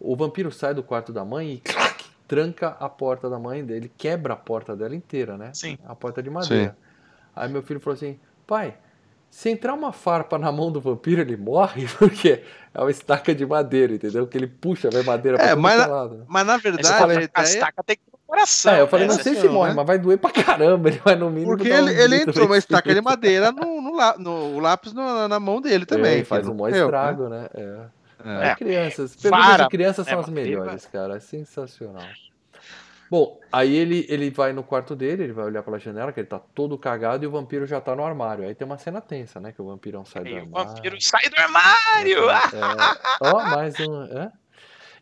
[0.00, 3.92] o vampiro sai do quarto da mãe e clac, tranca a porta da mãe dele,
[3.96, 5.50] quebra a porta dela inteira, né?
[5.54, 5.78] Sim.
[5.86, 6.76] A porta de madeira.
[7.36, 8.74] Aí meu filho falou assim: pai,
[9.34, 12.40] Se entrar uma farpa na mão do vampiro, ele morre, porque
[12.72, 14.28] é uma estaca de madeira, entendeu?
[14.28, 16.24] Que ele puxa, vai madeira pra é, mas, na, né?
[16.28, 16.88] mas na verdade.
[17.34, 18.72] A, a estaca tem que ir no coração.
[18.72, 19.12] É, eu falei, né?
[19.12, 19.74] não sei se morre, né?
[19.74, 20.88] mas vai doer pra caramba.
[20.88, 21.56] Ele vai no mínimo.
[21.56, 25.40] Porque ele, um ele entrou uma estaca de madeira no, no, no, lápis no, na
[25.40, 26.20] mão dele também.
[26.20, 27.48] É, faz um maior estrago, né?
[27.54, 27.78] É.
[28.24, 28.48] É.
[28.50, 28.54] é.
[28.54, 29.16] Crianças.
[29.16, 31.16] Perguntas de crianças são é, as melhores, cara.
[31.16, 32.06] É sensacional.
[33.14, 36.26] Bom, aí ele, ele vai no quarto dele, ele vai olhar pela janela, que ele
[36.26, 38.44] tá todo cagado e o vampiro já tá no armário.
[38.44, 39.52] Aí tem uma cena tensa, né?
[39.52, 40.50] Que o vampirão sai do armário.
[40.50, 42.28] O vampiro sai do armário!
[42.28, 44.02] É, é, ó, mais um.
[44.02, 44.32] É?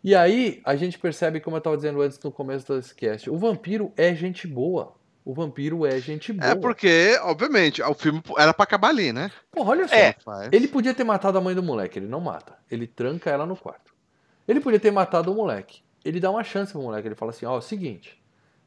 [0.04, 3.38] E aí a gente percebe, como eu tava dizendo antes no começo desse cast, o
[3.38, 4.94] vampiro é gente boa.
[5.24, 6.50] O vampiro é gente boa.
[6.50, 9.30] É porque, obviamente, o filme era pra acabar ali, né?
[9.50, 9.94] Porra, olha só.
[9.94, 10.14] É.
[10.52, 12.58] Ele podia ter matado a mãe do moleque, ele não mata.
[12.70, 13.94] Ele tranca ela no quarto.
[14.46, 17.08] Ele podia ter matado o moleque ele dá uma chance pro moleque.
[17.08, 18.20] Ele fala assim: ó, é o seguinte,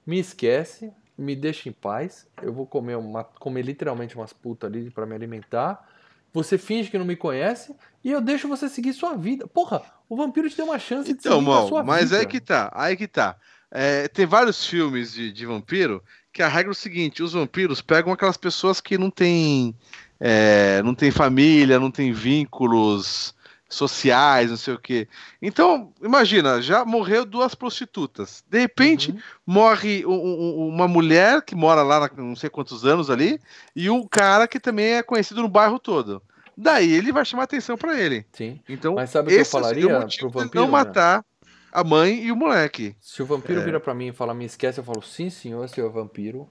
[0.06, 2.28] me esquece, me deixa em paz.
[2.42, 5.88] Eu vou comer, uma, comer literalmente umas putas ali para me alimentar.
[6.34, 7.74] Você finge que não me conhece
[8.04, 9.48] e eu deixo você seguir sua vida.
[9.48, 12.16] Porra, o vampiro te deu uma chance então, de seguir mal, a sua mas vida.
[12.16, 13.38] Mas aí que tá, aí que tá.
[13.72, 17.82] É, tem vários filmes de, de vampiro que a regra é o seguinte: os vampiros
[17.82, 19.76] pegam aquelas pessoas que não têm,
[20.20, 23.35] é, não tem família, não tem vínculos
[23.70, 25.08] sociais, não sei o quê.
[25.42, 28.44] Então, imagina, já morreu duas prostitutas.
[28.50, 29.20] De repente, uhum.
[29.46, 33.40] morre um, um, uma mulher que mora lá não sei quantos anos ali,
[33.76, 36.22] e um cara que também é conhecido no bairro todo.
[36.58, 38.26] Daí ele vai chamar atenção para ele.
[38.32, 38.60] Sim.
[38.70, 40.64] Então, Mas sabe o que eu falaria pro vampiro?
[40.64, 41.24] Não matar né?
[41.72, 42.96] a mãe e o moleque.
[43.02, 43.64] Se o vampiro é.
[43.66, 46.48] vira para mim e fala, me esquece, eu falo, sim, senhor, senhor vampiro,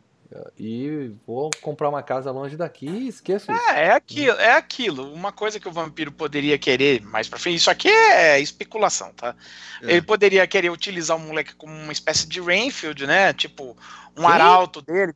[0.58, 3.70] e vou comprar uma casa longe daqui e esqueço isso.
[3.70, 5.12] É, é aquilo, é aquilo.
[5.12, 7.56] Uma coisa que o vampiro poderia querer mais pra frente.
[7.56, 9.34] Isso aqui é especulação, tá?
[9.82, 9.92] É.
[9.92, 13.32] Ele poderia querer utilizar o moleque como uma espécie de Rainfield, né?
[13.32, 13.76] Tipo,
[14.16, 14.26] um Sim.
[14.26, 15.14] arauto dele.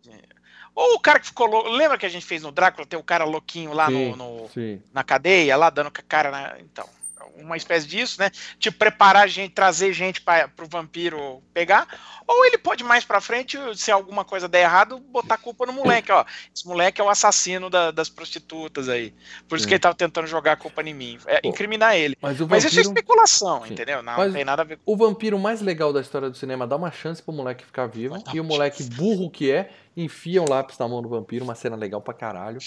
[0.75, 1.71] Ou o cara que ficou louco.
[1.71, 2.87] Lembra que a gente fez no Drácula?
[2.87, 4.51] Tem o cara louquinho lá sim, no, no
[4.93, 6.61] na cadeia, lá dando com a cara na.
[6.61, 6.89] Então
[7.37, 8.31] uma espécie disso, né?
[8.59, 11.87] Tipo, preparar gente, trazer gente para o vampiro pegar.
[12.27, 15.73] Ou ele pode mais para frente, se alguma coisa der errado, botar a culpa no
[15.73, 16.25] moleque, ó.
[16.55, 19.15] Esse moleque é o assassino da, das prostitutas aí.
[19.49, 19.69] Por isso é.
[19.69, 21.19] que ele tava tentando jogar a culpa em mim.
[21.27, 22.17] É, Pô, incriminar ele.
[22.21, 22.51] Mas, vampiro...
[22.51, 23.73] mas, isso é especulação, Sim.
[23.73, 24.03] entendeu?
[24.03, 26.67] Não, não, tem nada a ver com O vampiro mais legal da história do cinema
[26.67, 28.23] dá uma chance pro moleque ficar vivo.
[28.33, 31.77] E o moleque burro que é, enfia um lápis na mão do vampiro, uma cena
[31.77, 32.59] legal pra caralho.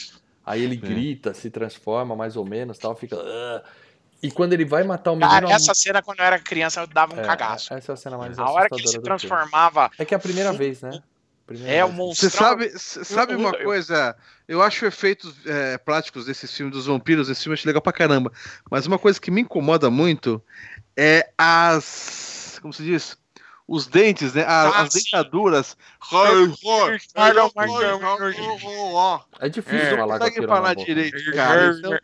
[0.46, 0.78] Aí ele é.
[0.78, 3.16] grita, se transforma mais ou menos, tal, fica.
[3.16, 3.62] Uh,
[4.22, 5.32] e quando ele vai matar o menino.
[5.32, 7.74] Cara, essa cena, quando eu era criança, eu dava um é, cagaço.
[7.74, 9.90] Essa é a cena mais A hora que ele se transformava.
[9.98, 11.02] É que é a primeira vez, né?
[11.48, 12.30] Primeira é, o monstro.
[12.30, 14.16] Você sabe, sabe uma coisa?
[14.48, 18.32] Eu acho efeitos é, práticos desses filmes dos vampiros, esse filme acho legal pra caramba.
[18.70, 20.42] Mas uma coisa que me incomoda muito
[20.96, 22.60] é as.
[22.62, 23.18] Como se diz?
[23.68, 24.44] Os dentes, né?
[24.44, 25.78] As, ah, as dentaduras.
[29.40, 31.76] É difícil é, falar com Não consegue falar direito, cara.
[31.78, 31.98] Então,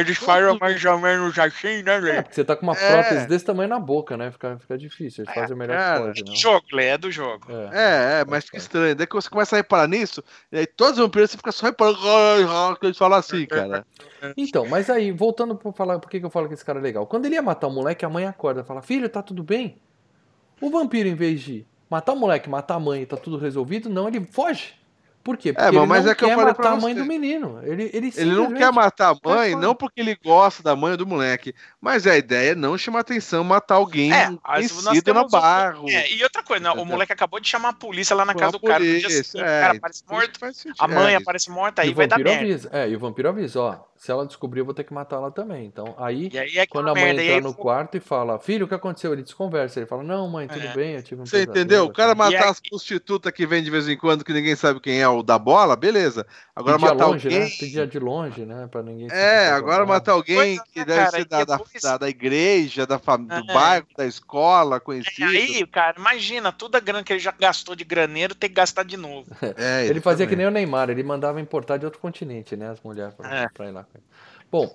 [0.00, 2.10] eles falam mais ou menos assim, né, Lê?
[2.10, 2.92] É, porque você tá com uma é.
[2.92, 4.30] prótese desse tamanho na boca, né?
[4.30, 5.24] Fica, fica difícil.
[5.24, 6.36] Eles é, fazem o melhor é, que pode, né?
[6.36, 7.46] jogo, Lê, é do jogo.
[7.72, 8.94] É, é, mas fica estranho.
[8.94, 11.66] Daí que você começa a reparar nisso, e aí todos os vampiros você fica só
[11.66, 11.98] reparando
[12.80, 13.86] que eles falam assim, cara.
[14.38, 17.06] Então, mas aí, voltando pra falar por que eu falo que esse cara é legal.
[17.06, 19.76] Quando ele ia matar o moleque, a mãe acorda e fala: Filho, tá tudo bem?
[20.62, 23.90] O vampiro, em vez de matar o moleque, matar a mãe e tá tudo resolvido,
[23.90, 24.72] não, ele foge.
[25.24, 25.54] Por quê?
[25.54, 27.58] Porque é, ele mas não é quer matar a mãe do menino.
[27.62, 31.06] Ele, ele, ele não quer matar a mãe, não porque ele gosta da mãe do
[31.06, 35.88] moleque, mas a ideia é não chamar atenção, matar alguém é, conhecido no barro.
[35.88, 38.60] É, e outra coisa, o moleque acabou de chamar a polícia lá na casa do
[38.60, 38.84] cara.
[38.84, 40.40] Polícia, é, o cara aparece morto,
[40.78, 42.44] a mãe é, aparece morta, aí vai dar merda.
[42.44, 45.16] Avisa, é, e o vampiro avisa, ó, se ela descobrir, eu vou ter que matar
[45.16, 45.64] ela também.
[45.64, 48.74] Então, aí, aí é quando a mãe entra no quarto e fala, filho, o que
[48.74, 49.14] aconteceu?
[49.14, 49.80] Ele desconversa.
[49.80, 50.74] Ele fala, não, mãe, tudo é.
[50.74, 51.86] bem, eu tive um Você entendeu?
[51.86, 55.00] O cara matar as prostitutas que vem de vez em quando, que ninguém sabe quem
[55.00, 56.26] é o da bola, beleza.
[56.54, 57.44] Agora Pedia matar longe, alguém.
[57.44, 57.50] Né?
[57.58, 58.68] Pedia de longe, né?
[58.70, 61.82] Pra ninguém É, agora matar alguém que é, deve cara, ser da, depois...
[61.82, 63.24] da, da, igreja, da fam...
[63.24, 65.34] do bairro, da escola, conhecido.
[65.34, 68.54] É, aí, cara, imagina, toda a grana que ele já gastou de graneiro, ter que
[68.54, 69.24] gastar de novo.
[69.56, 72.70] É, ele fazia que nem o Neymar, ele mandava importar de outro continente, né?
[72.70, 73.48] As mulheres pra, é.
[73.48, 73.86] pra ir lá.
[74.54, 74.70] Bom,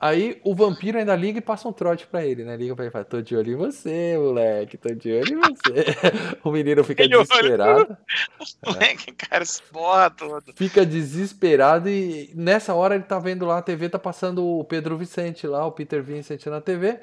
[0.00, 2.56] aí o vampiro ainda liga e passa um trote pra ele, né?
[2.56, 5.36] Liga pra ele e fala: tô de olho em você, moleque, tô de olho em
[5.36, 5.84] você.
[6.42, 7.96] o menino fica desesperado.
[8.66, 10.52] O moleque, cara, se borra todo.
[10.56, 14.98] Fica desesperado e nessa hora ele tá vendo lá a TV, tá passando o Pedro
[14.98, 16.98] Vicente lá, o Peter Vincent na TV.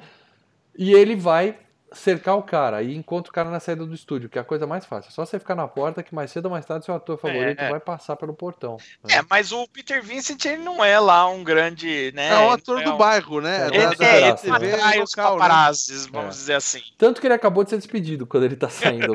[0.76, 1.58] E ele vai
[1.92, 4.66] cercar o cara e encontra o cara na saída do estúdio, que é a coisa
[4.66, 5.08] mais fácil.
[5.08, 7.60] É só você ficar na porta que mais cedo ou mais tarde seu ator favorito
[7.60, 7.70] é, é.
[7.70, 8.76] vai passar pelo portão.
[9.04, 9.16] Né?
[9.16, 12.28] É, mas o Peter Vincent ele não é lá um grande, né?
[12.28, 12.96] É o ator do um...
[12.96, 13.68] bairro, né?
[13.68, 16.12] Ele, da, é, ele atrai os paparazes, né?
[16.12, 16.82] vamos dizer assim.
[16.96, 19.12] Tanto que ele acabou de ser despedido quando ele tá saindo.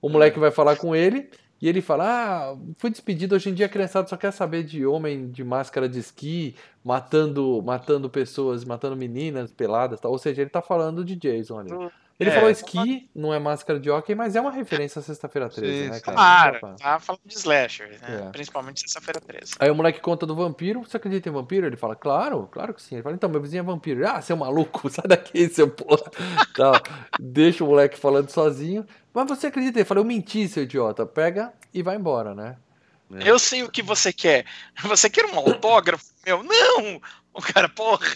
[0.00, 1.30] o moleque vai falar com ele
[1.60, 3.34] E ele fala: Ah, fui despedido.
[3.34, 7.62] Hoje em dia a criançada só quer saber de homem de máscara de esqui, matando,
[7.62, 10.00] matando pessoas, matando meninas peladas.
[10.00, 10.10] Tal.
[10.10, 11.70] Ou seja, ele tá falando de Jason ali.
[12.18, 15.48] Ele é, falou esqui, não é máscara de hockey, mas é uma referência à sexta-feira
[15.48, 16.16] 13, né, cara?
[16.16, 18.26] Claro, tá falando de slasher, né?
[18.26, 18.30] É.
[18.30, 19.54] Principalmente sexta-feira 13.
[19.58, 20.84] Aí o moleque conta do vampiro.
[20.84, 21.66] Você acredita em vampiro?
[21.66, 22.94] Ele fala, claro, claro que sim.
[22.94, 24.06] Ele fala, então, meu vizinho é vampiro.
[24.08, 26.04] Ah, seu maluco, sai daqui, seu porra.
[26.54, 26.80] Tá,
[27.18, 28.86] deixa o moleque falando sozinho.
[29.12, 29.78] Mas você acredita?
[29.78, 31.04] Ele fala, eu menti, seu idiota.
[31.04, 32.56] Pega e vai embora, né?
[33.12, 33.28] É.
[33.28, 34.46] Eu sei o que você quer.
[34.82, 36.42] Você quer um autógrafo meu?
[36.42, 37.00] Não!
[37.36, 38.06] O cara, porra.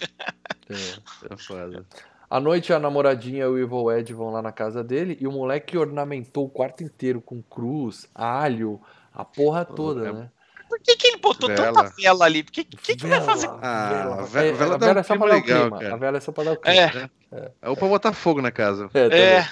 [0.71, 1.85] É, é foda.
[2.31, 5.33] À noite, a namoradinha e o Evil Ed vão lá na casa dele e o
[5.33, 8.81] moleque ornamentou o quarto inteiro com cruz, alho,
[9.15, 10.31] a porra toda, né?
[10.69, 11.73] Por que, que ele botou vela.
[11.73, 12.43] tanta vela ali?
[12.43, 13.49] Por que, que, que vai fazer?
[13.63, 15.79] Ah, vela, é, vela, a vela é só pra dar legal, o clima.
[15.79, 15.95] Cara.
[15.95, 16.79] A vela é só pra dar o clima.
[16.79, 17.11] É.
[17.33, 17.69] É, é.
[17.71, 18.91] ou pra botar fogo na casa.
[18.93, 19.19] É.
[19.19, 19.49] é.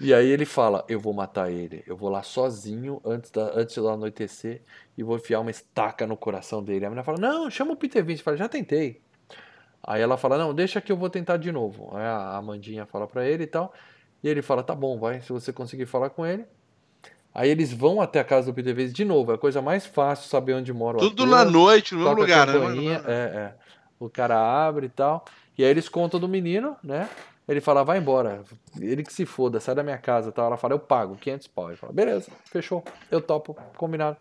[0.00, 1.84] E aí ele fala: Eu vou matar ele.
[1.86, 4.62] Eu vou lá sozinho antes, da, antes do anoitecer
[4.98, 6.84] e vou enfiar uma estaca no coração dele.
[6.84, 8.22] A menina fala: Não, chama o Peter Vince.
[8.22, 9.00] Fala: Já tentei.
[9.82, 11.90] Aí ela fala: Não, deixa que eu vou tentar de novo.
[11.94, 13.72] Aí a Amandinha fala pra ele e tal.
[14.22, 16.44] E ele fala: Tá bom, vai, se você conseguir falar com ele.
[17.32, 19.30] Aí eles vão até a casa do Peter Vez de novo.
[19.30, 22.14] É a coisa mais fácil saber onde mora o Tudo ator, na noite, no mesmo
[22.14, 23.02] lugar, né?
[23.06, 23.54] É, é.
[24.00, 24.36] O cara
[24.66, 25.24] abre e tal.
[25.56, 27.08] E aí eles contam do menino, né?
[27.46, 28.42] Ele fala, vai embora.
[28.80, 30.32] Ele que se foda, sai da minha casa.
[30.32, 30.46] Tal.
[30.46, 31.68] Ela fala, eu pago 500 pau.
[31.68, 32.82] Ele fala, beleza, fechou.
[33.10, 34.16] Eu topo, combinado.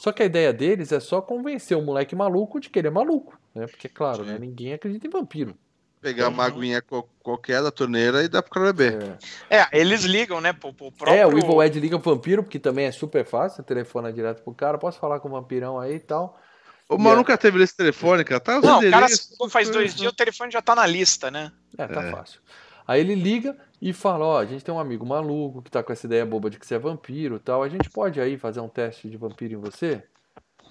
[0.00, 2.90] Só que a ideia deles é só convencer o moleque maluco de que ele é
[2.90, 3.66] maluco, né?
[3.66, 4.38] Porque, claro, né?
[4.40, 5.54] ninguém acredita em vampiro.
[6.00, 6.82] Pegar uma aguinha
[7.22, 9.18] qualquer da torneira e dar pro cara beber.
[9.50, 9.58] É.
[9.58, 11.20] é, eles ligam, né, pro, pro próprio...
[11.20, 14.54] É, o Evil Ed liga pro vampiro, porque também é super fácil, telefona direto pro
[14.54, 16.40] cara, posso falar com o vampirão aí e tal.
[16.88, 18.40] O Mal nunca teve esse telefone, cara.
[18.40, 19.06] Tá não, o cara
[19.50, 21.52] faz dois dias, o telefone já tá na lista, né?
[21.76, 22.10] É, tá é.
[22.10, 22.40] fácil.
[22.90, 25.92] Aí ele liga e fala, ó, a gente tem um amigo maluco que tá com
[25.92, 28.58] essa ideia boba de que você é vampiro e tal, a gente pode aí fazer
[28.58, 30.02] um teste de vampiro em você?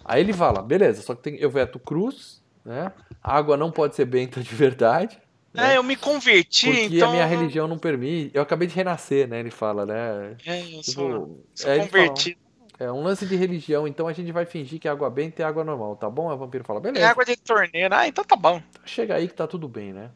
[0.03, 2.91] Aí ele fala, beleza, só que tem, eu veto cruz, né?
[3.23, 5.17] A água não pode ser benta de verdade.
[5.53, 5.75] Né?
[5.75, 7.07] É, eu me converti, Porque então...
[7.07, 8.31] a minha religião não permite.
[8.33, 9.39] Eu acabei de renascer, né?
[9.39, 10.35] Ele fala, né?
[10.45, 12.37] É, eu tipo, sou, sou convertido.
[12.77, 15.45] é um lance de religião, então a gente vai fingir que é água benta e
[15.45, 16.27] água normal, tá bom?
[16.27, 17.05] Aí o vampiro fala, beleza.
[17.05, 18.61] É água de torneira, ah, então tá bom.
[18.83, 20.11] Chega aí que tá tudo bem, né?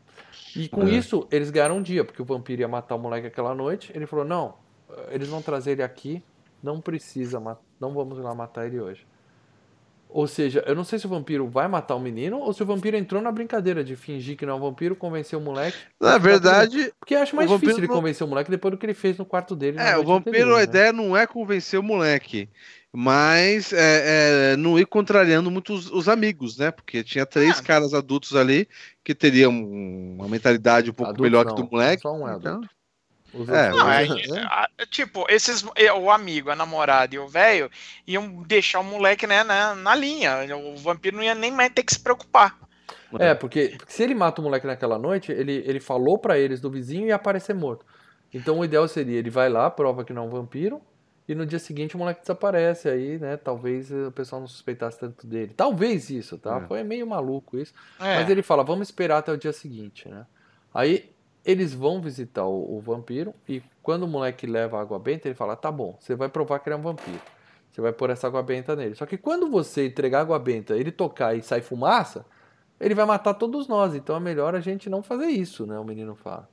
[0.56, 0.92] E com é.
[0.92, 3.92] isso, eles ganharam um dia, porque o vampiro ia matar o moleque aquela noite.
[3.96, 4.56] Ele falou, não,
[5.10, 6.24] eles vão trazer ele aqui,
[6.62, 7.40] não precisa,
[7.80, 9.06] não vamos lá matar ele hoje.
[10.14, 12.66] Ou seja, eu não sei se o vampiro vai matar o menino ou se o
[12.68, 15.76] vampiro entrou na brincadeira de fingir que não é um vampiro, convencer o moleque.
[16.00, 16.94] Na verdade.
[17.00, 19.26] Porque eu acho mais difícil ele convencer o moleque depois do que ele fez no
[19.26, 19.80] quarto dele.
[19.80, 20.64] É, o vampiro, anterior, a né?
[20.66, 22.48] ideia não é convencer o moleque.
[22.96, 26.70] Mas é, é, não ir contrariando muito os, os, amigos, né?
[26.70, 27.64] Porque tinha três ah.
[27.64, 28.70] caras adultos ali
[29.04, 32.04] que teriam uma mentalidade um pouco Adulto melhor não, que do moleque.
[32.04, 32.50] Só um é adulto.
[32.50, 32.70] Então,
[33.34, 35.66] é, não, é, é, tipo, esses,
[36.00, 37.70] o amigo, a namorada e o velho
[38.06, 40.38] iam deixar o moleque né, na, na linha.
[40.56, 42.58] O vampiro não ia nem mais ter que se preocupar.
[43.20, 46.62] É, porque, porque se ele mata o moleque naquela noite, ele, ele falou para eles
[46.62, 47.86] do vizinho e ia aparecer morto.
[48.34, 50.82] Então o ideal seria ele vai lá, prova que não é um vampiro,
[51.28, 52.90] e no dia seguinte o moleque desaparece.
[52.90, 55.54] Aí, né, talvez o pessoal não suspeitasse tanto dele.
[55.56, 56.58] Talvez isso, tá?
[56.58, 56.68] É.
[56.68, 57.74] Foi meio maluco isso.
[58.00, 58.16] É.
[58.16, 60.26] Mas ele fala, vamos esperar até o dia seguinte, né?
[60.74, 61.13] Aí
[61.46, 65.56] eles vão visitar o, o, vampiro e quando o moleque leva água benta, ele fala:
[65.56, 67.22] tá bom, você vai provar que ele é um vampiro.
[67.72, 68.94] Você vai pôr essa água benta nele.
[68.94, 72.24] Só que quando você entregar água benta, ele tocar e sai fumaça,
[72.80, 73.96] ele vai matar todos nós.
[73.96, 75.80] Então é melhor a gente não fazer isso, né?
[75.80, 76.48] O menino fala.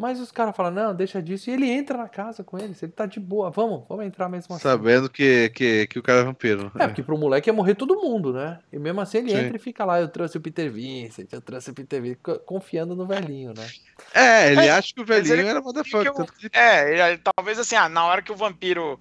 [0.00, 1.50] Mas os caras falam, não, deixa disso.
[1.50, 2.82] E ele entra na casa com eles.
[2.82, 3.50] Ele tá de boa.
[3.50, 4.62] Vamos, vamos entrar mesmo assim.
[4.62, 6.72] Sabendo que, que, que o cara é vampiro.
[6.78, 8.60] É, porque pro moleque ia morrer todo mundo, né?
[8.72, 9.36] E mesmo assim ele Sim.
[9.36, 10.00] entra e fica lá.
[10.00, 13.68] Eu trouxe o Peter Vincent, eu trouxe o Peter Vincent, confiando no velhinho, né?
[14.14, 16.14] É, ele é, acha que o velhinho ele, era motherfucker.
[16.14, 18.98] Que eu, é, ele, talvez assim, ah, na hora que o vampiro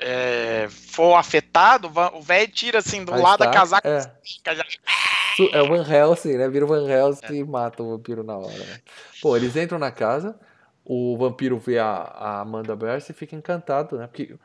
[0.00, 3.88] é, for afetado, o velho tira assim do Aí lado está, da casaca.
[3.88, 4.00] É.
[5.52, 6.48] é o Van Helsing, né?
[6.48, 7.34] Vira o Van Helsing é.
[7.34, 8.58] e mata o vampiro na hora.
[8.58, 8.80] Né?
[9.20, 10.38] Pô, eles entram na casa,
[10.84, 14.06] o vampiro vê a, a Amanda Berce e fica encantado, né?
[14.06, 14.36] Porque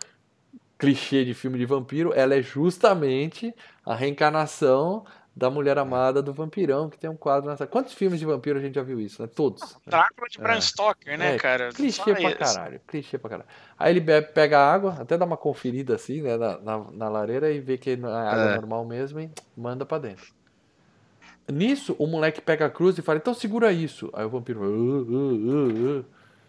[0.78, 3.54] clichê de filme de vampiro, ela é justamente
[3.86, 5.06] a reencarnação
[5.36, 7.66] da Mulher Amada do Vampirão, que tem um quadro nessa.
[7.66, 9.30] Quantos filmes de vampiro a gente já viu isso, né?
[9.34, 9.78] Todos.
[9.86, 10.62] Drácula de Bram é.
[10.62, 11.70] Stoker, né, é, cara?
[11.70, 12.38] Clichê Só pra isso.
[12.38, 13.50] caralho, clichê pra caralho.
[13.78, 17.10] Aí ele bebe, pega a água, até dá uma conferida assim, né, na, na, na
[17.10, 18.56] lareira e vê que é água é.
[18.56, 20.41] normal mesmo e manda pra dentro.
[21.52, 24.10] Nisso, o moleque pega a cruz e fala, então segura isso.
[24.14, 24.62] Aí o vampiro.
[24.62, 26.06] Uh, uh, uh,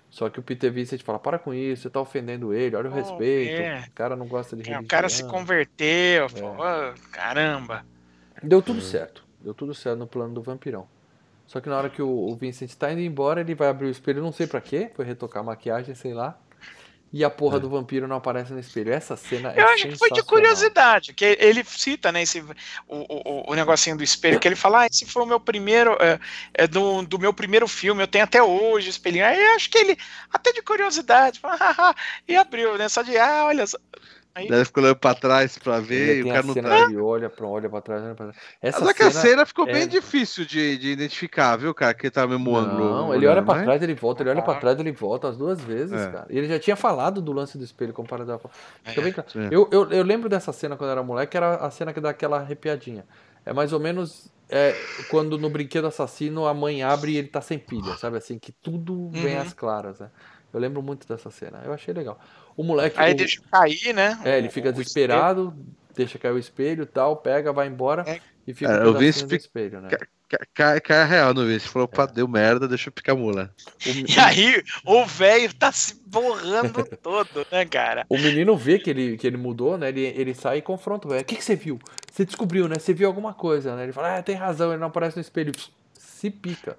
[0.09, 2.93] Só que o Peter Vincent fala, para com isso, você tá ofendendo ele, olha o
[2.93, 3.61] oh, respeito.
[3.61, 3.85] É.
[3.89, 4.85] O cara não gosta de religião.
[4.85, 6.95] O cara se converteu, é.
[7.11, 7.85] caramba.
[8.43, 8.83] Deu tudo hum.
[8.83, 9.24] certo.
[9.41, 10.87] Deu tudo certo no plano do vampirão.
[11.47, 14.23] Só que na hora que o, Vincent está indo embora, ele vai abrir o espelho,
[14.23, 16.39] não sei para quê, foi retocar a maquiagem, sei lá.
[17.13, 17.61] E a porra é.
[17.61, 18.93] do vampiro não aparece no espelho.
[18.93, 22.41] Essa cena Eu é acho que foi de curiosidade, que ele cita, né, esse,
[22.89, 25.97] o, o, o negocinho do espelho, que ele fala, ah, esse foi o meu primeiro,
[26.01, 26.19] é,
[26.55, 29.27] é do, do meu primeiro filme, eu tenho até hoje o espelhinho.
[29.27, 29.99] Aí eu acho que ele,
[30.33, 31.41] até de curiosidade,
[32.27, 33.79] e abriu, né, só de, ah, olha só,
[34.35, 34.49] Aí...
[34.49, 36.81] Daí ficou olhando pra trás pra ver e o cara não tá.
[36.85, 38.39] Ele olha pra, olha pra trás, olha pra trás.
[38.63, 39.73] Essa Mas é que a cena ficou é...
[39.73, 41.93] bem difícil de, de identificar, viu, cara?
[41.93, 42.91] Que ele tá mesmo ângulo.
[42.91, 43.65] Não, ele olha pra né?
[43.65, 46.11] trás, ele volta, ele olha pra trás, ele volta as duas vezes, é.
[46.11, 46.27] cara.
[46.31, 48.41] E ele já tinha falado do lance do espelho comparado a.
[48.85, 49.15] Fica bem.
[49.19, 49.49] É.
[49.51, 52.11] Eu, eu, eu lembro dessa cena quando eu era moleque, era a cena que dá
[52.11, 53.05] aquela arrepiadinha.
[53.45, 54.75] É mais ou menos é,
[55.11, 58.17] quando no brinquedo assassino a mãe abre e ele tá sem pilha, sabe?
[58.17, 59.43] Assim, que tudo vem uhum.
[59.43, 60.11] às claras, né?
[60.53, 61.63] Eu lembro muito dessa cena.
[61.65, 62.19] Eu achei legal.
[62.57, 62.99] O moleque.
[62.99, 63.16] Aí o...
[63.16, 64.19] deixa cair, né?
[64.24, 65.77] É, ele fica desesperado, espelho.
[65.95, 68.20] deixa cair o espelho tal, pega, vai embora é.
[68.47, 69.89] e fica é, eu vi esse espelho, né?
[70.55, 71.69] Cai, cai, real no vídeo.
[71.69, 72.07] Falou, pá, é.
[72.07, 73.55] deu merda, deixa eu picar mula.
[73.85, 78.07] E aí, o velho tá se borrando todo, né, cara?
[78.09, 79.91] O menino vê que ele, que ele mudou, né?
[79.91, 81.23] Ele, ele sai e confronta o velho.
[81.23, 81.79] O que, que você viu?
[82.11, 82.79] Você descobriu, né?
[82.79, 83.85] Você viu alguma coisa, né?
[83.85, 85.53] Ele fala, ah, tem razão, ele não aparece no espelho.
[85.93, 86.79] Se pica.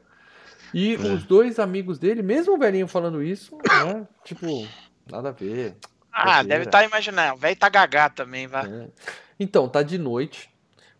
[0.73, 0.97] E é.
[0.97, 4.07] os dois amigos dele, mesmo o velhinho falando isso, né?
[4.23, 4.67] Tipo,
[5.09, 5.75] nada a ver.
[6.11, 7.33] Ah, deve estar tá imaginando.
[7.33, 8.65] O velho tá gagá também, vai.
[8.65, 8.87] É.
[9.39, 10.53] Então, tá de noite.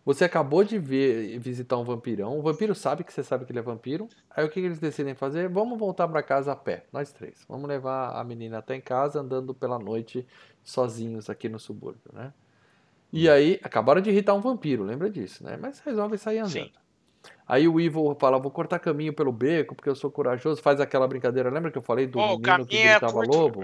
[0.04, 2.38] Você acabou de ver visitar um vampirão.
[2.38, 4.06] O vampiro sabe que você sabe que ele é vampiro.
[4.30, 5.48] Aí o que eles decidem fazer?
[5.48, 7.42] Vamos voltar para casa a pé, nós três.
[7.48, 10.26] Vamos levar a menina até em casa andando pela noite
[10.62, 12.34] sozinhos aqui no subúrbio, né?
[13.10, 13.32] E hum.
[13.32, 15.56] aí, acabaram de irritar um vampiro, lembra disso, né?
[15.58, 16.52] Mas resolve sair andando.
[16.52, 16.72] Sim.
[17.48, 21.08] Aí o Ivo fala, vou cortar caminho pelo beco, porque eu sou corajoso, faz aquela
[21.08, 21.48] brincadeira.
[21.48, 23.62] Lembra que eu falei do oh, menino que é gritava é lobo?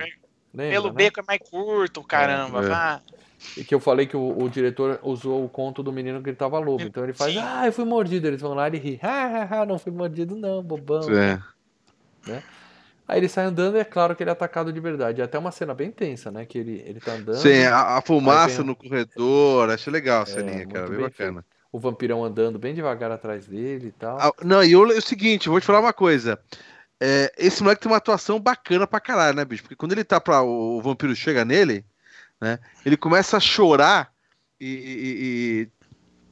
[0.53, 0.95] Lembra, pelo né?
[0.95, 3.01] beco é mais curto, caramba.
[3.07, 3.61] É.
[3.61, 6.59] E que eu falei que o, o, diretor usou o conto do menino que gritava
[6.59, 6.83] lobo.
[6.83, 7.41] Então ele faz, Sim.
[7.43, 8.27] ah, eu fui mordido.
[8.27, 11.09] Eles vão lá e ri, ah, ah, ah, não fui mordido não, bobão.
[11.11, 11.41] É.
[12.27, 12.43] Né?
[13.09, 15.21] Aí ele sai andando e é claro que ele é atacado de verdade.
[15.21, 16.45] É até uma cena bem tensa, né?
[16.45, 17.39] Que ele, ele tá andando.
[17.39, 18.67] Sim, a, a fumaça vem...
[18.67, 21.43] no corredor, achei legal a é, ceninha, cara, bem, bem bacana.
[21.43, 24.19] Feito o vampirão andando bem devagar atrás dele e tal.
[24.21, 26.39] Ah, não, e o, é o seguinte, eu vou te falar uma coisa.
[27.01, 29.63] É, esse moleque tem uma atuação bacana pra caralho, né, bicho?
[29.63, 30.43] Porque quando ele tá pra.
[30.43, 31.85] O, o vampiro chega nele,
[32.41, 32.59] né?
[32.85, 34.13] Ele começa a chorar
[34.61, 35.17] e, e,
[35.65, 35.69] e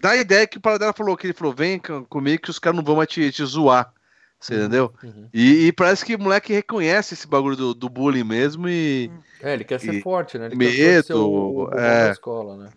[0.01, 2.77] dá a ideia que o Paradela falou, que ele falou, vem comigo que os caras
[2.77, 3.93] não vão mais te, te zoar.
[4.39, 4.95] Você uhum, entendeu?
[5.03, 5.29] Uhum.
[5.35, 9.11] E, e, parece que o moleque reconhece esse bagulho do, do bullying mesmo e.
[9.43, 10.47] É, ele quer ser e, forte, né?
[10.47, 12.07] Ele medo, quer ser o, o, é.
[12.07, 12.71] da escola, né?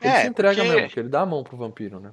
[0.00, 0.68] Ele é, se entrega porque...
[0.70, 2.10] mesmo, porque ele dá a mão pro vampiro, né?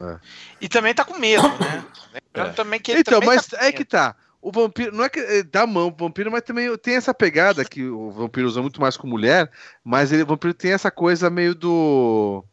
[0.00, 0.18] É.
[0.60, 1.84] E também tá com medo, né?
[2.34, 2.50] É.
[2.50, 4.16] Também que então, também mas tá é que tá.
[4.40, 7.64] O vampiro, não é que é, dá mão pro vampiro, mas também tem essa pegada
[7.64, 9.48] que o vampiro usa muito mais com mulher,
[9.84, 12.44] mas ele, o vampiro tem essa coisa meio do.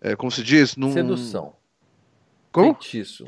[0.00, 0.76] É, como se diz?
[0.76, 0.92] Num...
[0.92, 1.56] Sedução.
[2.52, 2.74] Como?
[2.74, 3.26] Feitiço.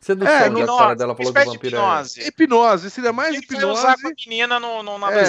[0.00, 1.76] Sedução, é, hipnose, a história dela falou do vampiro.
[1.76, 2.20] Hipnose.
[2.20, 2.28] É...
[2.28, 3.80] hipnose, seria mais Tem hipnose.
[3.80, 5.24] usar com a menina no, no, na é,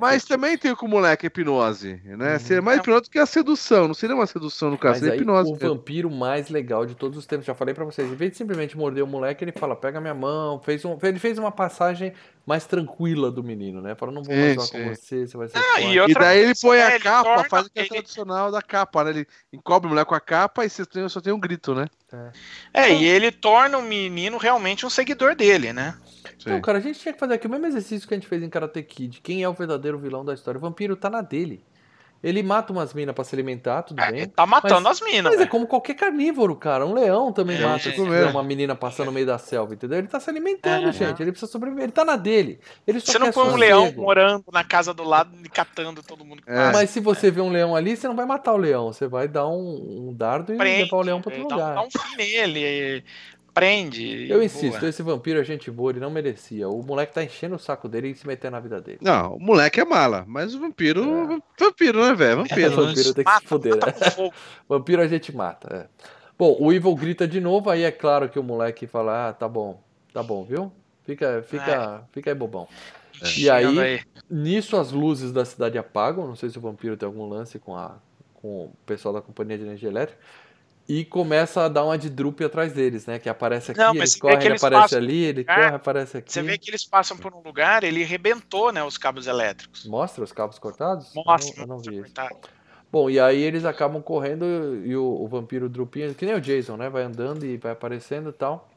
[0.00, 2.32] Mas também tem com o moleque hipnose, né?
[2.32, 2.38] Uhum.
[2.38, 3.86] Seria mais hipnose do que a sedução.
[3.86, 5.52] Não seria uma sedução no caso, mas seria hipnose.
[5.52, 8.10] O vampiro mais legal de todos os tempos, já falei para vocês.
[8.10, 10.58] Em vez de simplesmente morder o moleque, ele fala: pega minha mão.
[10.60, 12.14] Fez um, ele fez uma passagem
[12.46, 13.96] mais tranquila do menino, né?
[13.96, 15.58] Fala, não vou mais jogar com você, você vai ser.
[15.58, 18.62] Ah, e, e, daí ele põe a capa, torna, faz o que é tradicional da
[18.62, 19.10] capa, né?
[19.10, 21.86] Ele encobre o moleque com a capa e você tem, só tem um grito, né?
[22.72, 22.84] É.
[22.84, 25.98] é, e ele torna o menino realmente um seguidor dele, né?
[26.46, 28.40] Não, cara, a gente tinha que fazer aqui o mesmo exercício que a gente fez
[28.40, 29.20] em Karate Kid.
[29.20, 30.58] Quem é o verdadeiro vilão da história?
[30.58, 31.64] O vampiro tá na dele.
[32.26, 34.28] Ele mata umas minas pra se alimentar, tudo é, bem.
[34.28, 35.22] Tá matando mas, as minas.
[35.22, 35.44] Mas véio.
[35.44, 36.84] é como qualquer carnívoro, cara.
[36.84, 39.98] Um leão também é, mata se tiver uma menina passando no meio da selva, entendeu?
[39.98, 41.22] Ele tá se alimentando, é, gente.
[41.22, 41.84] Ele precisa sobreviver.
[41.84, 42.58] Ele tá na dele.
[42.84, 46.42] Ele você não põe um leão morando na casa do lado e catando todo mundo.
[46.48, 46.72] É.
[46.72, 48.92] Mas se você vê um leão ali, você não vai matar o leão.
[48.92, 51.74] Você vai dar um, um dardo e Prende, levar o leão pra outro lugar.
[51.76, 53.04] Dá um fim nele
[53.56, 54.30] prende.
[54.30, 54.90] Eu insisto, boa.
[54.90, 56.68] esse vampiro é gente boa, ele não merecia.
[56.68, 58.98] O moleque tá enchendo o saco dele e se metendo na vida dele.
[59.00, 61.02] Não, o moleque é mala, mas o vampiro.
[61.32, 61.64] É.
[61.64, 62.36] Vampiro, né, velho?
[62.36, 62.60] Vampiro.
[62.60, 64.30] É, vampiro tem que mata, se fuder, né?
[64.68, 65.74] vampiro a gente mata.
[65.74, 66.06] É.
[66.38, 69.48] Bom, o Evil grita de novo, aí é claro que o moleque fala: Ah, tá
[69.48, 69.80] bom,
[70.12, 70.70] tá bom, viu?
[71.06, 72.12] Fica, fica, é.
[72.12, 72.68] fica aí, bobão.
[73.22, 73.38] É.
[73.38, 74.00] E aí, aí,
[74.30, 76.26] nisso as luzes da cidade apagam.
[76.26, 77.96] Não sei se o vampiro tem algum lance com, a,
[78.34, 80.20] com o pessoal da companhia de energia elétrica
[80.88, 83.18] e começa a dar uma de drupe atrás deles, né?
[83.18, 84.98] Que aparece aqui, Não, ele corre, ele aparece passam...
[84.98, 86.32] ali, ele corre, aparece aqui.
[86.32, 89.84] Você vê que eles passam por um lugar, ele rebentou, né, os cabos elétricos.
[89.86, 91.12] Mostra os cabos cortados?
[91.14, 91.62] Mostra.
[91.62, 92.14] Eu não, eu não vi isso.
[92.90, 94.44] Bom, e aí eles acabam correndo
[94.84, 96.88] e o, o vampiro drupinho, que nem o Jason, né?
[96.88, 98.68] Vai andando e vai aparecendo e tal.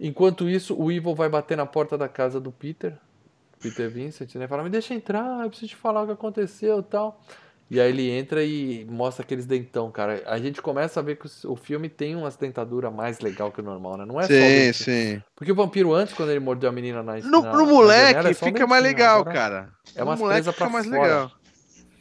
[0.00, 2.96] Enquanto isso, o Evil vai bater na porta da casa do Peter,
[3.60, 4.48] Peter Vincent, né?
[4.48, 7.20] Fala, me deixa entrar, eu preciso te falar o que aconteceu e tal.
[7.70, 10.20] E aí ele entra e mostra aqueles dentão, cara.
[10.26, 13.64] A gente começa a ver que o filme tem umas dentaduras mais legal que o
[13.64, 14.04] normal, né?
[14.04, 14.74] Não é sim, só.
[14.82, 15.22] Sim, sim.
[15.36, 18.30] Porque o vampiro antes, quando ele mordeu a menina na No, na, no moleque janela,
[18.30, 19.68] é fica mais legal, agora, cara.
[19.94, 21.00] É uma presa pra mais fora.
[21.00, 21.32] legal.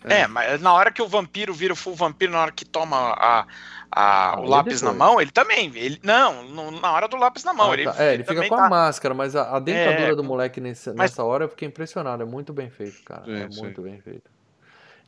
[0.05, 0.21] É.
[0.21, 0.27] é.
[0.27, 3.45] mas na hora que o vampiro vira o full vampiro, na hora que toma a,
[3.91, 5.71] a, ah, o lápis na mão, ele também.
[5.75, 7.69] Ele, não, no, na hora do lápis na mão.
[7.69, 7.95] Ah, ele, tá.
[8.03, 8.65] É, ele, fica com tá...
[8.65, 11.11] a máscara, mas a, a dentadura é, do moleque nesse, mas...
[11.11, 12.23] nessa hora eu fiquei impressionado.
[12.23, 13.23] É muito bem feito, cara.
[13.25, 13.61] Sim, é sim.
[13.61, 14.38] muito bem feito.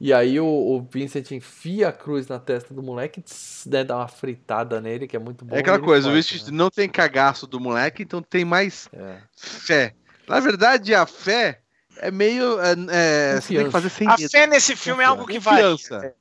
[0.03, 3.97] E aí o, o, Vincent enfia a cruz na testa do moleque, tss, né, dá
[3.97, 5.55] uma fritada nele, que é muito bom.
[5.55, 6.49] É aquela coisa, o Vincent né?
[6.51, 9.17] não tem cagaço do moleque, então tem mais é.
[9.35, 9.93] fé.
[10.27, 11.59] Na verdade, a fé
[11.97, 12.59] é meio.
[12.59, 15.03] É, é, você tem que fazer sem A fé nesse filme Confiança.
[15.03, 16.13] é algo que vai.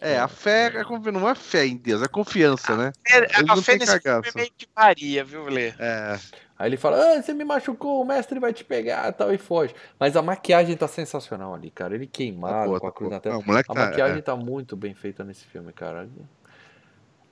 [0.00, 2.92] É, a fé é, não é fé em Deus, é confiança, né?
[3.06, 4.32] É, a fé nesse cagaço.
[4.32, 5.74] filme meio que varia, viu, Lê?
[5.78, 6.18] É.
[6.58, 9.72] Aí ele fala, ah, você me machucou, o mestre vai te pegar tal, e foge.
[9.98, 11.94] Mas a maquiagem tá sensacional ali, cara.
[11.94, 13.60] Ele queimado tá com a cruz tá na testa.
[13.60, 14.22] a tá, maquiagem é.
[14.22, 16.08] tá muito bem feita nesse filme, cara.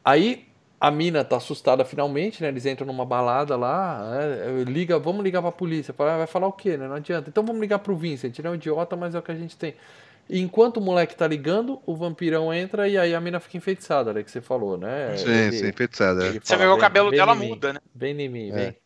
[0.04, 0.46] Aí
[0.80, 2.48] a mina tá assustada finalmente, né?
[2.48, 4.62] Eles entram numa balada lá, né?
[4.64, 5.92] liga, vamos ligar pra polícia.
[5.92, 6.86] Fala, ah, vai falar o quê, né?
[6.86, 7.28] Não adianta.
[7.28, 9.56] Então vamos ligar pro Vincent, ele é um idiota, mas é o que a gente
[9.56, 9.74] tem.
[10.28, 14.12] E enquanto o moleque tá ligando, o vampirão entra e aí a mina fica enfeitiçada,
[14.12, 14.22] né?
[14.22, 15.16] Que você falou, né?
[15.16, 16.32] Sim, ele, sim, enfeitiçada.
[16.40, 17.80] Você vê o cabelo dela muda, né?
[17.92, 18.76] Vem em mim, vem.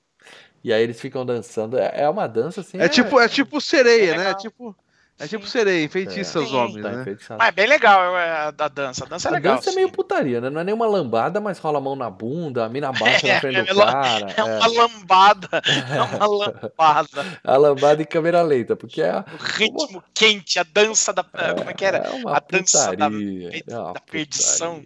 [0.64, 0.68] É.
[0.68, 1.78] E aí eles ficam dançando.
[1.78, 2.78] É, é uma dança assim.
[2.78, 4.30] É, é tipo, é tipo sereia, é né?
[4.30, 4.76] É tipo.
[5.20, 6.42] É tipo sereia, enfeitiça é.
[6.42, 7.16] os homens, tá né?
[7.38, 9.04] Mas é bem legal a, a dança.
[9.04, 9.52] A dança é legal.
[9.52, 10.48] A dança é meio putaria, né?
[10.48, 13.40] Não é nenhuma lambada, mas rola a mão na bunda, a mina baixa é, na
[13.40, 14.32] frente do cara.
[14.34, 15.62] É, uma lambada.
[15.92, 17.38] É uma lambada.
[17.44, 19.18] a lambada em câmera lenta, porque é.
[19.18, 20.04] O ritmo uma...
[20.14, 21.22] quente, a dança da.
[21.22, 21.98] como é que era?
[22.26, 24.82] a dança putaria, da, da perdição.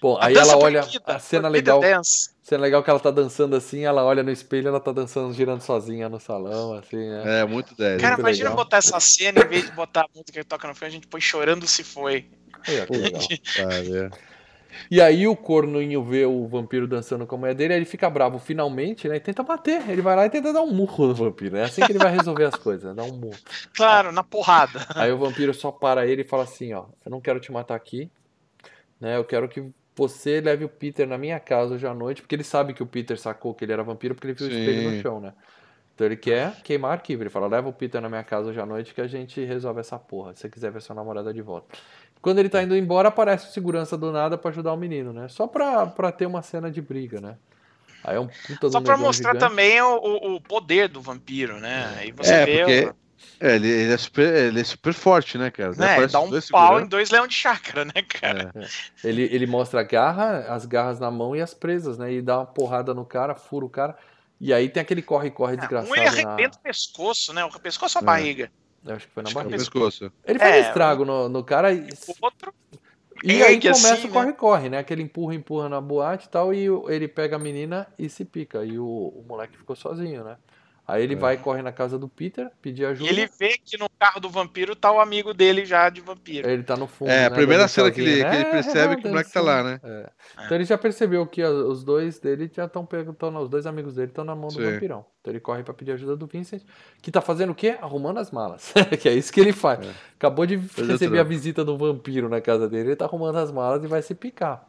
[0.00, 1.80] Bom, a aí ela olha a cena legal.
[1.80, 2.33] Dance.
[2.44, 5.62] Cena legal que ela tá dançando assim, ela olha no espelho, ela tá dançando, girando
[5.62, 7.40] sozinha no salão, assim, né?
[7.40, 8.02] É, muito 10.
[8.02, 8.64] Cara, muito imagina legal.
[8.64, 11.06] botar essa cena, em vez de botar a música que toca no filme, a gente
[11.06, 12.26] põe chorando se foi.
[12.68, 13.22] É, que legal.
[13.66, 14.34] ah, é.
[14.90, 18.10] E aí o cornoinho vê o vampiro dançando com a mulher dele, aí ele fica
[18.10, 19.16] bravo finalmente, né?
[19.16, 19.88] E tenta bater.
[19.88, 21.56] Ele vai lá e tenta dar um murro no vampiro.
[21.56, 23.38] É assim que ele vai resolver as coisas, dar um murro.
[23.74, 24.86] Claro, na porrada.
[24.94, 27.74] Aí o vampiro só para ele e fala assim, ó, eu não quero te matar
[27.74, 28.10] aqui,
[29.00, 29.16] né?
[29.16, 32.44] Eu quero que você leve o Peter na minha casa hoje à noite, porque ele
[32.44, 34.54] sabe que o Peter sacou que ele era vampiro porque ele viu Sim.
[34.54, 35.32] o espelho no chão, né?
[35.94, 37.22] Então ele quer queimar arquivo.
[37.22, 39.80] Ele fala: leva o Peter na minha casa hoje à noite que a gente resolve
[39.80, 40.34] essa porra.
[40.34, 41.68] Se você quiser ver sua namorada de volta.
[42.20, 45.28] Quando ele tá indo embora, aparece o segurança do nada para ajudar o menino, né?
[45.28, 47.36] Só pra, pra ter uma cena de briga, né?
[48.02, 49.50] Aí é um puta Só pra mostrar gigante.
[49.50, 51.94] também o, o poder do vampiro, né?
[51.98, 52.58] Aí você é, vê.
[52.58, 52.84] Porque...
[52.86, 53.03] O
[53.40, 55.72] é, ele, ele, é super, ele é super forte, né, cara?
[55.72, 56.86] É, dá um pau segurando.
[56.86, 58.50] em dois leões de chácara, né, cara?
[58.54, 59.08] É.
[59.08, 62.12] Ele, ele mostra a garra, as garras na mão e as presas, né?
[62.12, 63.96] E dá uma porrada no cara, fura o cara.
[64.40, 65.92] E aí tem aquele corre-corre desgraçado.
[65.92, 66.60] Um ele arrebenta na...
[66.60, 67.44] o pescoço, né?
[67.44, 68.06] O pescoço ou a é.
[68.06, 68.52] barriga?
[68.84, 69.56] Eu acho que foi na acho barriga.
[69.56, 70.12] Pescoço.
[70.24, 71.80] Ele faz é, estrago no, no cara e.
[71.80, 72.52] O outro.
[73.22, 74.78] E aí começa assim, o corre-corre, né?
[74.78, 78.64] Aquele empurra, empurra na boate e tal, e ele pega a menina e se pica.
[78.64, 80.36] E o, o moleque ficou sozinho, né?
[80.86, 81.16] Aí ele é.
[81.16, 83.08] vai corre na casa do Peter, pedir ajuda.
[83.08, 86.46] E ele vê que no carro do vampiro tá o amigo dele já de vampiro.
[86.46, 87.10] Ele tá no fundo.
[87.10, 89.40] É, a né, primeira cena que ele, que ele percebe é, que o moleque tá
[89.40, 89.80] lá, né?
[89.82, 90.10] É.
[90.44, 94.08] Então ele já percebeu que os dois dele já estão perguntando, os dois amigos dele
[94.08, 94.72] estão na mão do Sim.
[94.72, 95.06] vampirão.
[95.22, 96.62] Então ele corre para pedir ajuda do Vincent,
[97.00, 97.78] que tá fazendo o quê?
[97.80, 98.74] Arrumando as malas.
[99.00, 99.80] que é isso que ele faz.
[99.80, 99.90] É.
[100.18, 103.82] Acabou de receber a visita do vampiro na casa dele, ele tá arrumando as malas
[103.82, 104.68] e vai se picar.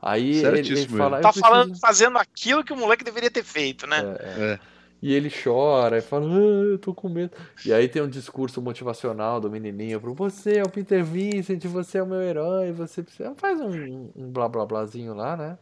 [0.00, 1.20] Aí ele, ele fala.
[1.20, 4.16] Tá falando, fazendo aquilo que o moleque deveria ter feito, né?
[4.18, 4.71] é.
[5.02, 7.32] E ele chora e fala, ah, eu tô com medo.
[7.66, 11.98] E aí tem um discurso motivacional do menininho pro você é o Peter Vincent, você
[11.98, 13.34] é o meu herói, você precisa...
[13.34, 15.58] Faz um, um blá blá blázinho lá, né?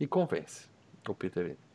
[0.00, 0.66] E convence
[1.08, 1.72] o Peter Vincent.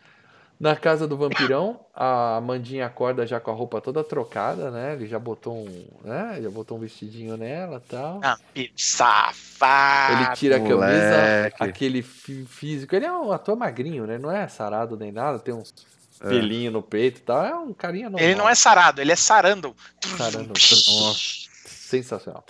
[0.60, 4.94] Na casa do vampirão, a Amandinha acorda já com a roupa toda trocada, né?
[4.94, 6.40] Ele já botou um, né?
[6.42, 8.20] Já botou um vestidinho nela tal.
[8.24, 8.38] Ah,
[8.76, 10.14] safado!
[10.14, 11.64] Ele tira a camisa, moleque.
[11.64, 12.96] aquele físico.
[12.96, 14.18] Ele é um ator magrinho, né?
[14.18, 15.72] Não é sarado nem nada, tem uns.
[16.19, 17.45] Pelinho no peito e tal.
[17.45, 18.27] É um carinha normal.
[18.27, 19.76] Ele não é sarado, ele é sarando.
[20.18, 20.49] Sarando.
[20.49, 22.44] Nossa, sensacional.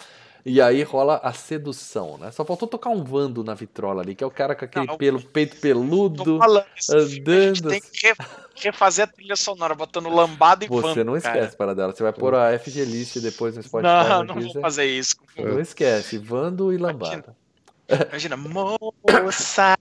[0.49, 2.31] E aí rola a sedução, né?
[2.31, 4.98] Só faltou tocar um Vando na vitrola ali, que é o cara com aquele não,
[4.98, 6.39] pelo, peito peludo,
[6.89, 7.69] andando.
[7.69, 8.15] Tem que
[8.56, 11.57] refazer a trilha sonora, botando lambada e Você Vando, não esquece cara.
[11.57, 11.94] para dela.
[11.94, 13.91] Você vai pôr a FG List depois no Spotify.
[14.10, 15.18] Não, não vou fazer isso.
[15.38, 17.35] Não esquece, Vando e lambada.
[18.10, 19.77] Imagina, moça.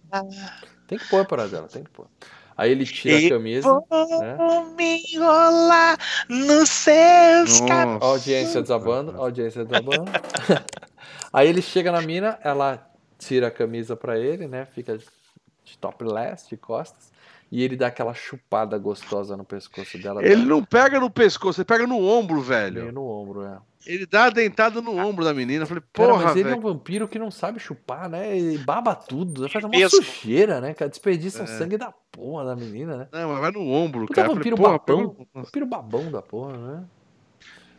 [0.88, 2.08] Tem que pôr para dela, tem que pôr.
[2.56, 3.68] Aí ele tira e a camisa.
[3.68, 3.86] Vou
[4.20, 4.36] né?
[4.76, 8.02] me enrolar nos seus cabelos.
[8.02, 10.10] Audiência desabando, audiência desabando.
[11.32, 14.64] Aí ele chega na mina, ela tira a camisa pra ele, né?
[14.64, 17.12] Fica de topless, de costas.
[17.50, 20.24] E ele dá aquela chupada gostosa no pescoço dela.
[20.24, 22.80] Ele não pega no pescoço, ele pega no ombro, velho.
[22.82, 23.58] Meio no ombro, é.
[23.86, 25.62] Ele dá a dentada no ombro da menina.
[25.62, 28.36] Eu falei, porra, Cara, mas ele é um vampiro que não sabe chupar, né?
[28.36, 30.02] Ele baba tudo, faz uma Mesmo.
[30.02, 30.88] sujeira, né, cara?
[30.88, 31.46] Desperdiça o É.
[31.46, 33.08] sangue da porra da menina, né?
[33.12, 34.34] Não, mas vai no ombro, Puta cara.
[34.34, 35.16] Vampiro falei, babão.
[35.32, 36.84] Vampiro babão da porra, né?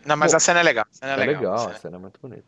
[0.06, 0.85] Não, mas Bom, a cena é legal.
[0.89, 1.41] A cena É é legal.
[1.41, 2.45] legal, a cena é muito bonita.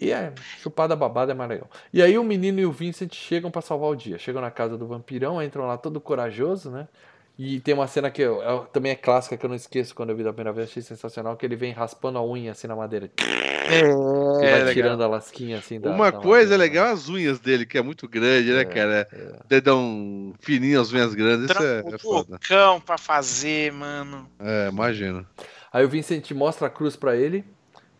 [0.00, 1.70] E é, chupada babada é mais legal.
[1.92, 4.18] E aí o menino e o Vincent chegam pra salvar o dia.
[4.18, 6.88] Chegam na casa do vampirão, entram lá todo corajoso, né?
[7.38, 10.10] E tem uma cena que eu- eu- também é clássica, que eu não esqueço quando
[10.10, 12.76] eu vi da primeira vez, achei sensacional, que ele vem raspando a unha assim na
[12.76, 13.10] madeira.
[13.18, 14.72] É, e vai legal.
[14.74, 16.64] tirando a lasquinha assim da Uma da coisa madeira, né?
[16.64, 19.08] legal é as unhas dele, que é muito grande, né, É, cara?
[19.12, 19.32] é.
[19.48, 22.38] Dedão fininho, as unhas grandes, isso é, é foda.
[22.46, 24.28] cão pra fazer, mano.
[24.38, 25.26] É, imagino.
[25.72, 27.44] Aí o Vincent mostra a cruz pra ele.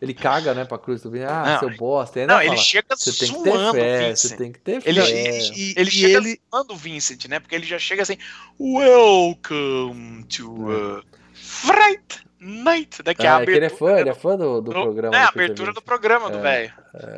[0.03, 1.31] Ele caga, né, pra cruz do Vincent.
[1.31, 2.19] Ah, Não, seu bosta.
[2.19, 4.39] E ainda Não, ele fala, chega Você tem que ter zoando o fé, você Vincent.
[4.39, 5.11] tem que ter Ele, fé.
[5.11, 7.41] e- ele e chega ele- zoando o Vincent, né?
[7.41, 8.19] Porque ele já chega assim,
[8.61, 11.03] Welcome to uh,
[11.33, 13.03] Fright Night.
[13.03, 14.83] Daqui a Ah, é que ele é abertura fã, ele é fã do, do do-
[14.83, 15.17] programa.
[15.17, 16.43] É, a abertura do programa do É.
[16.43, 16.73] velho.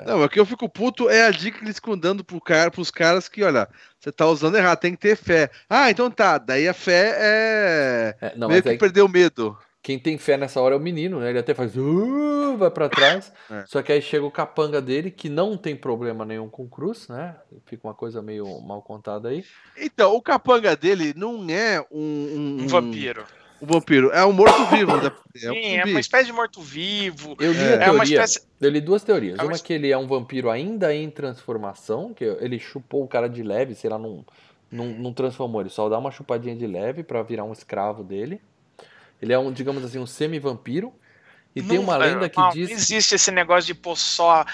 [0.07, 2.71] Não, o que eu fico puto é a dica que eles ficam dando pro cara,
[2.71, 5.51] pros caras que, olha, você tá usando errado, tem que ter fé.
[5.69, 6.39] Ah, então tá.
[6.39, 8.17] Daí a fé é.
[8.21, 9.59] É, não, meio que aí perder o medo.
[9.87, 11.31] Quem tem fé nessa hora é o menino, né?
[11.31, 13.33] Ele até faz, "Uh", vai pra trás.
[13.49, 13.63] É.
[13.67, 17.37] Só que aí chega o capanga dele, que não tem problema nenhum com cruz, né?
[17.67, 19.45] Fica uma coisa meio mal contada aí.
[19.79, 22.59] Então, o capanga dele não é um.
[22.63, 23.25] Um vampiro.
[23.63, 24.11] Um vampiro.
[24.11, 24.97] É um morto-vivo.
[24.97, 25.13] né?
[25.45, 25.91] É um Sim, é zumbi.
[25.93, 27.37] uma espécie de morto-vivo.
[27.39, 27.73] Eu li É.
[27.75, 28.25] É uma teoria.
[28.25, 28.41] espécie.
[28.61, 29.39] Eu li duas teorias.
[29.39, 33.05] É uma Uma es- que ele é um vampiro ainda em transformação, que ele chupou
[33.05, 34.25] o cara de leve, sei lá, não,
[34.73, 38.41] não, não transformou, ele só dá uma chupadinha de leve pra virar um escravo dele.
[39.21, 40.93] Ele é um, digamos assim, um semi-vampiro.
[41.55, 42.69] E tem Não, uma velho, lenda que não, diz.
[42.69, 44.45] Não existe esse negócio de pôr só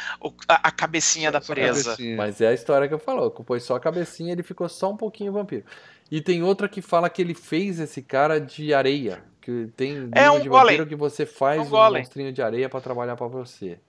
[0.46, 1.90] a, a cabecinha da Só a presa.
[1.90, 2.16] cabecinha.
[2.16, 4.96] Mas é a história que eu falo, pôs só a cabecinha, ele ficou só um
[4.96, 5.64] pouquinho vampiro.
[6.10, 10.30] E tem outra que fala que ele fez esse cara de areia, que tem É
[10.30, 10.76] um de golem.
[10.76, 12.02] vampiro que você faz É um um, golem.
[12.02, 13.80] monstrinho de areia pra trabalhar pra você.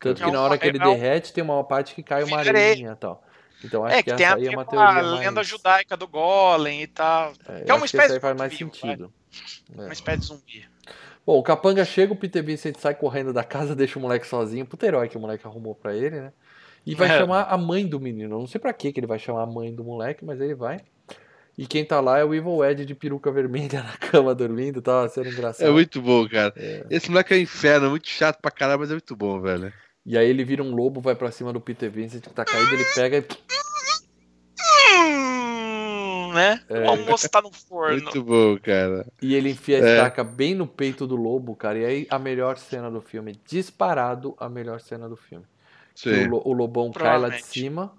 [0.00, 2.38] Tanto que É na hora que ele é derrete tem uma parte que cai uma
[2.38, 2.70] areia.
[2.72, 3.22] areinha e tal.
[3.64, 5.46] Então acho É, que, que tem essa a, aí é uma a teoria lenda mais...
[5.46, 7.32] judaica do Golem e tal.
[7.48, 9.12] É, que é uma espécie aí de faz mais zumbi, sentido.
[9.76, 9.82] É.
[9.82, 10.68] Uma espécie de zumbi.
[11.26, 14.64] Bom, o capanga chega, o Peter Vincent sai correndo da casa, deixa o moleque sozinho.
[14.64, 16.32] Puta herói que o moleque arrumou pra ele, né?
[16.86, 17.18] E vai É.
[17.18, 18.36] chamar a mãe do menino.
[18.36, 20.54] Eu não sei pra que que ele vai chamar a mãe do moleque, mas ele
[20.54, 20.78] vai.
[21.58, 25.06] E quem tá lá é o Evil Ed de peruca vermelha na cama dormindo, tá
[25.08, 25.66] sendo engraçado.
[25.66, 26.54] É muito bom, cara.
[26.88, 29.72] Esse moleque é inferno, muito chato pra caralho, mas é muito bom, velho.
[30.08, 32.72] E aí ele vira um lobo, vai pra cima do Peter Vincent que tá caído,
[32.72, 33.24] ele pega e.
[36.32, 36.62] Né?
[36.66, 36.80] É.
[36.86, 38.00] O almoço tá no forno.
[38.00, 39.06] Muito bom, cara.
[39.20, 39.96] E ele enfia a É.
[39.96, 41.78] estaca bem no peito do lobo, cara.
[41.78, 45.44] E aí a melhor cena do filme, disparado a melhor cena do filme.
[46.32, 47.92] O, o lobão cai lá de cima.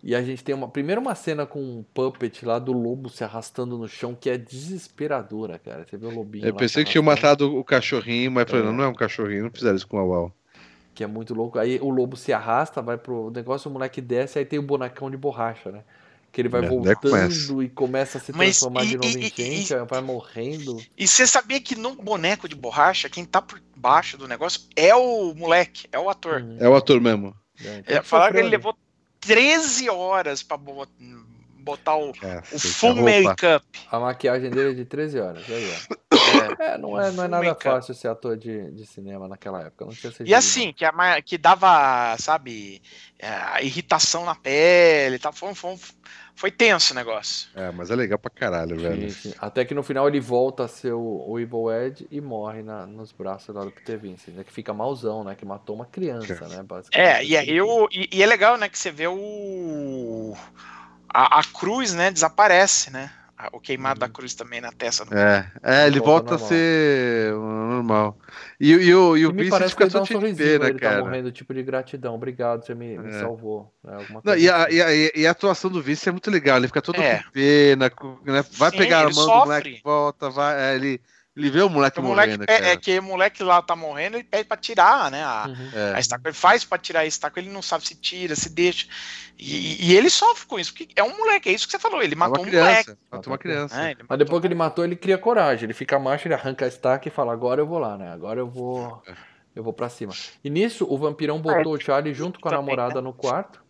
[0.00, 0.68] E a gente tem uma.
[0.68, 4.38] Primeiro uma cena com um puppet lá do lobo se arrastando no chão, que é
[4.38, 5.84] desesperadora, cara.
[5.84, 6.46] Você vê o lobinho.
[6.46, 8.94] Eu lá pensei se que tinha matado o cachorrinho, mas falei, não, não é um
[8.94, 10.32] cachorrinho, não fizeram isso com o Uau.
[10.98, 11.60] Que é muito louco.
[11.60, 15.08] Aí o lobo se arrasta, vai pro negócio, o moleque desce, aí tem o bonecão
[15.08, 15.84] de borracha, né?
[16.32, 17.62] Que ele vai É, voltando começa.
[17.62, 20.00] e começa a se Mas transformar e- de novo e- em e- gente, aí vai
[20.00, 20.76] morrendo.
[20.98, 24.92] E você sabia que no boneco de borracha, quem tá por baixo do negócio é
[24.92, 26.42] o moleque, é o ator.
[26.42, 26.56] Uhum.
[26.58, 27.32] É o ator mesmo.
[27.64, 28.66] É, então É, falaram que ele sofrendo.
[28.66, 28.78] levou
[29.20, 30.56] 13 horas pra
[31.68, 33.64] botar o, o Cacete, full a make-up.
[33.90, 35.44] A maquiagem dele é de 13 horas.
[35.48, 36.08] Ó.
[36.58, 39.84] É, não é, não é nada fácil ser ator de, de cinema naquela época.
[39.86, 42.82] Não tinha E assim, que, a que dava, sabe,
[43.18, 45.32] é, irritação na pele e tal.
[45.32, 45.76] Foi, foi,
[46.34, 47.48] foi tenso o negócio.
[47.54, 49.10] É, mas é legal pra caralho, velho.
[49.10, 49.34] Sim, sim.
[49.38, 52.86] Até que no final ele volta a ser o, o Evil Ed e morre na-
[52.86, 54.44] nos braços lá do Peter Vincent, né?
[54.44, 55.34] Que fica malzão, né?
[55.34, 56.62] Que matou uma criança, né?
[56.62, 56.94] Basicamente.
[56.94, 60.36] É, e aí o, e, e é legal, né, que você vê o.
[61.12, 63.10] A, a cruz, né, desaparece, né?
[63.52, 65.04] O queimado da cruz também na testa.
[65.04, 68.18] do- É, é, ele Volta volta a ser normal.
[68.58, 70.88] E, e o, e E o me Vincent fica um todo sorrisinho, pena, ele tá
[70.90, 71.04] cara.
[71.04, 72.16] morrendo, tipo de gratidão.
[72.16, 73.20] Obrigado, você me, me É.
[73.20, 73.72] salvou.
[73.84, 73.96] né?
[74.10, 74.74] Não, coisa e, a, assim.
[74.74, 77.22] e, a, e a atuação do Vincent é muito legal, ele fica todo É.
[77.22, 77.92] com pena,
[78.26, 78.44] né?
[78.54, 81.00] vai Sim, pegar a mão do moleque, volta, vai, é, ele,
[81.38, 82.66] ele vê o moleque O moleque morrendo, cara.
[82.68, 85.22] é que o moleque lá tá morrendo, ele pede pra tirar, né?
[85.24, 85.70] A, Uhum.
[85.72, 85.94] É.
[85.94, 86.28] a estaca.
[86.28, 88.86] Ele faz pra tirar a estaca, ele não sabe se tira, se deixa.
[89.38, 92.02] E, e ele sofre com isso, porque é um moleque, é isso que você falou,
[92.02, 92.82] ele É matou uma um moleque.
[92.84, 93.76] criança, matou uma criança.
[93.76, 93.90] né?
[93.92, 95.64] Ele Mas depois que ele matou, ele cria coragem.
[95.64, 98.12] Ele fica macho, ele arranca a estaca e fala: Agora eu vou lá, né?
[98.12, 99.00] Agora eu vou.
[99.54, 100.12] Eu vou pra cima.
[100.44, 103.60] E nisso, o vampirão botou o Charlie junto com a Também, namorada no quarto.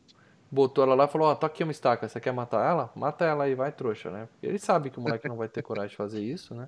[0.51, 2.09] Botou ela lá e falou: Ó, tá aqui uma estaca.
[2.09, 2.91] Você quer matar ela?
[2.95, 4.27] Mata ela aí, vai, trouxa, né?
[4.33, 6.67] Porque ele sabe que o moleque não vai ter coragem de fazer isso, né?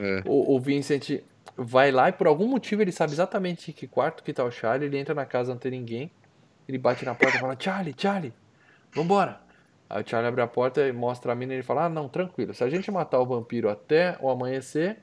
[0.00, 0.22] É.
[0.24, 1.22] O, o Vincent
[1.56, 4.86] vai lá e por algum motivo ele sabe exatamente que quarto que tá o Charlie.
[4.88, 6.10] Ele entra na casa, não tem ninguém.
[6.68, 8.32] Ele bate na porta e fala: Charlie, Charlie,
[8.92, 9.40] vambora.
[9.88, 12.08] Aí o Charlie abre a porta e mostra a mina e ele fala: Ah, não,
[12.08, 12.52] tranquilo.
[12.52, 14.98] Se a gente matar o vampiro até o amanhecer,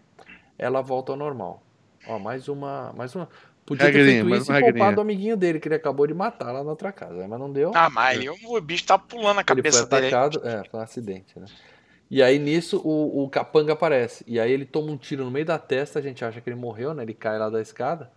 [0.57, 1.63] ela volta ao normal.
[2.07, 2.91] Ó, mais uma.
[2.93, 3.29] Mais uma.
[3.65, 6.61] Podia ter feito isso e poupado o amiguinho dele, que ele acabou de matar lá
[6.63, 7.71] na outra casa, mas não deu.
[7.73, 10.55] Ah, mas ali o bicho tá pulando a cabeça ele foi atacado, dele.
[10.55, 11.45] É, foi um acidente, né?
[12.13, 14.23] E aí nisso o, o capanga aparece.
[14.27, 16.55] E aí ele toma um tiro no meio da testa, a gente acha que ele
[16.55, 17.01] morreu, né?
[17.01, 18.11] Ele cai lá da escada.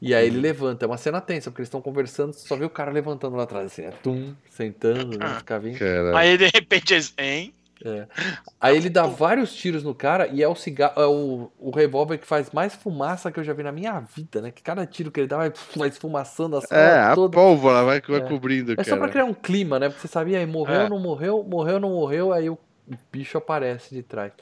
[0.00, 0.42] E aí ele uhum.
[0.42, 3.42] levanta, é uma cena tensa, porque eles estão conversando, só vê o cara levantando lá
[3.42, 5.34] atrás, assim, é tum, sentando, né?
[5.36, 5.76] Fica vindo.
[6.16, 7.52] Aí de repente, hein?
[7.84, 8.06] É.
[8.58, 12.16] Aí ele dá vários tiros no cara e é o cigarro, é o, o revólver
[12.16, 14.50] que faz mais fumaça que eu já vi na minha vida, né?
[14.50, 17.36] Que cada tiro que ele dá vai, vai esfumaçando a sala É, toda.
[17.36, 18.28] a pólvora vai, vai é.
[18.28, 19.90] cobrindo, É só pra criar um clima, né?
[19.90, 20.88] Porque você sabia aí, morreu, é.
[20.88, 22.58] não morreu, morreu, não morreu, aí o
[23.12, 24.32] bicho aparece de trás.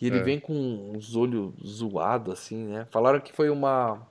[0.00, 0.22] E ele é.
[0.22, 2.86] vem com os olhos zoados, assim, né?
[2.90, 4.04] Falaram que foi uma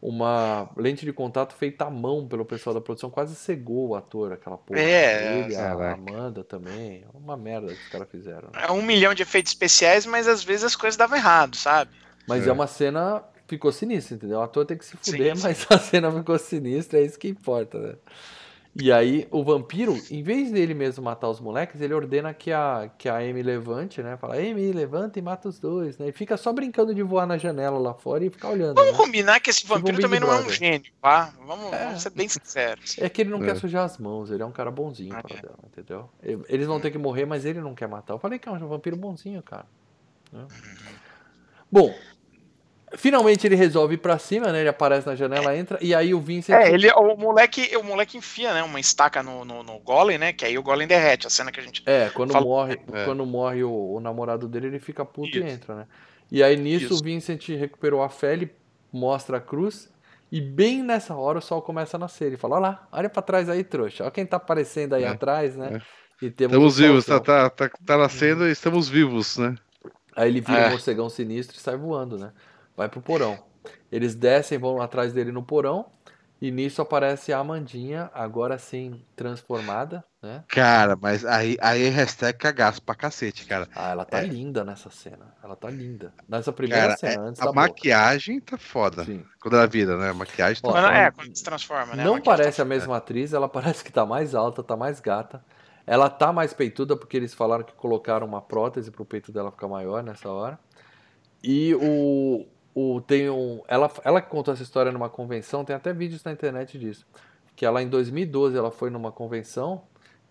[0.00, 4.32] uma lente de contato feita à mão pelo pessoal da produção, quase cegou o ator,
[4.32, 4.78] aquela porra.
[4.78, 7.04] É, Ele, a Amanda também.
[7.12, 8.48] Uma merda que os caras fizeram.
[8.52, 8.64] Né?
[8.68, 11.90] É um milhão de efeitos especiais, mas às vezes as coisas davam errado, sabe?
[12.28, 13.24] Mas é, é uma cena.
[13.48, 14.38] Ficou sinistra, entendeu?
[14.38, 17.28] O ator tem que se fuder, sim, mas a cena ficou sinistra, é isso que
[17.28, 17.94] importa, né?
[18.80, 22.88] E aí o vampiro, em vez dele mesmo matar os moleques, ele ordena que a,
[22.96, 24.16] que a Amy levante, né?
[24.16, 26.08] Fala, Amy, levanta e mata os dois, né?
[26.08, 28.76] E fica só brincando de voar na janela lá fora e ficar olhando.
[28.76, 28.96] Vamos né?
[28.96, 31.34] combinar que esse tipo vampiro também não é um gênio, tá?
[31.44, 31.86] Vamos, é.
[31.86, 32.96] vamos ser bem sinceros.
[32.98, 33.46] É que ele não é.
[33.46, 35.42] quer sujar as mãos, ele é um cara bonzinho ah, para é.
[35.42, 36.08] dela, entendeu?
[36.48, 38.14] Eles vão ter que morrer, mas ele não quer matar.
[38.14, 39.66] Eu falei que é um vampiro bonzinho, cara.
[40.32, 40.42] Né?
[40.42, 40.48] Uhum.
[41.70, 41.94] Bom,
[42.96, 44.60] Finalmente ele resolve ir pra cima, né?
[44.60, 46.54] Ele aparece na janela, entra, e aí o Vincent.
[46.54, 48.62] É, ele, o moleque, o moleque enfia, né?
[48.62, 50.32] Uma estaca no, no, no Golem, né?
[50.32, 51.82] Que aí o Golem derrete, a cena que a gente.
[51.84, 52.48] É, quando falou.
[52.48, 53.04] morre, é.
[53.04, 55.46] quando morre o, o, namorado dele, ele fica puto Isso.
[55.46, 55.86] e entra, né?
[56.30, 56.94] E aí nisso Isso.
[56.94, 58.50] o Vincent recuperou a fé, ele
[58.92, 59.90] mostra a cruz,
[60.30, 62.26] e bem nessa hora o sol começa a nascer.
[62.26, 64.04] Ele fala: Olha lá, olha pra trás aí, trouxa.
[64.04, 65.08] Olha quem tá aparecendo aí é.
[65.08, 65.72] atrás, né?
[65.74, 66.26] É.
[66.26, 69.54] E temos estamos vivos, tá, tá, tá, tá nascendo e estamos vivos, né?
[70.16, 72.32] Aí ele vira um morcegão sinistro e sai voando, né?
[72.78, 73.36] Vai pro porão.
[73.90, 75.86] Eles descem, vão atrás dele no porão.
[76.40, 80.44] E nisso aparece a Amandinha, agora sim transformada, né?
[80.46, 83.66] Cara, mas aí, aí é hashtag cagaço pra cacete, cara.
[83.74, 84.26] Ah, ela tá é.
[84.26, 85.34] linda nessa cena.
[85.42, 86.12] Ela tá linda.
[86.28, 88.52] Nessa primeira cara, cena, é, antes A maquiagem boca.
[88.52, 89.04] tá foda.
[89.04, 89.24] Sim.
[89.40, 90.10] Quando ela vira, né?
[90.10, 90.94] A maquiagem tá Ó, foda.
[90.94, 92.04] É, quando se transforma, né?
[92.04, 92.62] Não a parece tá...
[92.62, 95.44] a mesma atriz, ela parece que tá mais alta, tá mais gata.
[95.84, 99.66] Ela tá mais peituda porque eles falaram que colocaram uma prótese pro peito dela ficar
[99.66, 100.56] maior nessa hora.
[101.42, 102.46] E o,
[102.78, 106.78] o, tem um, ela, ela contou essa história numa convenção, tem até vídeos na internet
[106.78, 107.04] disso.
[107.56, 109.82] Que ela em 2012 ela foi numa convenção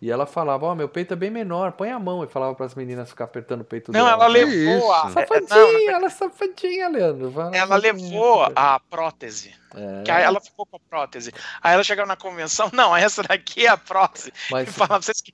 [0.02, 2.24] e ela falava, ó, oh, meu peito é bem menor, põe a mão.
[2.24, 4.11] E falava para as meninas ficar apertando o peito não, dela.
[4.11, 5.10] Não, ela levou a...
[5.10, 7.34] Safadinha, não, ela é safadinha, Leandro.
[7.52, 9.53] ela levou a prótese.
[9.76, 10.03] É.
[10.03, 11.34] Que aí ela ficou com a prótese.
[11.61, 14.32] Aí ela chegou na convenção, não, essa daqui é a prótese.
[14.49, 15.34] Mas, e falava, vocês que...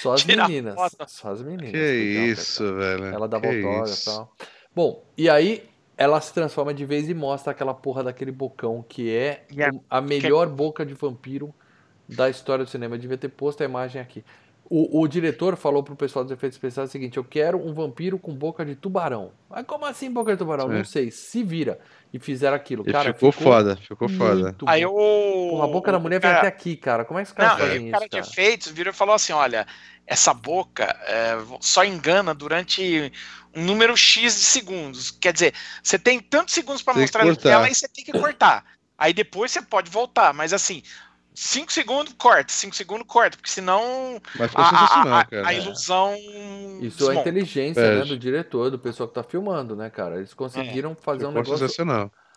[0.00, 0.76] Só as meninas.
[1.08, 1.72] Só as meninas.
[1.72, 1.92] Que
[2.30, 3.06] isso, velho.
[3.06, 4.32] Ela dava autógrafo e tal.
[4.74, 5.71] Bom, e aí
[6.02, 9.46] ela se transforma de vez e mostra aquela porra daquele bocão que é
[9.88, 11.54] a, melhor boca de vampiro
[12.08, 12.96] da história do cinema.
[12.96, 14.24] Eu devia ter posto a imagem aqui.
[14.74, 18.18] O, o, diretor falou pro pessoal dos efeitos especiais o seguinte: eu quero um vampiro
[18.18, 19.30] com boca de tubarão.
[19.46, 20.72] Mas como assim boca de tubarão?
[20.72, 20.78] É.
[20.78, 21.10] Não sei.
[21.10, 21.78] Se vira.
[22.10, 22.82] E fizeram aquilo.
[22.82, 24.56] Cara, ficou, ficou foda, ficou foda.
[24.64, 24.90] Aí o.
[25.50, 26.32] Porra, a boca da mulher cara...
[26.32, 27.04] vem até aqui, cara.
[27.04, 27.88] Como é que os caras fazem isso?
[27.88, 29.66] O cara, de efeitos virou e falou assim: olha,
[30.06, 33.12] essa boca é, só engana durante
[33.54, 35.10] um número X de segundos.
[35.10, 38.64] Quer dizer, você tem tantos segundos para mostrar na tela e você tem que cortar.
[38.96, 40.82] Aí depois você pode voltar, mas assim,
[41.34, 44.20] 5 segundos, corta, 5 segundos, corta, porque senão
[44.54, 46.14] a, a, a, a, ilusão.
[46.80, 47.12] Isso desmonta.
[47.12, 50.16] é a inteligência né, do diretor, do pessoal que tá filmando, né, cara?
[50.16, 50.94] Eles conseguiram é.
[50.94, 51.66] fazer um negócio.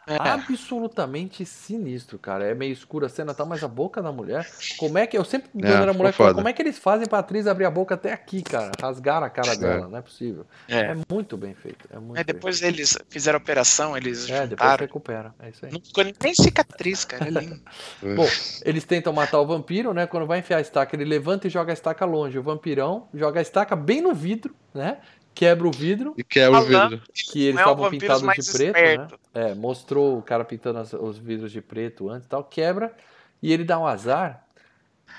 [0.08, 0.16] É.
[0.18, 2.46] Absolutamente sinistro, cara.
[2.46, 3.44] É meio escura a cena, tá?
[3.44, 4.48] Mas a boca da mulher.
[4.78, 5.18] Como é que.
[5.18, 7.66] Eu sempre, quando é, era mulher, falo, como é que eles fazem pra atriz abrir
[7.66, 8.72] a boca até aqui, cara?
[8.80, 9.58] Rasgar a cara é.
[9.58, 10.46] dela, não é possível.
[10.68, 11.88] É, é muito bem feito.
[11.92, 14.30] É, muito é depois eles fizeram a operação, eles.
[14.30, 14.50] É, juntaram.
[14.50, 15.34] depois recupera.
[15.40, 15.72] É isso aí.
[15.72, 17.28] Não ficou nem cicatriz, cara.
[17.28, 17.62] É lindo.
[18.16, 18.28] Bom,
[18.64, 20.06] eles tentam matar o vampiro, né?
[20.06, 22.38] Quando vai enfiar a estaca, ele levanta e joga a estaca longe.
[22.38, 24.98] O vampirão joga a estaca bem no vidro, né?
[25.36, 26.14] Quebra o vidro.
[26.18, 27.02] E quebra o vidro.
[27.14, 29.20] Que eles é estavam pintados de preto, esperto.
[29.34, 29.52] né?
[29.52, 32.96] É, mostrou o cara pintando as, os vidros de preto antes e tal, quebra.
[33.44, 34.48] E ele dá um azar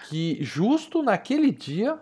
[0.09, 1.99] que justo naquele dia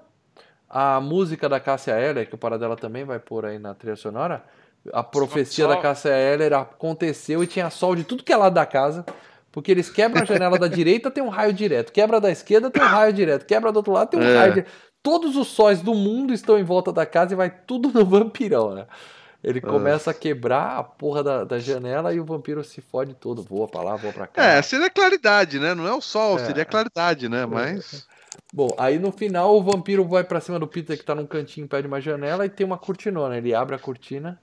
[0.70, 4.45] a música da Cássia Eller, que o Paradela também vai pôr aí na trilha sonora,
[4.93, 8.66] a profecia da Cássia Eller aconteceu e tinha sol de tudo que é lado da
[8.66, 9.05] casa.
[9.53, 11.93] Porque eles quebram a janela da direita, tem um raio direto.
[11.93, 13.47] Quebra da esquerda, tem um raio direto.
[13.47, 14.36] Quebra do outro lado, tem um é.
[14.36, 14.70] raio direto
[15.05, 18.75] todos os sóis do mundo estão em volta da casa e vai tudo no vampirão,
[18.75, 18.87] né?
[19.43, 19.69] Ele ah.
[19.69, 23.69] começa a quebrar a porra da, da, janela e o vampiro se fode todo, voa
[23.69, 24.43] pra lá, voa pra cá.
[24.43, 25.75] É, seria claridade, né?
[25.75, 26.47] Não é o sol, é.
[26.47, 27.45] seria claridade, né?
[27.45, 28.09] Mas.
[28.53, 31.69] Bom, aí no final o vampiro vai para cima do Peter que tá num cantinho
[31.69, 33.37] perto de uma janela e tem uma cortinona.
[33.37, 34.41] Ele abre a cortina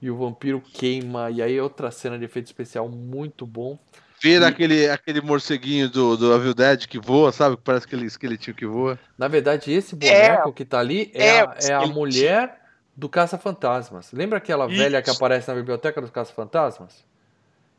[0.00, 1.30] e o vampiro queima.
[1.30, 3.78] E aí é outra cena de efeito especial muito bom.
[4.20, 4.48] Vira e...
[4.48, 7.56] aquele, aquele morceguinho do, do Evil Dead que voa, sabe?
[7.56, 8.98] Parece aquele esqueletinho que voa.
[9.16, 12.60] Na verdade, esse boneco é, que tá ali é, é, a, é a mulher
[12.96, 14.10] do Caça-Fantasmas.
[14.12, 14.76] Lembra aquela Isso.
[14.76, 17.06] velha que aparece na biblioteca dos Caça-Fantasmas?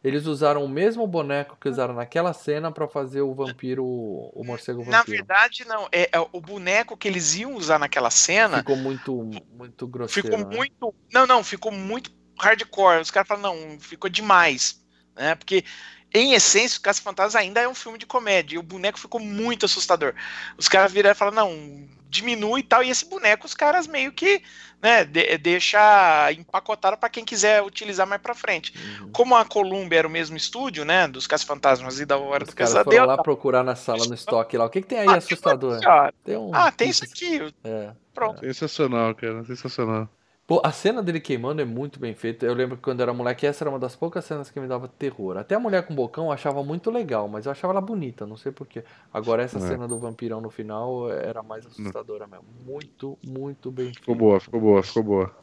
[0.01, 4.81] Eles usaram o mesmo boneco que usaram naquela cena para fazer o vampiro, o morcego
[4.81, 4.97] vampiro.
[4.97, 5.89] Na verdade, não.
[5.91, 8.59] É, é, o boneco que eles iam usar naquela cena.
[8.59, 10.29] Ficou muito, muito grosseiro.
[10.29, 10.55] Ficou né?
[10.55, 10.95] muito.
[11.13, 13.01] Não, não, ficou muito hardcore.
[13.01, 14.81] Os caras falaram, não, ficou demais.
[15.17, 15.35] Né?
[15.35, 15.65] Porque
[16.13, 18.55] em essência, o Caça Fantasmas ainda é um filme de comédia.
[18.55, 20.13] E o boneco ficou muito assustador.
[20.57, 22.83] Os caras viraram e falaram, não, diminui e tal.
[22.83, 24.41] E esse boneco, os caras meio que
[24.81, 28.73] né, de, deixa empacotado para quem quiser utilizar mais para frente.
[29.01, 29.11] Uhum.
[29.11, 32.49] Como a Columbia era o mesmo estúdio, né, dos Caça Fantasmas e da Hora os
[32.49, 32.91] do Pesadelo.
[32.91, 33.23] Foram lá tá...
[33.23, 34.65] procurar na sala no estoque lá.
[34.65, 35.79] O que, que tem aí ah, assustador?
[36.23, 36.53] Tem um...
[36.53, 37.53] Ah, tem isso aqui.
[37.63, 37.91] É.
[38.13, 38.39] Pronto.
[38.39, 39.43] Sensacional, cara.
[39.45, 40.09] Sensacional.
[40.49, 42.43] Pô, a cena dele queimando é muito bem feita.
[42.43, 44.67] Eu lembro que quando eu era moleque, essa era uma das poucas cenas que me
[44.67, 45.37] dava terror.
[45.37, 48.35] Até a mulher com bocão eu achava muito legal, mas eu achava ela bonita, não
[48.35, 48.83] sei porquê.
[49.13, 49.61] Agora, essa é.
[49.61, 52.45] cena do vampirão no final era mais assustadora mesmo.
[52.65, 53.99] Muito, muito bem feita.
[53.99, 55.35] Ficou boa, ficou boa, ficou boa.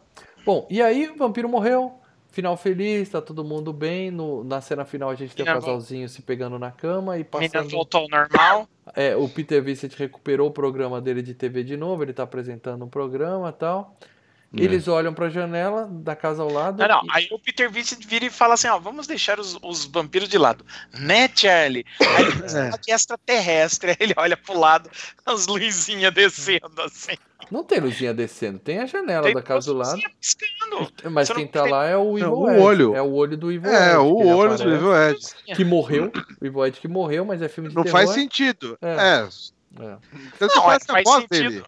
[0.45, 1.95] Bom, e aí o vampiro morreu.
[2.33, 4.11] Final feliz, tá todo mundo bem.
[4.11, 7.23] No, na cena final a gente tem o um casalzinho se pegando na cama e
[7.23, 7.53] passando.
[7.53, 8.69] Menina voltou ao normal.
[8.95, 12.85] É, o Peter Vincent recuperou o programa dele de TV de novo, ele tá apresentando
[12.85, 13.97] um programa e tal.
[14.59, 14.65] É.
[14.65, 16.79] Eles olham para a janela da casa ao lado.
[16.79, 17.05] Não, não.
[17.05, 17.09] E...
[17.11, 20.39] Aí o Peter Vincent vira e fala assim: ó, vamos deixar os, os vampiros de
[20.39, 20.65] lado.
[20.99, 21.85] Né, Charlie?
[22.01, 22.79] Aí ele pensa é.
[22.79, 23.91] que é extraterrestre.
[23.97, 24.91] Aí ele olha pro lado,
[25.25, 27.17] as luzinhas descendo assim.
[27.51, 30.01] Não tem luzinha descendo, tem a janela tem da casa do lado.
[30.21, 30.93] Piscando.
[31.11, 31.73] Mas quem tá tem...
[31.73, 32.95] lá é o Evil é, o olho.
[32.97, 35.19] É o olho do Evil É, Ed, o olho aparece, do Evil Ed.
[35.55, 36.13] Que morreu.
[36.41, 37.99] O Evil Ed que morreu, mas é filme de Não terror.
[37.99, 38.77] faz sentido.
[38.81, 38.89] É.
[38.89, 39.29] é.
[39.85, 39.97] é.
[40.35, 41.51] Então, não, faz, faz sentido.
[41.51, 41.65] Dele.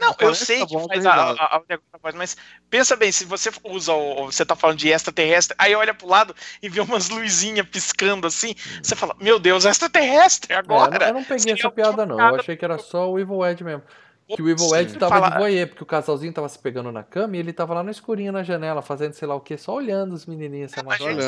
[0.00, 2.36] Não, eu sei que faz a, a, a, mas
[2.68, 6.34] pensa bem, se você usa o, você tá falando de extraterrestre, aí olha pro lado
[6.62, 11.04] e vê umas luzinhas piscando assim, você fala, meu Deus, extraterrestre agora.
[11.04, 13.62] É, eu não peguei essa piada não, eu achei que era só o Evil Ed
[13.62, 13.82] mesmo.
[14.26, 15.30] Que o Evil Ed tava fala...
[15.30, 17.90] de voyeur, porque o casalzinho tava se pegando na cama e ele tava lá no
[17.90, 20.70] escurinho na janela, fazendo sei lá o que, só olhando os menininhos.
[20.70, 21.20] Só olhando,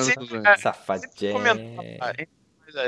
[0.58, 1.34] Safadinho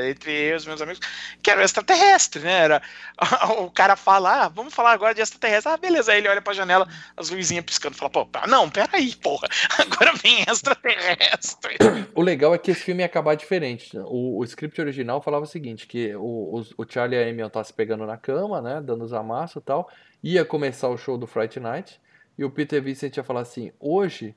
[0.08, 1.00] entre eu e os meus amigos,
[1.42, 2.52] que era o extraterrestre, né?
[2.52, 2.82] Era,
[3.58, 5.72] o cara fala, ah, vamos falar agora de extraterrestre.
[5.72, 6.12] Ah, beleza.
[6.12, 6.86] Aí ele olha pra janela,
[7.16, 9.48] as luzinhas piscando, fala, pô, não, peraí, porra,
[9.78, 11.76] agora vem extraterrestre.
[12.16, 13.98] O legal é que esse filme ia acabar diferente.
[13.98, 17.38] O, o script original falava o seguinte, que o, o, o Charlie e a Amy
[17.38, 19.90] iam estar se pegando na cama, né, dando os amassos e tal,
[20.22, 22.00] ia começar o show do Fright Night,
[22.38, 24.34] e o Peter Vincent ia falar assim, hoje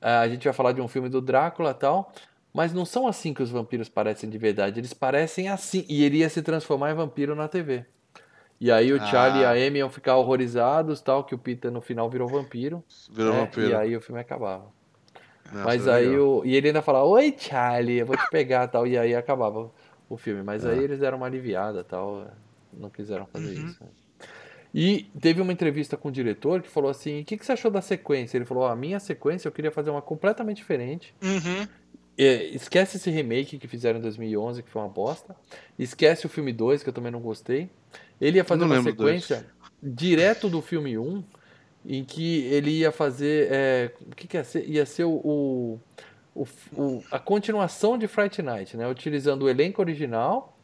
[0.00, 2.12] eh, a gente vai falar de um filme do Drácula e tal,
[2.52, 4.80] mas não são assim que os vampiros parecem de verdade.
[4.80, 5.84] Eles parecem assim.
[5.88, 7.84] E ele ia se transformar em vampiro na TV.
[8.60, 9.06] E aí o ah.
[9.06, 12.84] Charlie e a Amy iam ficar horrorizados, tal, que o Peter no final virou vampiro.
[13.10, 13.40] Virou né?
[13.40, 13.68] vampiro.
[13.68, 14.66] E aí o filme acabava.
[15.50, 16.42] Nossa, Mas aí o.
[16.44, 18.86] E ele ainda falava, oi Charlie, eu vou te pegar tal.
[18.86, 19.70] E aí acabava
[20.08, 20.42] o filme.
[20.42, 20.82] Mas aí é.
[20.82, 22.26] eles deram uma aliviada tal.
[22.72, 23.66] Não quiseram fazer uhum.
[23.66, 23.82] isso.
[23.82, 23.90] Né?
[24.72, 27.70] E teve uma entrevista com o diretor que falou assim: o que, que você achou
[27.70, 28.36] da sequência?
[28.36, 31.14] Ele falou: a minha sequência eu queria fazer uma completamente diferente.
[31.22, 31.66] Uhum.
[32.18, 35.34] É, esquece esse remake que fizeram em 2011, que foi uma bosta.
[35.78, 37.70] Esquece o filme 2, que eu também não gostei.
[38.20, 39.46] Ele ia fazer uma sequência
[39.82, 41.24] direto do filme 1,
[41.86, 43.48] em que ele ia fazer.
[43.50, 44.68] É, o que, que ia ser?
[44.68, 45.80] Ia ser o,
[46.34, 46.46] o,
[46.76, 48.86] o, a continuação de Fright Night, né?
[48.86, 50.58] Utilizando o elenco original.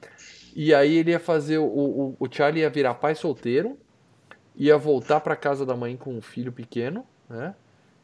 [0.55, 1.59] E aí ele ia fazer.
[1.59, 3.79] O, o, o Charlie ia virar pai solteiro,
[4.55, 7.55] ia voltar para casa da mãe com um filho pequeno, né?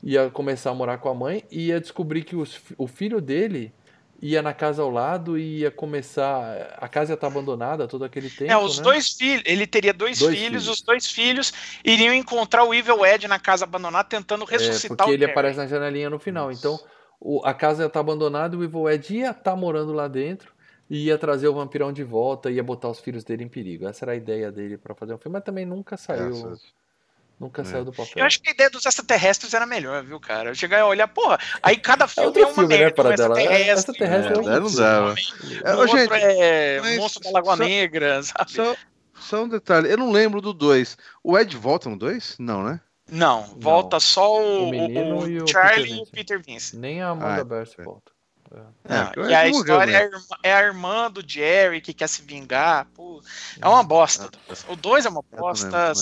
[0.02, 3.72] Ia começar a morar com a mãe e ia descobrir que os, o filho dele
[4.20, 6.76] ia na casa ao lado e ia começar.
[6.78, 8.50] A casa ia estar abandonada todo aquele tempo.
[8.50, 8.84] É, os né?
[8.84, 9.42] dois filhos.
[9.44, 11.52] Ele teria dois, dois filhos, filhos, os dois filhos
[11.84, 15.24] iriam encontrar o Evil Ed na casa abandonada tentando é, ressuscitar é, porque o ele
[15.24, 16.48] aparece na janelinha no final.
[16.48, 16.58] Nossa.
[16.58, 16.80] Então
[17.20, 20.52] o, a casa ia estar abandonada e o Evil Ed ia estar morando lá dentro
[20.88, 23.88] e ia trazer o vampirão de volta e ia botar os filhos dele em perigo.
[23.88, 26.56] Essa era a ideia dele para fazer um filme, mas também nunca saiu.
[27.42, 27.64] Nunca é.
[27.64, 28.12] saiu do papel.
[28.14, 30.50] Eu acho que a ideia dos extraterrestres era melhor, viu, cara?
[30.50, 32.84] Eu chegar e olhar, porra, aí cada filme é, é uma filme, merda.
[32.84, 33.42] Né, para dela.
[33.42, 35.14] Extraterrestre, extraterrestre é, é, não dava.
[35.64, 38.52] É, o gente, é Monstro da Lagoa só, Negra, sabe?
[38.52, 38.76] Só,
[39.18, 40.96] só um detalhe, eu não lembro do 2.
[41.24, 42.36] O Ed volta no 2?
[42.38, 42.80] Não, né?
[43.10, 44.00] Não, volta não.
[44.00, 46.76] só o, o, o, o Charlie e o Peter Vince.
[46.76, 48.12] Nem a Amanda ah, Berce volta.
[48.84, 52.22] É, e a história é a, irmã, é a, irmã, do Jerry que quer se
[52.22, 52.86] vingar.
[52.94, 53.22] Pô,
[53.60, 54.30] é uma bosta.
[54.68, 55.92] O 2 é uma bosta.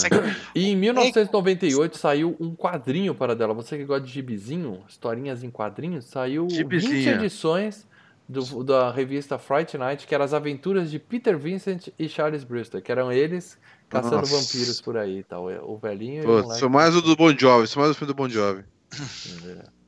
[0.54, 3.54] E em 1998 saiu um quadrinho para dela.
[3.54, 7.12] Você que gosta de gibizinho, historinhas em quadrinhos, saiu Gibizinha.
[7.12, 7.86] 20 edições
[8.28, 12.80] do, da revista Fright Night, que eram as aventuras de Peter Vincent e Charles Brewster,
[12.80, 13.58] que eram eles
[13.88, 14.36] caçando Nossa.
[14.36, 15.46] vampiros por aí e tal.
[15.68, 16.60] O velhinho Pô, e o moleque.
[16.60, 18.64] Sou mais o do Bon Jovi, sou mais o filme do Bon Jovi.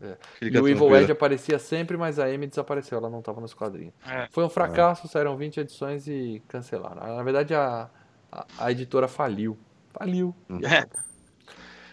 [0.01, 0.19] É, é.
[0.41, 3.95] E o Evil Ed aparecia sempre, mas a Amy desapareceu, ela não estava nos quadrinhos.
[4.07, 4.29] É.
[4.31, 7.17] Foi um fracasso, saíram 20 edições e cancelaram.
[7.17, 7.91] Na verdade, a,
[8.31, 9.59] a, a editora faliu.
[9.93, 10.35] Faliu.
[10.65, 11.12] É.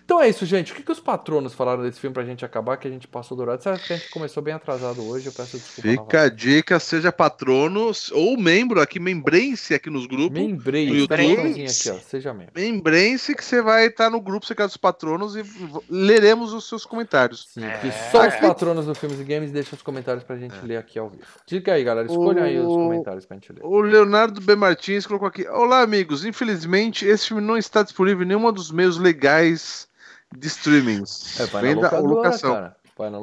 [0.09, 0.71] Então é isso, gente.
[0.71, 3.37] O que, que os patronos falaram desse filme pra gente acabar, que a gente passou
[3.37, 3.61] do horário?
[3.61, 5.87] Certo que a gente começou bem atrasado hoje, eu peço desculpa.
[5.87, 10.41] Fica a dica, seja patrono ou membro aqui, membrense aqui nos grupos.
[10.41, 12.53] Membrense, aqui, ó, seja membro.
[12.55, 15.43] Membrense que você vai estar no grupo secreto dos patronos e
[15.87, 17.45] leremos os seus comentários.
[17.47, 17.91] Sim, é.
[18.11, 20.65] só os patronos do Filmes e Games deixam os comentários pra gente é.
[20.65, 21.21] ler aqui ao vivo.
[21.45, 22.45] Diga aí, galera, escolha o...
[22.45, 23.63] aí os comentários pra gente ler.
[23.63, 24.55] O Leonardo B.
[24.55, 25.47] Martins colocou aqui.
[25.49, 26.25] Olá, amigos.
[26.25, 29.87] Infelizmente, esse filme não está disponível em nenhum dos meios legais
[30.35, 31.39] de streamings.
[31.39, 32.53] É, na locadora, locação.
[32.53, 32.79] Cara.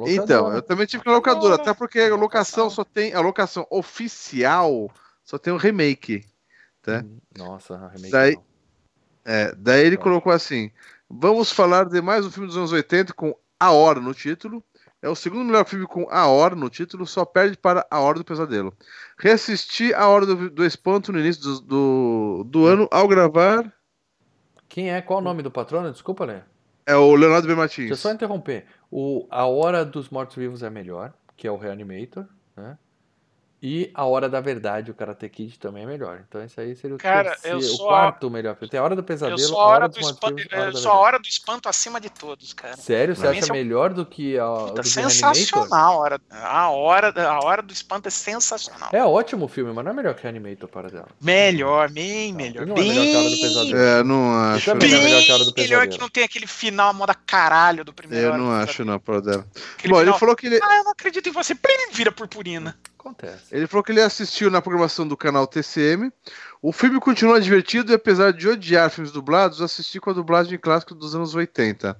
[0.07, 3.13] Então, eu também tive que ir na locadora, até porque a locação só tem.
[3.13, 4.89] A locação oficial
[5.23, 6.25] só tem o remake.
[6.81, 7.03] Tá?
[7.05, 8.09] Hum, nossa, remake.
[8.09, 8.37] Daí,
[9.23, 10.71] é, daí ele colocou assim:
[11.09, 14.63] Vamos falar de mais um filme dos anos 80 com A Hora no título.
[14.99, 18.17] É o segundo melhor filme com A Hora no título, só perde para A Hora
[18.17, 18.73] do Pesadelo.
[19.17, 23.71] Reassisti A Hora do, do Espanto no início do, do, do ano ao gravar.
[24.67, 25.01] Quem é?
[25.01, 25.91] Qual o nome do patrono?
[25.91, 26.43] Desculpa, Né?
[26.87, 27.53] É o Leonardo B.
[27.53, 27.89] Martins.
[27.89, 28.65] Deixa eu só interromper.
[28.89, 32.77] O, a Hora dos Mortos-Vivos é melhor, que é o Reanimator, né?
[33.61, 36.21] E A Hora da Verdade, o Karate Kid também é melhor.
[36.27, 38.29] Então esse aí seria o, Cara, terceiro, o quarto a...
[38.29, 38.55] melhor.
[38.55, 40.95] Tem a Hora do Pesadelo, eu sou a Hora, hora do espanto, Eu sou a
[40.95, 42.77] Hora do Espanto acima de todos, cara.
[42.77, 43.15] Sério?
[43.15, 45.93] Você acha é melhor do que a Puta, do Sensacional.
[45.93, 48.89] A hora, a, hora, a Hora do Espanto é sensacional.
[48.93, 51.07] É ótimo o filme, mas não é melhor que Reanimator para dela.
[51.19, 52.67] Melhor, bem melhor.
[52.67, 52.91] Não, bem...
[52.91, 53.77] é melhor que a Hora do Pesadelo.
[53.77, 54.75] É, não acho.
[54.75, 55.81] Bem é melhor que a Hora do Pesadelo.
[55.81, 58.27] melhor que não tem aquele final moda caralho do primeiro.
[58.27, 59.47] Eu não acho, não, para dela.
[59.87, 60.59] Bom, ele falou que ele...
[60.61, 61.55] Ah, eu não acredito em você.
[61.55, 62.77] Plim, vira purpurina.
[63.07, 63.55] Acontece.
[63.55, 66.11] Ele falou que ele assistiu na programação do canal TCM.
[66.61, 70.93] O filme continua divertido e apesar de odiar filmes dublados, assisti com a dublagem clássica
[70.93, 71.97] dos anos 80.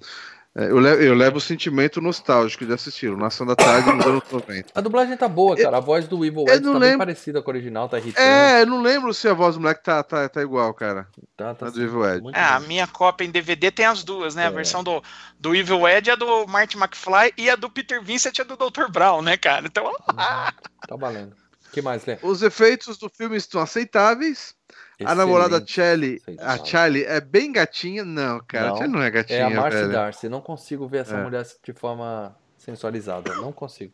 [0.58, 4.24] É, eu levo, eu levo o sentimento nostálgico de assistir, Nação da Tarde nos anos
[4.32, 4.72] 90.
[4.74, 5.78] A dublagem tá boa, cara.
[5.78, 6.80] A voz do Evil Ed tá lembro...
[6.80, 8.28] bem parecida com a original, tá irritante.
[8.28, 11.08] É, eu não lembro se a voz do moleque tá, tá, tá igual, cara.
[11.38, 11.68] Tá, tá.
[11.68, 12.28] A do Evil Ed.
[12.34, 14.46] É, a minha cópia em DVD tem as duas, né?
[14.46, 14.48] É.
[14.48, 15.04] A versão do,
[15.40, 18.90] do Evil Ed é do Martin McFly e a do Peter Vincent é do Dr.
[18.92, 19.68] Brown, né, cara?
[19.68, 19.86] Então.
[19.86, 20.16] Uhum.
[20.16, 21.36] tá valendo.
[21.68, 22.18] O que mais, Lê?
[22.24, 24.56] Os efeitos do filme estão aceitáveis.
[25.00, 25.12] Excelente.
[25.12, 28.04] A namorada Charlie, a Charlie é bem gatinha?
[28.04, 29.40] Não, cara, não, a Charlie não é gatinha.
[29.40, 29.92] É a Marcy velho.
[29.92, 30.30] Darcy.
[30.30, 31.24] Não consigo ver essa é.
[31.24, 33.36] mulher de forma sensualizada.
[33.36, 33.94] Não consigo.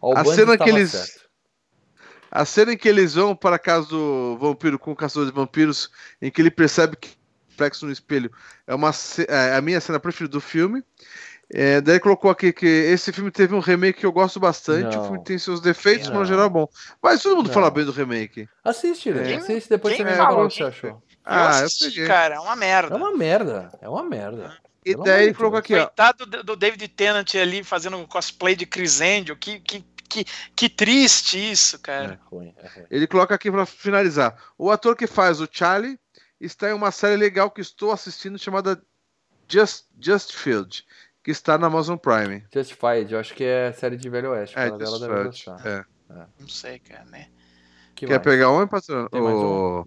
[0.00, 0.90] Ó, a cena que eles.
[0.92, 1.24] Certo.
[2.30, 5.34] A cena em que eles vão para a casa do vampiro com o caçador de
[5.34, 5.90] vampiros,
[6.20, 7.16] em que ele percebe que
[7.48, 8.30] reflexo no espelho
[8.66, 8.90] é uma
[9.28, 10.82] é a minha cena preferida do filme.
[11.50, 14.96] É, daí colocou aqui que esse filme teve um remake que eu gosto bastante.
[14.96, 15.02] Não.
[15.02, 16.14] O filme tem seus defeitos, não.
[16.14, 16.68] mas no geral é bom.
[17.02, 17.54] Mas todo mundo não.
[17.54, 18.48] fala bem do remake.
[18.64, 19.34] Assiste, né?
[19.36, 21.02] Assiste, depois você me fala o que você achou.
[21.24, 22.94] Ah, eu, assisti, eu cara, é uma merda.
[22.94, 24.56] É uma merda, é uma merda.
[24.84, 25.86] E daí ele colocou aqui, ó.
[25.86, 31.78] Coitado do David Tennant ali fazendo cosplay de Crisêndio, que, que, que, que triste isso,
[31.78, 32.20] cara.
[32.20, 32.86] É ruim, é ruim.
[32.90, 34.36] Ele coloca aqui para finalizar.
[34.58, 35.98] O ator que faz o Charlie
[36.38, 38.82] está em uma série legal que estou assistindo chamada
[39.48, 40.84] Just, Just Field
[41.24, 42.44] que está na Amazon Prime.
[42.52, 44.58] Justified, eu acho que é série de Velho Oeste.
[44.58, 45.66] É, dela deve gostar.
[45.66, 45.84] É.
[46.10, 46.26] é.
[46.38, 47.28] Não sei, cara, né?
[47.94, 48.22] Que Quer mais?
[48.22, 49.08] pegar um, patrão?
[49.08, 49.84] Tem mais um?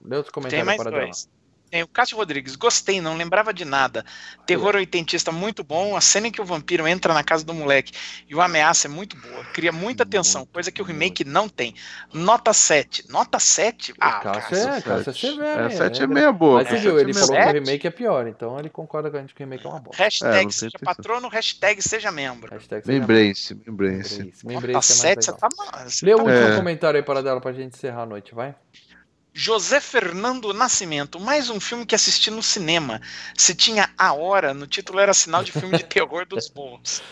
[0.49, 1.30] Tem mais para dois.
[1.69, 4.06] Tem o Cássio Rodrigues, gostei, não lembrava de nada.
[4.45, 5.98] Terror oitentista muito bom.
[5.98, 7.91] A cena em que o vampiro entra na casa do moleque
[8.30, 9.44] e o ameaça é muito boa.
[9.53, 11.76] Cria muita tensão, coisa que o remake não tem.
[12.14, 13.10] Nota 7.
[13.10, 13.94] Nota 7?
[13.99, 15.61] Ah, Cássio, é, Cássio é severo.
[15.64, 16.64] É, 7 é meia boa.
[16.64, 19.19] Mas você viu, ele falou que o remake é pior, então ele concorda com a
[19.19, 19.95] gente que o remake é uma boa.
[19.95, 22.49] Hashtag é, seja patrono, hashtag seja membro.
[22.85, 24.23] Membrace, membrace.
[24.45, 25.68] Nota 7, você tá mal.
[26.02, 28.56] Lê o tá último comentário aí para dela pra gente encerrar a noite, vai?
[29.38, 32.99] José Fernando Nascimento, mais um filme que assisti no cinema.
[33.38, 37.03] Se tinha a hora, no título era sinal de filme de terror dos bons.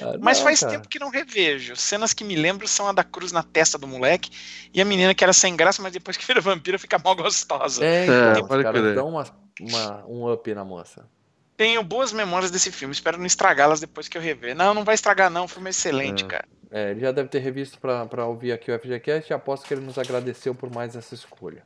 [0.00, 0.72] Ah, Mas faz cara.
[0.72, 1.76] tempo que não revejo.
[1.76, 4.30] Cenas que me lembro são a da cruz na testa do moleque
[4.72, 7.84] e a menina que era sem graça, mas depois que vira vampira fica mal gostosa.
[7.84, 9.24] É, então, é, cara, dão uma,
[9.60, 11.06] uma, um up na moça.
[11.54, 14.56] Tenho boas memórias desse filme, espero não estragá-las depois que eu rever.
[14.56, 16.28] Não, não vai estragar não, o filme é excelente, é.
[16.28, 16.48] cara.
[16.70, 19.84] É, ele já deve ter revisto para ouvir aqui o FGCast e aposto que ele
[19.84, 21.62] nos agradeceu por mais essa escolha.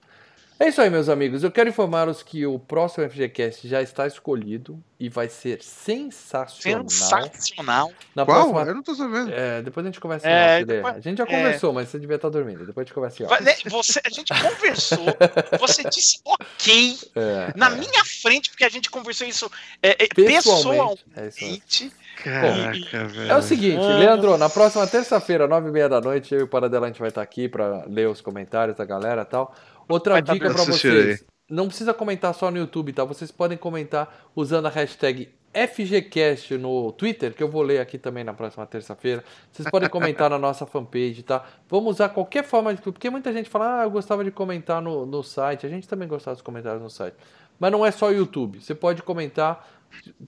[0.61, 1.45] É isso aí, meus amigos.
[1.45, 6.89] Eu quero informar-os que o próximo FGCast já está escolhido e vai ser sensacional.
[6.89, 7.93] Sensacional.
[8.13, 8.51] Na Qual?
[8.51, 8.63] Próxima...
[8.63, 9.33] Eu não tô sabendo.
[9.33, 10.29] É, depois a gente conversa.
[10.29, 10.97] É, depois...
[10.97, 11.75] A gente já conversou, é...
[11.75, 12.67] mas você devia estar dormindo.
[12.67, 13.41] Depois a gente conversa.
[13.41, 15.07] Né, você, a gente conversou,
[15.61, 17.77] você disse ok é, na é.
[17.77, 19.49] minha frente, porque a gente conversou isso
[19.81, 21.05] é, é pessoalmente.
[21.15, 23.31] pessoalmente Caraca, velho.
[23.31, 26.49] É o seguinte, Leandro, na próxima terça-feira, nove e meia da noite, eu e o
[26.49, 29.55] Paradela a gente vai estar aqui para ler os comentários da galera e tal.
[29.89, 31.25] Outra vai dica para vocês.
[31.49, 33.05] Não precisa comentar só no YouTube, tá?
[33.05, 38.23] Vocês podem comentar usando a hashtag FGCast no Twitter, que eu vou ler aqui também
[38.23, 39.25] na próxima terça-feira.
[39.51, 41.45] Vocês podem comentar na nossa fanpage, tá?
[41.69, 42.83] Vamos usar qualquer forma de.
[42.83, 45.65] Porque muita gente fala, ah, eu gostava de comentar no, no site.
[45.65, 47.17] A gente também gostava dos comentários no site.
[47.59, 48.61] Mas não é só YouTube.
[48.61, 49.67] Você pode comentar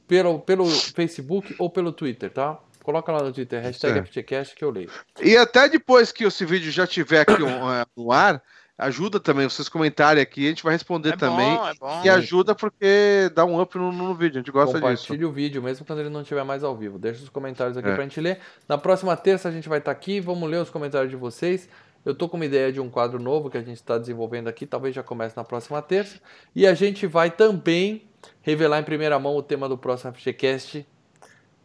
[0.08, 2.58] pelo, pelo Facebook ou pelo Twitter, tá?
[2.82, 4.90] Coloca lá no Twitter, hashtag FGCast que eu leio.
[5.22, 7.36] E até depois que esse vídeo já tiver aqui
[7.94, 8.42] no ar
[8.81, 11.55] ajuda também vocês comentarem aqui, a gente vai responder é também.
[11.55, 12.02] Bom, é bom.
[12.05, 15.07] E ajuda porque dá um up no, no vídeo, a gente gosta Compartilhe disso.
[15.09, 16.98] Compartilhe o vídeo, mesmo quando ele não estiver mais ao vivo.
[16.98, 17.94] Deixa os comentários aqui é.
[17.94, 18.40] pra gente ler.
[18.66, 21.69] Na próxima terça a gente vai estar tá aqui, vamos ler os comentários de vocês.
[22.05, 24.65] Eu tô com uma ideia de um quadro novo que a gente está desenvolvendo aqui,
[24.65, 26.19] talvez já comece na próxima terça.
[26.57, 28.09] E a gente vai também
[28.40, 30.86] revelar em primeira mão o tema do próximo FGCast.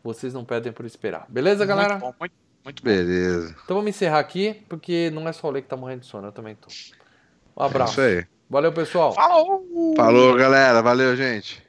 [0.04, 1.26] Vocês não pedem por esperar.
[1.30, 1.94] Beleza, galera?
[1.94, 2.34] Muito bom, muito,
[2.66, 3.56] muito Beleza.
[3.64, 6.28] Então vamos encerrar aqui, porque não é só o Lê que tá morrendo de sono,
[6.28, 6.68] eu também tô.
[7.57, 8.02] Um abraço.
[8.02, 8.26] É isso aí.
[8.49, 9.14] Valeu, pessoal.
[9.14, 9.64] Falou!
[9.95, 10.82] Falou, galera.
[10.82, 11.65] Valeu, gente.